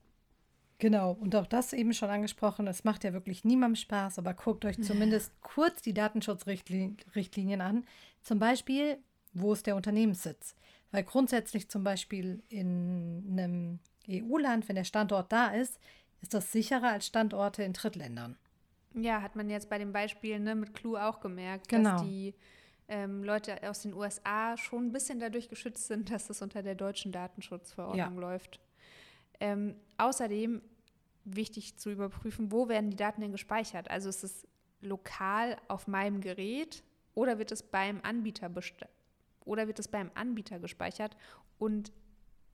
Genau, 0.79 1.13
und 1.13 1.37
auch 1.37 1.47
das 1.47 1.73
eben 1.73 1.95
schon 1.95 2.11
angesprochen, 2.11 2.67
es 2.67 2.85
macht 2.85 3.05
ja 3.05 3.13
wirklich 3.13 3.45
niemandem 3.45 3.77
Spaß, 3.77 4.19
aber 4.19 4.35
guckt 4.35 4.65
euch 4.65 4.83
zumindest 4.83 5.33
kurz 5.41 5.83
die 5.83 5.95
Datenschutzrichtlinien 5.95 7.61
an. 7.61 7.85
Zum 8.23 8.39
Beispiel, 8.39 8.99
wo 9.33 9.53
ist 9.53 9.67
der 9.67 9.77
Unternehmenssitz? 9.77 10.57
Weil 10.91 11.05
grundsätzlich 11.05 11.69
zum 11.69 11.85
Beispiel 11.85 12.43
in 12.49 13.25
einem 13.31 13.79
EU-Land, 14.09 14.69
wenn 14.69 14.77
der 14.77 14.85
Standort 14.85 15.33
da 15.33 15.49
ist, 15.49 15.79
ist 16.21 16.35
das 16.35 16.51
sicherer 16.53 16.89
als 16.89 17.07
Standorte 17.07 17.63
in 17.63 17.73
Drittländern. 17.73 18.37
Ja, 18.95 19.23
hat 19.23 19.37
man 19.37 19.51
jetzt 19.51 19.69
bei 19.69 19.79
dem 19.79 19.93
Beispiel 19.93 20.39
ne, 20.39 20.55
mit 20.55 20.75
Clue 20.75 21.03
auch 21.03 21.21
gemerkt, 21.21 21.69
genau. 21.69 21.91
dass 21.93 22.03
die 22.03 22.35
ähm, 22.89 23.25
Leute 23.25 23.69
aus 23.69 23.83
den 23.83 23.95
USA 23.95 24.57
schon 24.57 24.87
ein 24.87 24.93
bisschen 24.93 25.19
dadurch 25.19 25.49
geschützt 25.49 25.87
sind, 25.87 26.11
dass 26.11 26.29
das 26.29 26.43
unter 26.43 26.63
der 26.63 26.75
deutschen 26.75 27.13
Datenschutzverordnung 27.13 28.15
ja. 28.15 28.21
läuft. 28.21 28.61
Ähm, 29.41 29.77
außerdem 29.99 30.63
wichtig 31.25 31.77
zu 31.79 31.91
überprüfen, 31.91 32.53
wo 32.53 32.69
werden 32.69 32.91
die 32.91 32.97
Daten 32.97 33.21
denn 33.21 33.33
gespeichert? 33.33 33.91
Also 33.91 34.09
ist 34.09 34.23
es 34.23 34.47
lokal 34.81 35.57
auf 35.69 35.89
meinem 35.89 36.21
Gerät 36.21 36.85
oder 37.15 37.39
wird 37.39 37.51
es 37.51 37.63
beim 37.63 38.01
Anbieter 38.03 38.51
oder 39.45 39.67
wird 39.67 39.79
es 39.79 39.89
beim 39.89 40.11
Anbieter 40.15 40.59
gespeichert 40.59 41.17
und 41.59 41.93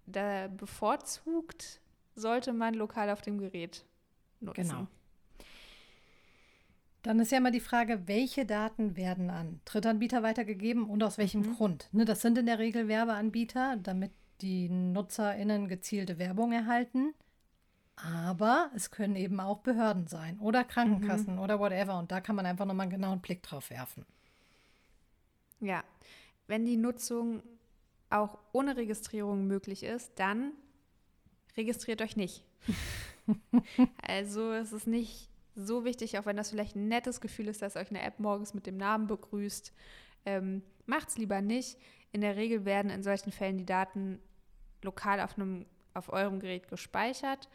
da 0.07 0.49
bevorzugt 0.49 1.81
sollte 2.15 2.53
man 2.53 2.75
lokal 2.75 3.11
auf 3.11 3.21
dem 3.21 3.39
Gerät 3.39 3.85
nutzen. 4.41 4.69
Genau. 4.69 4.87
Dann 7.03 7.19
ist 7.19 7.33
ja 7.33 7.39
immer 7.39 7.51
die 7.51 7.61
Frage, 7.61 8.07
welche 8.07 8.45
Daten 8.45 8.97
werden 8.97 9.31
an 9.31 9.61
Drittanbieter 9.65 10.23
weitergegeben 10.23 10.85
und 10.85 11.03
aus 11.03 11.17
welchem 11.17 11.43
mhm. 11.43 11.55
Grund. 11.55 11.89
Ne, 11.93 12.05
das 12.05 12.21
sind 12.21 12.37
in 12.37 12.47
der 12.47 12.59
Regel 12.59 12.89
Werbeanbieter, 12.89 13.77
damit 13.83 14.13
die 14.43 14.69
NutzerInnen 14.69 15.69
gezielte 15.69 16.19
Werbung 16.19 16.53
erhalten. 16.53 17.15
Aber 17.97 18.71
es 18.75 18.91
können 18.91 19.17
eben 19.17 19.41
auch 19.41 19.59
Behörden 19.59 20.07
sein 20.07 20.39
oder 20.41 20.65
Krankenkassen 20.65 21.35
mhm. 21.35 21.41
oder 21.41 21.59
whatever. 21.59 21.99
Und 21.99 22.11
da 22.11 22.21
kann 22.21 22.37
man 22.37 22.47
einfach 22.47 22.65
nochmal 22.65 22.85
einen 22.85 22.93
genauen 22.93 23.21
Blick 23.21 23.43
drauf 23.43 23.71
werfen. 23.71 24.07
Ja, 25.61 25.85
wenn 26.47 26.65
die 26.65 26.77
Nutzung 26.77 27.43
auch 28.09 28.39
ohne 28.53 28.77
Registrierung 28.77 29.47
möglich 29.47 29.83
ist, 29.83 30.13
dann 30.17 30.53
registriert 31.57 32.03
euch 32.03 32.17
nicht. 32.17 32.45
also 34.03 34.53
es 34.53 34.73
ist 34.73 34.87
nicht 34.87 35.29
so 35.55 35.85
wichtig, 35.85 36.19
auch 36.19 36.27
wenn 36.27 36.37
das 36.37 36.51
vielleicht 36.51 36.77
ein 36.77 36.89
nettes 36.89 37.21
Gefühl 37.21 37.49
ist, 37.49 37.63
dass 37.63 37.77
euch 37.77 37.91
eine 37.91 38.03
App 38.03 38.19
morgens 38.19 38.55
mit 38.55 38.67
dem 38.67 38.77
Namen 38.77 39.07
begrüßt. 39.07 39.73
Ähm, 40.27 40.63
es 41.07 41.19
lieber 41.19 41.41
nicht. 41.41 41.79
In 42.13 42.21
der 42.21 42.37
Regel 42.37 42.65
werden 42.65 42.91
in 42.91 43.03
solchen 43.03 43.33
Fällen 43.33 43.59
die 43.59 43.67
Daten 43.67 44.21
lokal 44.83 45.21
auf, 45.21 45.37
einem, 45.37 45.67
auf 45.95 46.13
eurem 46.13 46.41
Gerät 46.41 46.69
gespeichert. 46.69 47.49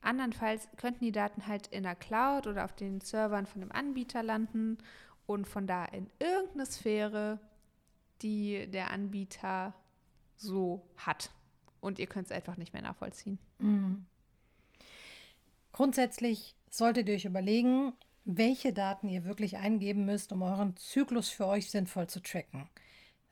Andernfalls 0.00 0.68
könnten 0.76 1.04
die 1.04 1.12
Daten 1.12 1.46
halt 1.46 1.66
in 1.68 1.82
der 1.82 1.94
Cloud 1.94 2.46
oder 2.46 2.64
auf 2.64 2.74
den 2.74 3.00
Servern 3.00 3.46
von 3.46 3.60
dem 3.60 3.72
Anbieter 3.72 4.22
landen 4.22 4.78
und 5.26 5.46
von 5.46 5.66
da 5.66 5.84
in 5.84 6.08
irgendeine 6.18 6.66
Sphäre, 6.66 7.38
die 8.22 8.66
der 8.70 8.90
Anbieter 8.90 9.74
so 10.36 10.86
hat. 10.96 11.30
Und 11.80 11.98
ihr 11.98 12.06
könnt 12.06 12.26
es 12.26 12.32
einfach 12.32 12.56
nicht 12.56 12.72
mehr 12.72 12.82
nachvollziehen. 12.82 13.38
Mhm. 13.58 14.06
Grundsätzlich 15.72 16.54
solltet 16.70 17.08
ihr 17.08 17.16
euch 17.16 17.24
überlegen, 17.24 17.92
welche 18.24 18.72
Daten 18.72 19.08
ihr 19.08 19.24
wirklich 19.24 19.56
eingeben 19.56 20.04
müsst, 20.04 20.32
um 20.32 20.42
euren 20.42 20.76
Zyklus 20.76 21.28
für 21.28 21.46
euch 21.46 21.70
sinnvoll 21.70 22.06
zu 22.06 22.20
tracken. 22.20 22.68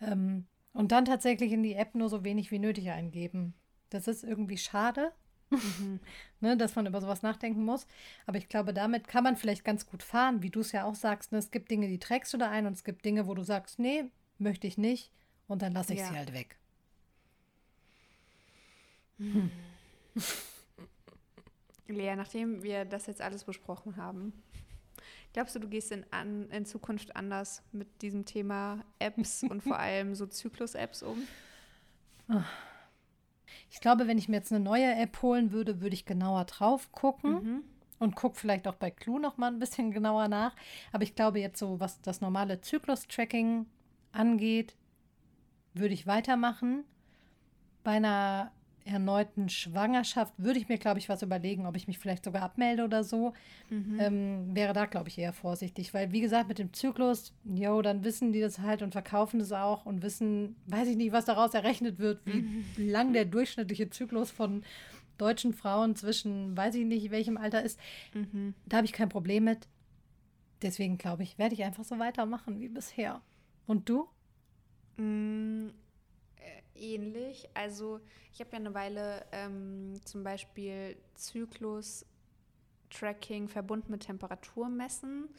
Ähm, 0.00 0.46
und 0.72 0.92
dann 0.92 1.04
tatsächlich 1.04 1.52
in 1.52 1.62
die 1.62 1.74
App 1.74 1.94
nur 1.94 2.08
so 2.08 2.24
wenig 2.24 2.50
wie 2.50 2.58
nötig 2.58 2.90
eingeben. 2.90 3.54
Das 3.90 4.06
ist 4.06 4.24
irgendwie 4.24 4.58
schade, 4.58 5.12
mhm. 5.50 6.00
ne, 6.40 6.56
dass 6.56 6.76
man 6.76 6.86
über 6.86 7.00
sowas 7.00 7.22
nachdenken 7.22 7.64
muss. 7.64 7.86
Aber 8.26 8.38
ich 8.38 8.48
glaube, 8.48 8.74
damit 8.74 9.08
kann 9.08 9.24
man 9.24 9.36
vielleicht 9.36 9.64
ganz 9.64 9.86
gut 9.86 10.02
fahren, 10.02 10.42
wie 10.42 10.50
du 10.50 10.60
es 10.60 10.72
ja 10.72 10.84
auch 10.84 10.94
sagst. 10.94 11.32
Ne? 11.32 11.38
Es 11.38 11.50
gibt 11.50 11.70
Dinge, 11.70 11.88
die 11.88 11.98
trägst 11.98 12.32
du 12.32 12.38
da 12.38 12.50
ein 12.50 12.66
und 12.66 12.74
es 12.74 12.84
gibt 12.84 13.04
Dinge, 13.04 13.26
wo 13.26 13.34
du 13.34 13.42
sagst, 13.42 13.78
nee, 13.78 14.04
möchte 14.38 14.66
ich 14.66 14.78
nicht. 14.78 15.12
Und 15.46 15.62
dann 15.62 15.72
lasse 15.72 15.94
ich 15.94 16.00
ja. 16.00 16.08
sie 16.08 16.16
halt 16.16 16.34
weg. 16.34 16.56
Hm. 19.18 19.50
Lea, 21.88 22.14
nachdem 22.16 22.62
wir 22.62 22.84
das 22.84 23.06
jetzt 23.06 23.20
alles 23.20 23.44
besprochen 23.44 23.96
haben, 23.96 24.32
glaubst 25.32 25.54
du, 25.54 25.60
du 25.60 25.68
gehst 25.68 25.92
in, 25.92 26.04
an, 26.10 26.48
in 26.50 26.66
Zukunft 26.66 27.16
anders 27.16 27.62
mit 27.72 28.02
diesem 28.02 28.24
Thema 28.24 28.84
Apps 28.98 29.42
und 29.48 29.62
vor 29.62 29.78
allem 29.78 30.14
so 30.14 30.26
Zyklus-Apps 30.26 31.02
um? 31.02 31.22
Ich 33.70 33.80
glaube, 33.80 34.06
wenn 34.06 34.18
ich 34.18 34.28
mir 34.28 34.36
jetzt 34.36 34.52
eine 34.52 34.62
neue 34.62 34.94
App 34.94 35.22
holen 35.22 35.52
würde, 35.52 35.80
würde 35.80 35.94
ich 35.94 36.04
genauer 36.04 36.44
drauf 36.44 36.92
gucken. 36.92 37.32
Mhm. 37.32 37.64
Und 38.00 38.14
gucke 38.14 38.38
vielleicht 38.38 38.68
auch 38.68 38.76
bei 38.76 38.92
Clue 38.92 39.18
noch 39.18 39.38
mal 39.38 39.48
ein 39.48 39.58
bisschen 39.58 39.90
genauer 39.92 40.28
nach. 40.28 40.54
Aber 40.92 41.02
ich 41.02 41.16
glaube 41.16 41.40
jetzt 41.40 41.58
so, 41.58 41.80
was 41.80 42.00
das 42.00 42.20
normale 42.20 42.60
Zyklus-Tracking 42.60 43.66
angeht, 44.12 44.76
würde 45.74 45.94
ich 45.94 46.06
weitermachen. 46.06 46.84
Bei 47.82 47.92
einer 47.92 48.52
erneuten 48.88 49.48
Schwangerschaft 49.48 50.34
würde 50.36 50.58
ich 50.58 50.68
mir, 50.68 50.78
glaube 50.78 50.98
ich, 50.98 51.08
was 51.08 51.22
überlegen, 51.22 51.66
ob 51.66 51.76
ich 51.76 51.86
mich 51.86 51.98
vielleicht 51.98 52.24
sogar 52.24 52.42
abmelde 52.42 52.84
oder 52.84 53.04
so. 53.04 53.32
Mhm. 53.70 53.98
Ähm, 54.00 54.54
wäre 54.54 54.72
da, 54.72 54.86
glaube 54.86 55.08
ich, 55.08 55.18
eher 55.18 55.32
vorsichtig. 55.32 55.94
Weil, 55.94 56.12
wie 56.12 56.20
gesagt, 56.20 56.48
mit 56.48 56.58
dem 56.58 56.72
Zyklus, 56.72 57.32
jo, 57.44 57.82
dann 57.82 58.04
wissen 58.04 58.32
die 58.32 58.40
das 58.40 58.58
halt 58.58 58.82
und 58.82 58.92
verkaufen 58.92 59.38
das 59.38 59.52
auch 59.52 59.86
und 59.86 60.02
wissen, 60.02 60.56
weiß 60.66 60.88
ich 60.88 60.96
nicht, 60.96 61.12
was 61.12 61.26
daraus 61.26 61.54
errechnet 61.54 61.98
wird, 61.98 62.20
wie 62.24 62.42
mhm. 62.42 62.64
lang 62.76 63.12
der 63.12 63.24
durchschnittliche 63.24 63.90
Zyklus 63.90 64.30
von 64.30 64.64
deutschen 65.18 65.52
Frauen 65.52 65.96
zwischen, 65.96 66.56
weiß 66.56 66.74
ich 66.76 66.84
nicht, 66.84 67.10
welchem 67.10 67.36
Alter 67.36 67.62
ist. 67.62 67.78
Mhm. 68.14 68.54
Da 68.66 68.78
habe 68.78 68.86
ich 68.86 68.92
kein 68.92 69.08
Problem 69.08 69.44
mit. 69.44 69.68
Deswegen, 70.62 70.98
glaube 70.98 71.22
ich, 71.22 71.38
werde 71.38 71.54
ich 71.54 71.64
einfach 71.64 71.84
so 71.84 71.98
weitermachen 71.98 72.60
wie 72.60 72.68
bisher. 72.68 73.20
Und 73.66 73.88
du? 73.88 74.08
Ähnlich. 76.78 77.48
Also 77.54 78.00
ich 78.32 78.40
habe 78.40 78.50
ja 78.52 78.58
eine 78.58 78.74
Weile 78.74 79.24
ähm, 79.32 79.94
zum 80.04 80.22
Beispiel 80.24 80.98
Zyklus-Tracking 81.14 83.48
verbunden 83.48 83.90
mit 83.90 84.02
Temperaturmessen, 84.02 85.30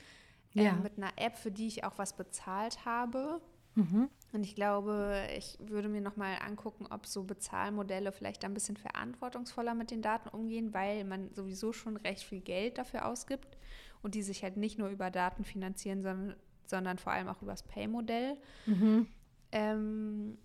ja. 0.53 0.73
mit 0.73 0.97
einer 0.97 1.11
App, 1.17 1.37
für 1.37 1.51
die 1.51 1.67
ich 1.67 1.83
auch 1.83 1.97
was 1.97 2.15
bezahlt 2.15 2.85
habe. 2.85 3.39
Mhm. 3.75 4.09
Und 4.31 4.43
ich 4.43 4.55
glaube, 4.55 5.27
ich 5.37 5.57
würde 5.59 5.89
mir 5.89 6.01
nochmal 6.01 6.37
angucken, 6.45 6.87
ob 6.89 7.05
so 7.07 7.23
Bezahlmodelle 7.23 8.11
vielleicht 8.11 8.45
ein 8.45 8.53
bisschen 8.53 8.77
verantwortungsvoller 8.77 9.73
mit 9.73 9.89
den 9.91 10.01
Daten 10.01 10.29
umgehen, 10.29 10.73
weil 10.73 11.03
man 11.03 11.33
sowieso 11.33 11.73
schon 11.73 11.97
recht 11.97 12.23
viel 12.23 12.41
Geld 12.41 12.77
dafür 12.77 13.05
ausgibt 13.05 13.57
und 14.01 14.15
die 14.15 14.21
sich 14.21 14.43
halt 14.43 14.57
nicht 14.57 14.77
nur 14.77 14.89
über 14.89 15.11
Daten 15.11 15.43
finanzieren, 15.43 16.03
sondern 16.03 16.35
sondern 16.69 16.97
vor 16.97 17.11
allem 17.11 17.27
auch 17.27 17.41
übers 17.41 17.63
Pay-Modell. 17.63 18.37
Mhm. 18.65 19.07
Ähm, 19.51 20.37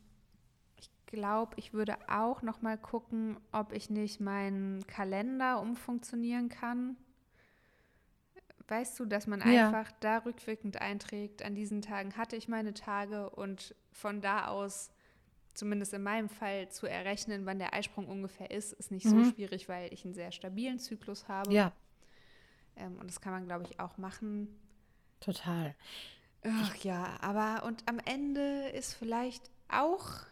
glaube, 1.15 1.55
ich 1.57 1.73
würde 1.73 1.97
auch 2.09 2.43
noch 2.43 2.63
mal 2.63 2.77
gucken, 2.79 3.39
ob 3.53 3.73
ich 3.73 3.91
nicht 3.91 4.21
meinen 4.21 4.87
Kalender 4.87 5.61
umfunktionieren 5.61 6.49
kann. 6.49 6.97
Weißt 8.69 8.99
du, 8.99 9.05
dass 9.05 9.27
man 9.27 9.43
Ja. 9.43 9.71
einfach 9.71 9.93
da 10.01 10.19
rückwirkend 10.19 10.81
einträgt, 10.81 11.43
an 11.43 11.55
diesen 11.55 11.83
Tagen 11.83 12.17
hatte 12.17 12.37
ich 12.37 12.49
meine 12.49 12.73
Tage 12.75 13.29
und 13.31 13.75
von 13.93 14.21
da 14.21 14.47
aus, 14.49 14.91
zumindest 15.55 15.93
in 15.95 16.03
meinem 16.03 16.29
Fall, 16.31 16.69
zu 16.71 16.87
errechnen, 16.87 17.45
wann 17.47 17.59
der 17.59 17.75
Eisprung 17.75 18.09
ungefähr 18.09 18.51
ist, 18.51 18.73
ist 18.73 18.91
nicht 18.91 19.09
so 19.09 19.19
Mhm. 19.19 19.23
schwierig, 19.23 19.69
weil 19.69 19.93
ich 19.93 20.05
einen 20.05 20.15
sehr 20.15 20.33
stabilen 20.33 20.79
Zyklus 20.79 21.29
habe. 21.29 21.53
Ja, 21.53 21.73
Ähm, 22.77 22.99
und 22.99 23.09
das 23.09 23.21
kann 23.21 23.33
man, 23.33 23.45
glaube 23.47 23.65
ich, 23.65 23.79
auch 23.81 23.99
machen. 23.99 24.49
total. 25.21 25.75
Ach 26.43 26.75
ja, 26.77 27.17
aber 27.21 27.65
und 27.67 27.83
am 27.89 27.99
Ende 28.05 28.69
ist 28.71 28.95
vielleicht 28.95 29.51
auch 29.69 30.27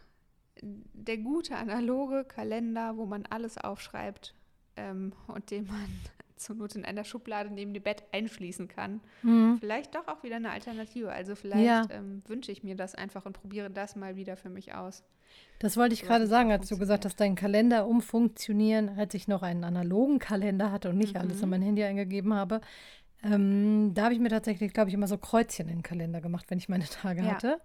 der 0.61 1.17
gute 1.17 1.55
analoge 1.55 2.23
Kalender, 2.25 2.95
wo 2.97 3.05
man 3.05 3.25
alles 3.29 3.57
aufschreibt 3.57 4.33
ähm, 4.77 5.13
und 5.27 5.51
den 5.51 5.65
man 5.67 5.87
zur 6.35 6.55
Not 6.55 6.75
in 6.75 6.83
einer 6.85 7.03
Schublade 7.03 7.49
neben 7.51 7.73
dem 7.73 7.83
Bett 7.83 8.03
einschließen 8.11 8.67
kann. 8.67 8.99
Mhm. 9.21 9.57
Vielleicht 9.59 9.95
doch 9.95 10.07
auch 10.07 10.23
wieder 10.23 10.35
eine 10.37 10.51
Alternative. 10.51 11.11
Also 11.11 11.35
vielleicht 11.35 11.65
Ja. 11.65 11.87
ähm, 11.89 12.21
wünsche 12.27 12.51
ich 12.51 12.63
mir 12.63 12.75
das 12.75 12.95
einfach 12.95 13.25
und 13.25 13.33
probiere 13.33 13.69
das 13.69 13.95
mal 13.95 14.15
wieder 14.15 14.35
für 14.35 14.49
mich 14.49 14.73
aus. 14.73 15.03
Das 15.59 15.77
wollte 15.77 15.93
ich 15.93 15.99
sowas 16.01 16.09
gerade 16.09 16.27
sagen, 16.27 16.51
als 16.51 16.67
du 16.69 16.77
gesagt 16.77 17.05
hast, 17.05 17.19
dein 17.19 17.35
Kalender 17.35 17.87
umfunktionieren, 17.87 18.89
als 18.97 19.13
ich 19.13 19.27
noch 19.27 19.41
einen 19.41 19.63
analogen 19.63 20.19
Kalender 20.19 20.71
hatte 20.71 20.89
und 20.89 20.97
nicht 20.97 21.15
alles 21.17 21.39
in 21.41 21.45
Mhm. 21.45 21.49
mein 21.51 21.61
Handy 21.61 21.83
eingegeben 21.83 22.33
habe. 22.33 22.61
Ähm, 23.23 23.93
da 23.93 24.03
habe 24.05 24.13
ich 24.13 24.19
mir 24.19 24.29
tatsächlich, 24.29 24.73
glaube 24.73 24.89
ich, 24.89 24.93
immer 24.95 25.07
so 25.07 25.17
Kreuzchen 25.17 25.69
in 25.69 25.77
den 25.77 25.83
Kalender 25.83 26.19
gemacht, 26.19 26.45
wenn 26.49 26.57
ich 26.57 26.67
meine 26.67 26.83
Tage 26.85 27.21
Ja. 27.21 27.31
hatte. 27.31 27.61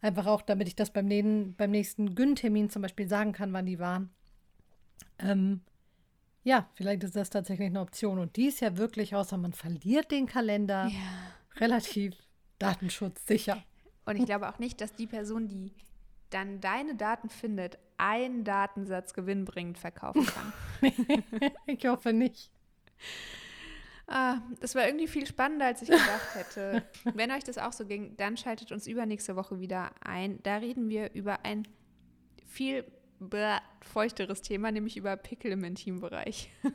Einfach 0.00 0.26
auch, 0.26 0.42
damit 0.42 0.68
ich 0.68 0.76
das 0.76 0.92
beim, 0.92 1.06
nähen, 1.06 1.54
beim 1.56 1.70
nächsten 1.70 2.14
Gyn-Termin 2.14 2.70
zum 2.70 2.82
Beispiel 2.82 3.08
sagen 3.08 3.32
kann, 3.32 3.52
wann 3.52 3.66
die 3.66 3.78
waren. 3.78 4.10
Ähm, 5.18 5.62
ja, 6.44 6.68
vielleicht 6.74 7.02
ist 7.02 7.16
das 7.16 7.30
tatsächlich 7.30 7.66
eine 7.66 7.80
Option. 7.80 8.18
Und 8.18 8.36
die 8.36 8.46
ist 8.46 8.60
ja 8.60 8.76
wirklich, 8.76 9.16
außer 9.16 9.36
man 9.36 9.52
verliert 9.52 10.10
den 10.10 10.26
Kalender, 10.26 10.90
relativ 11.56 12.14
datenschutzsicher. 12.58 13.62
Und 14.04 14.16
ich 14.16 14.26
glaube 14.26 14.48
auch 14.48 14.58
nicht, 14.58 14.80
dass 14.80 14.94
die 14.94 15.06
Person, 15.06 15.48
die 15.48 15.72
dann 16.30 16.60
deine 16.60 16.94
Daten 16.94 17.28
findet, 17.28 17.78
einen 17.96 18.44
Datensatz 18.44 19.14
gewinnbringend 19.14 19.78
verkaufen 19.78 20.26
kann. 20.26 20.52
ich 21.66 21.84
hoffe 21.86 22.12
nicht. 22.12 22.50
Ah, 24.08 24.38
das 24.60 24.74
war 24.74 24.86
irgendwie 24.86 25.08
viel 25.08 25.26
spannender, 25.26 25.66
als 25.66 25.82
ich 25.82 25.88
gedacht 25.88 26.34
hätte. 26.34 26.82
Wenn 27.14 27.32
euch 27.32 27.42
das 27.42 27.58
auch 27.58 27.72
so 27.72 27.84
ging, 27.86 28.16
dann 28.16 28.36
schaltet 28.36 28.70
uns 28.70 28.86
übernächste 28.86 29.34
Woche 29.34 29.58
wieder 29.58 29.90
ein. 30.00 30.40
Da 30.44 30.56
reden 30.56 30.88
wir 30.88 31.12
über 31.14 31.44
ein 31.44 31.66
viel 32.46 32.84
feuchteres 33.80 34.42
Thema, 34.42 34.70
nämlich 34.70 34.96
über 34.96 35.16
Pickel 35.16 35.52
im 35.52 35.64
Intimbereich. 35.64 36.50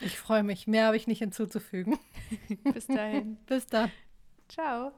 Ich 0.00 0.18
freue 0.18 0.42
mich. 0.42 0.66
Mehr 0.66 0.86
habe 0.86 0.96
ich 0.96 1.06
nicht 1.06 1.20
hinzuzufügen. 1.20 1.98
Bis 2.74 2.86
dahin. 2.86 3.36
Bis 3.46 3.66
dann. 3.66 3.90
Ciao. 4.46 4.92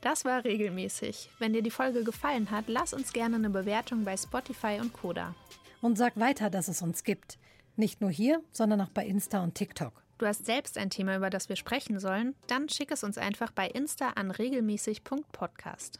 Das 0.00 0.24
war 0.24 0.44
regelmäßig. 0.44 1.30
Wenn 1.38 1.52
dir 1.52 1.62
die 1.62 1.70
Folge 1.70 2.02
gefallen 2.02 2.50
hat, 2.50 2.64
lass 2.68 2.92
uns 2.92 3.12
gerne 3.12 3.36
eine 3.36 3.50
Bewertung 3.50 4.04
bei 4.04 4.16
Spotify 4.16 4.78
und 4.80 4.92
Koda. 4.92 5.34
Und 5.82 5.96
sag 5.96 6.18
weiter, 6.18 6.50
dass 6.50 6.68
es 6.68 6.82
uns 6.82 7.04
gibt. 7.04 7.38
Nicht 7.76 8.00
nur 8.00 8.10
hier, 8.10 8.42
sondern 8.52 8.80
auch 8.80 8.90
bei 8.90 9.06
Insta 9.06 9.42
und 9.42 9.54
TikTok. 9.54 10.02
Du 10.18 10.26
hast 10.26 10.44
selbst 10.44 10.76
ein 10.76 10.90
Thema, 10.90 11.16
über 11.16 11.30
das 11.30 11.48
wir 11.48 11.56
sprechen 11.56 11.98
sollen? 11.98 12.34
Dann 12.46 12.68
schick 12.68 12.90
es 12.90 13.02
uns 13.02 13.16
einfach 13.16 13.52
bei 13.52 13.68
Insta 13.68 14.10
an 14.10 14.30
regelmäßig.podcast. 14.30 15.98